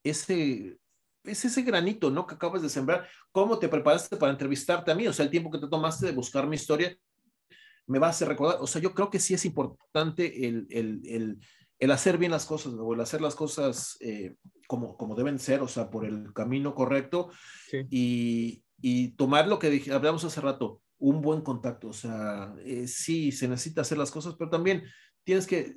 [0.02, 0.78] ese
[1.22, 2.26] es ese granito, ¿no?
[2.26, 3.06] Que acabas de sembrar.
[3.30, 5.06] ¿Cómo te preparaste para entrevistarte a mí?
[5.06, 6.96] O sea, el tiempo que te tomaste de buscar mi historia
[7.86, 8.56] me va a hacer recordar.
[8.62, 11.38] O sea, yo creo que sí es importante el, el, el,
[11.78, 14.36] el hacer bien las cosas, o el hacer las cosas eh,
[14.66, 17.28] como, como deben ser, o sea, por el camino correcto
[17.68, 17.86] sí.
[17.90, 21.88] y, y, tomar lo que dije, hablamos hace rato, un buen contacto.
[21.88, 24.84] O sea, eh, sí, se necesita hacer las cosas, pero también
[25.24, 25.76] tienes que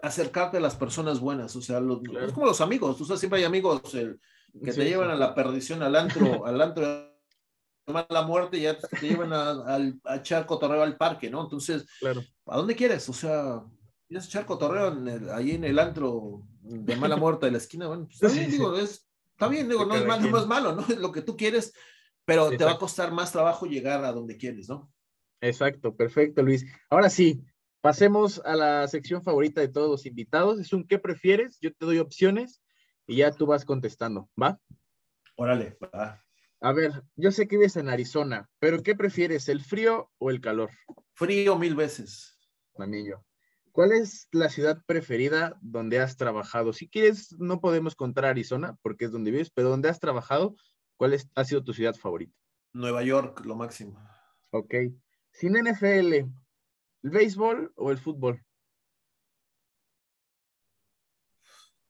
[0.00, 2.26] acercarte a las personas buenas, o sea, los, claro.
[2.26, 4.20] es como los amigos, tú sabes, siempre hay amigos, el,
[4.62, 5.14] que sí, te llevan sí.
[5.14, 9.78] a la perdición, al antro, al antro de mala muerte, ya te llevan a, a,
[10.04, 11.42] a, echar cotorreo al parque, ¿no?
[11.42, 12.22] Entonces, claro.
[12.46, 13.08] ¿a dónde quieres?
[13.08, 13.62] O sea,
[14.06, 17.88] ¿quieres echar cotorreo en el, ahí en el antro de mala muerte de la esquina?
[17.88, 20.74] Bueno, pues, está bien, digo, es, está bien, digo, no es, malo, no es malo,
[20.76, 20.82] ¿no?
[20.88, 21.72] Es lo que tú quieres,
[22.28, 22.58] pero Exacto.
[22.58, 24.92] te va a costar más trabajo llegar a donde quieres, ¿no?
[25.40, 26.66] Exacto, perfecto, Luis.
[26.90, 27.42] Ahora sí,
[27.80, 30.60] pasemos a la sección favorita de todos los invitados.
[30.60, 31.58] Es un ¿qué prefieres?
[31.62, 32.62] Yo te doy opciones
[33.06, 34.60] y ya tú vas contestando, ¿va?
[35.36, 36.22] Órale, va.
[36.60, 40.42] A ver, yo sé que vives en Arizona, pero ¿qué prefieres, el frío o el
[40.42, 40.68] calor?
[41.14, 42.38] Frío mil veces.
[42.76, 43.24] Manillo.
[43.72, 46.74] ¿Cuál es la ciudad preferida donde has trabajado?
[46.74, 50.56] Si quieres, no podemos contar Arizona porque es donde vives, pero donde has trabajado,
[50.98, 52.36] ¿cuál es, ha sido tu ciudad favorita?
[52.74, 53.98] Nueva York, lo máximo.
[54.50, 54.74] Ok.
[55.30, 56.14] Sin NFL,
[57.02, 58.44] ¿el béisbol o el fútbol?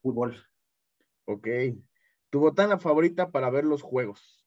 [0.02, 0.36] Fútbol.
[1.24, 1.48] Ok.
[2.30, 4.46] ¿Tu botana favorita para ver los juegos?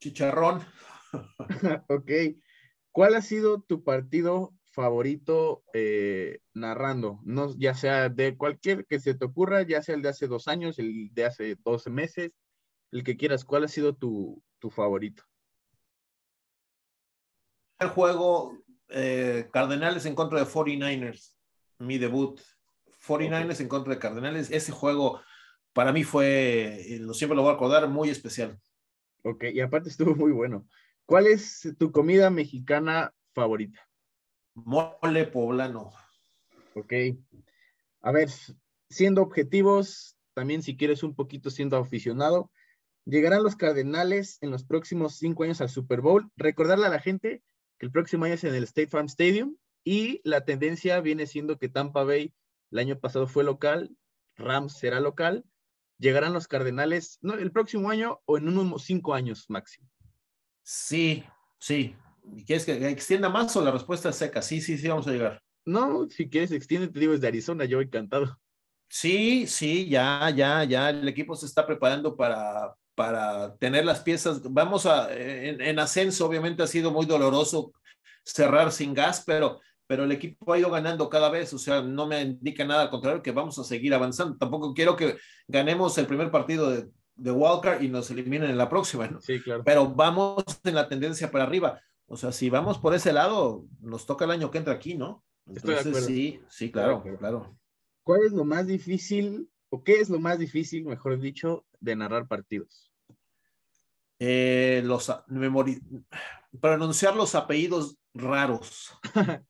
[0.00, 0.64] Chicharrón.
[1.88, 2.10] ok.
[2.92, 7.20] ¿Cuál ha sido tu partido favorito eh, narrando?
[7.24, 10.48] No, ya sea de cualquier que se te ocurra, ya sea el de hace dos
[10.48, 12.32] años, el de hace 12 meses,
[12.90, 13.44] el que quieras.
[13.44, 15.22] ¿Cuál ha sido tu, tu favorito?
[17.78, 18.58] El juego
[18.88, 21.36] eh, Cardenales en contra de 49ers,
[21.78, 22.40] mi debut.
[23.06, 23.62] 49ers okay.
[23.62, 24.50] en contra de Cardenales.
[24.50, 25.20] Ese juego
[25.72, 28.58] para mí fue, lo siempre lo voy a recordar, muy especial.
[29.24, 30.66] Ok, y aparte estuvo muy bueno.
[31.06, 33.80] ¿Cuál es tu comida mexicana favorita?
[34.54, 35.92] Mole poblano.
[36.74, 36.92] Ok.
[38.00, 38.28] A ver,
[38.88, 42.50] siendo objetivos, también si quieres un poquito siendo aficionado,
[43.04, 46.30] llegarán los Cardenales en los próximos cinco años al Super Bowl.
[46.36, 47.42] Recordarle a la gente
[47.78, 51.58] que el próximo año es en el State Farm Stadium y la tendencia viene siendo
[51.58, 52.34] que Tampa Bay
[52.70, 53.96] el año pasado fue local,
[54.36, 55.44] Rams será local,
[55.98, 57.34] llegarán los Cardenales ¿no?
[57.34, 59.88] el próximo año o en unos cinco años máximo.
[60.62, 61.24] Sí,
[61.58, 61.96] sí.
[62.46, 64.42] ¿Quieres que extienda más o la respuesta es seca?
[64.42, 65.42] Sí, sí, sí, vamos a llegar.
[65.64, 68.38] No, si quieres extiende, te digo, es de Arizona, yo encantado.
[68.88, 74.42] Sí, sí, ya, ya, ya, el equipo se está preparando para, para tener las piezas.
[74.42, 77.72] Vamos a, en, en ascenso, obviamente ha sido muy doloroso
[78.24, 79.60] cerrar sin gas, pero
[79.92, 82.88] pero el equipo ha ido ganando cada vez, o sea, no me indica nada al
[82.88, 84.38] contrario que vamos a seguir avanzando.
[84.38, 88.70] Tampoco quiero que ganemos el primer partido de, de Walker y nos eliminen en la
[88.70, 89.20] próxima, ¿no?
[89.20, 89.62] Sí, claro.
[89.66, 91.78] Pero vamos en la tendencia para arriba.
[92.12, 95.24] O sea, si vamos por ese lado, nos toca el año que entra aquí, ¿no?
[95.46, 97.58] Entonces, sí, sí, claro, claro.
[98.02, 102.28] ¿Cuál es lo más difícil, o qué es lo más difícil, mejor dicho, de narrar
[102.28, 102.92] partidos?
[104.18, 105.10] Eh, los
[106.60, 108.90] pronunciar los apellidos raros.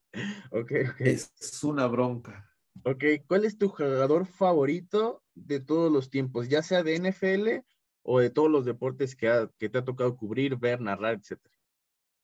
[0.53, 1.01] ok, ok.
[1.01, 2.49] Es una bronca.
[2.85, 7.67] Ok, ¿cuál es tu jugador favorito de todos los tiempos, ya sea de NFL
[8.03, 11.53] o de todos los deportes que, ha, que te ha tocado cubrir, ver, narrar, etcétera?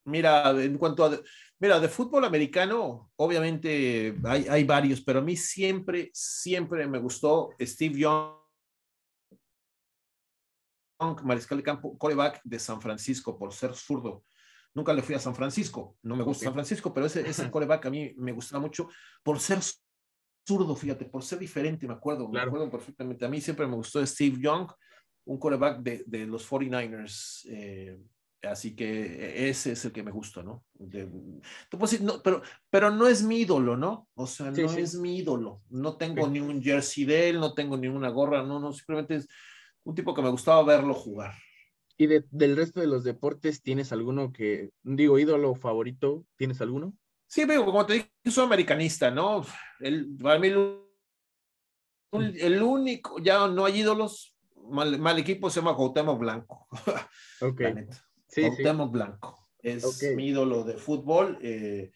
[0.08, 1.20] Mira, en cuanto a,
[1.60, 7.50] mira, de fútbol americano, obviamente hay, hay varios, pero a mí siempre, siempre me gustó
[7.60, 8.32] Steve Young,
[11.22, 14.24] mariscal de campo, coreback de San Francisco por ser zurdo.
[14.74, 16.46] Nunca le fui a San Francisco, no me gusta okay.
[16.46, 18.88] San Francisco, pero ese, ese coreback a mí me gustaba mucho
[19.22, 19.58] por ser
[20.46, 22.46] zurdo, fíjate, por ser diferente, me acuerdo, claro.
[22.46, 23.24] me acuerdo perfectamente.
[23.26, 24.70] A mí siempre me gustó Steve Young,
[25.26, 27.44] un coreback de, de los 49ers.
[27.50, 27.98] Eh,
[28.42, 30.64] así que ese es el que me gusta, ¿no?
[30.74, 31.08] De,
[31.72, 34.08] decir, no pero, pero no es mi ídolo, ¿no?
[34.14, 34.80] O sea, sí, no sí.
[34.80, 35.62] es mi ídolo.
[35.70, 36.32] No tengo sí.
[36.32, 39.28] ni un jersey de él, no tengo ni una gorra, no, no, simplemente es
[39.84, 41.34] un tipo que me gustaba verlo jugar.
[41.96, 46.24] ¿Y de, del resto de los deportes tienes alguno que, digo, ídolo favorito?
[46.36, 46.94] ¿Tienes alguno?
[47.26, 49.44] Sí, pero como te dije, soy americanista, ¿no?
[49.80, 50.48] El, para mí
[52.12, 54.34] el único, ya no hay ídolos,
[54.70, 56.66] mal, equipo se llama Cuauhtémoc Blanco.
[57.40, 57.62] Ok.
[58.28, 58.48] Sí,
[58.90, 59.48] Blanco.
[59.60, 61.92] Es mi ídolo de fútbol, eh,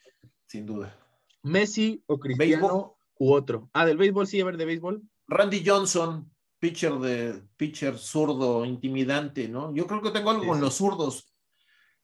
[0.47, 0.99] sin duda.
[1.43, 3.71] Messi o Cristiano u otro.
[3.73, 5.03] Ah, del béisbol, sí, a ver, de béisbol.
[5.29, 9.75] Randy Johnson, pitcher de pitcher zurdo, intimidante, ¿no?
[9.75, 11.33] Yo creo que tengo algo con los zurdos.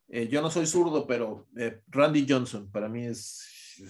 [0.09, 3.83] Eh, yo no soy zurdo, pero eh, Randy Johnson para mí es.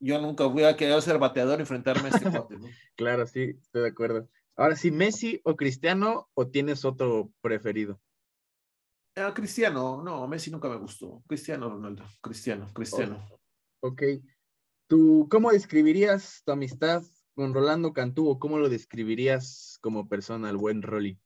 [0.00, 2.68] Yo nunca voy a querer ser bateador y enfrentarme a este cuate, ¿no?
[2.96, 4.28] claro, sí, estoy de acuerdo.
[4.56, 8.00] Ahora sí, Messi o Cristiano o tienes otro preferido?
[9.18, 11.22] Ah, Cristiano, no, Messi nunca me gustó.
[11.26, 13.26] Cristiano Ronaldo, Cristiano, Cristiano.
[13.80, 14.02] ok.
[14.86, 17.02] ¿Tú cómo describirías tu amistad
[17.34, 21.18] con Rolando Cantú o cómo lo describirías como persona, el buen Rolly?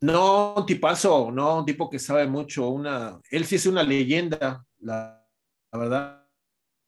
[0.00, 4.64] No, un tipazo, no, un tipo que sabe mucho, una, él sí es una leyenda,
[4.78, 5.26] la,
[5.72, 6.24] verdad.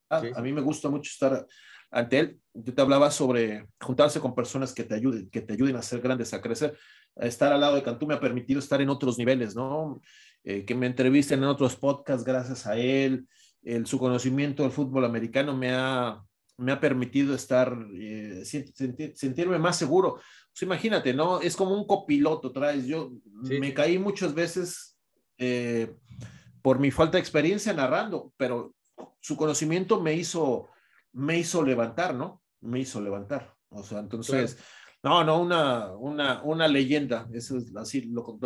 [0.08, 1.44] A mí me gusta mucho estar
[1.90, 2.40] ante él.
[2.54, 6.00] Yo te hablaba sobre juntarse con personas que te ayuden, que te ayuden a ser
[6.00, 6.78] grandes, a crecer.
[7.16, 10.00] Estar al lado de Cantú me ha permitido estar en otros niveles, ¿no?
[10.48, 13.26] Eh, que me entrevisten en otros podcasts gracias a él.
[13.64, 16.22] El, su conocimiento del fútbol americano me ha,
[16.56, 20.20] me ha permitido estar, eh, sentirme más seguro.
[20.52, 21.40] Pues imagínate, ¿no?
[21.40, 22.86] Es como un copiloto, traes.
[22.86, 23.10] Yo
[23.42, 24.96] me caí muchas veces
[25.36, 25.96] eh,
[26.62, 28.72] por mi falta de experiencia narrando, pero
[29.20, 30.68] su conocimiento me hizo
[31.12, 32.42] me hizo levantar, ¿no?
[32.60, 33.56] Me hizo levantar.
[33.70, 34.58] O sea, entonces,
[35.02, 37.28] no, no, una, una, una leyenda.
[37.32, 38.38] Eso es así, lo,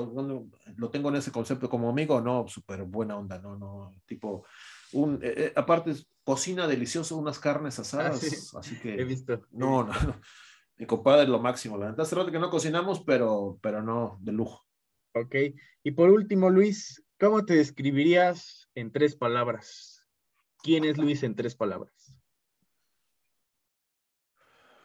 [0.76, 4.44] lo, tengo en ese concepto como amigo, no, súper buena onda, no, no, tipo,
[4.92, 5.94] un, eh, eh, aparte,
[6.24, 8.94] cocina delicioso, unas carnes ah, asadas, así que.
[8.94, 9.46] He visto.
[9.50, 10.20] No, no, no.
[10.76, 11.76] Mi compadre es lo máximo.
[11.76, 14.66] La verdad, hace rato que no cocinamos, pero, pero no, de lujo.
[15.14, 15.34] Ok.
[15.82, 20.06] Y por último, Luis, ¿cómo te describirías en tres palabras?
[20.62, 22.14] ¿Quién es Luis en tres palabras?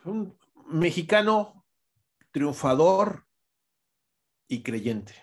[0.05, 1.65] un mexicano
[2.31, 3.25] triunfador
[4.47, 5.13] y creyente.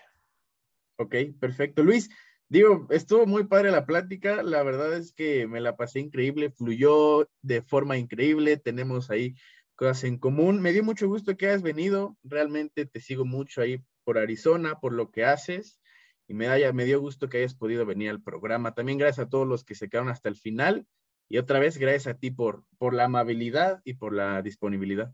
[0.97, 1.83] Ok, perfecto.
[1.83, 2.09] Luis,
[2.49, 4.43] digo, estuvo muy padre la plática.
[4.43, 8.57] La verdad es que me la pasé increíble, fluyó de forma increíble.
[8.57, 9.35] Tenemos ahí
[9.75, 10.61] cosas en común.
[10.61, 12.17] Me dio mucho gusto que hayas venido.
[12.23, 15.79] Realmente te sigo mucho ahí por Arizona, por lo que haces.
[16.27, 18.73] Y me, haya, me dio gusto que hayas podido venir al programa.
[18.73, 20.87] También gracias a todos los que se quedaron hasta el final.
[21.29, 25.13] Y otra vez, gracias a ti por, por la amabilidad y por la disponibilidad.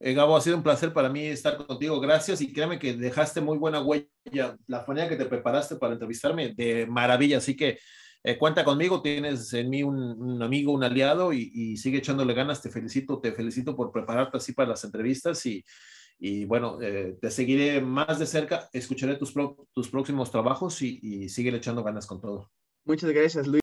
[0.00, 2.00] Eh, Gabo, ha sido un placer para mí estar contigo.
[2.00, 4.56] Gracias y créeme que dejaste muy buena huella.
[4.66, 7.38] La manera que te preparaste para entrevistarme, de maravilla.
[7.38, 7.78] Así que
[8.22, 12.62] eh, cuenta conmigo, tienes en mí un, amigo, un aliado y, sigue echándole ganas.
[12.62, 17.80] Te felicito, te felicito por prepararte así para las entrevistas y, bueno, eh, te seguiré
[17.80, 19.34] más de cerca, escucharé tus,
[19.72, 22.50] tus próximos trabajos y, y sigue echando ganas con todo.
[22.84, 23.62] Muchas gracias, Luis.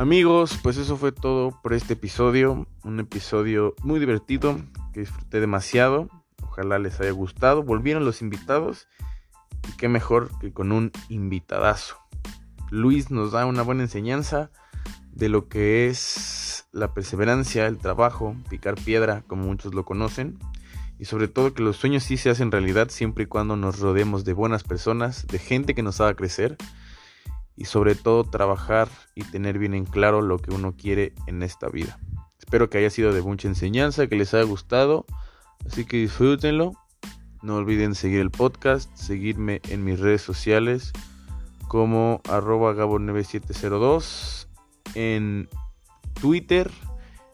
[0.00, 2.66] Amigos, pues eso fue todo por este episodio.
[2.84, 4.58] Un episodio muy divertido
[4.94, 6.08] que disfruté demasiado.
[6.42, 7.62] Ojalá les haya gustado.
[7.62, 8.88] Volvieron los invitados.
[9.68, 11.98] Y qué mejor que con un invitadazo.
[12.70, 14.50] Luis nos da una buena enseñanza
[15.12, 20.38] de lo que es la perseverancia, el trabajo, picar piedra, como muchos lo conocen.
[20.98, 24.24] Y sobre todo que los sueños sí se hacen realidad siempre y cuando nos rodeemos
[24.24, 26.56] de buenas personas, de gente que nos haga crecer
[27.60, 31.68] y sobre todo trabajar y tener bien en claro lo que uno quiere en esta
[31.68, 32.00] vida.
[32.38, 35.04] Espero que haya sido de mucha enseñanza, que les haya gustado,
[35.66, 36.72] así que disfrútenlo.
[37.42, 40.90] No olviden seguir el podcast, seguirme en mis redes sociales
[41.68, 44.46] como arroba gabo9702,
[44.94, 45.46] en
[46.18, 46.70] Twitter,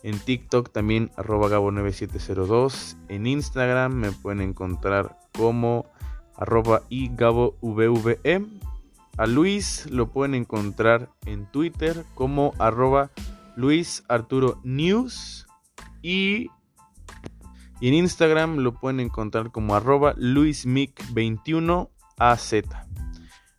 [0.02, 5.86] en TikTok también arroba gabo9702, en Instagram me pueden encontrar como
[6.34, 7.10] arroba y
[9.16, 13.10] a Luis lo pueden encontrar en Twitter como arroba
[13.56, 15.46] Luis Arturo News
[16.02, 16.50] y,
[17.80, 22.86] en Instagram lo pueden encontrar como arroba LuisMic21AZ.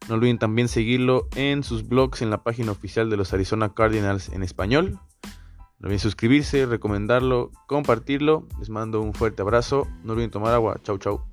[0.07, 4.29] No olviden también seguirlo en sus blogs en la página oficial de los Arizona Cardinals
[4.29, 4.99] en español.
[5.79, 8.47] No olviden suscribirse, recomendarlo, compartirlo.
[8.59, 9.85] Les mando un fuerte abrazo.
[10.03, 10.79] No olviden tomar agua.
[10.81, 11.25] Chau, chau.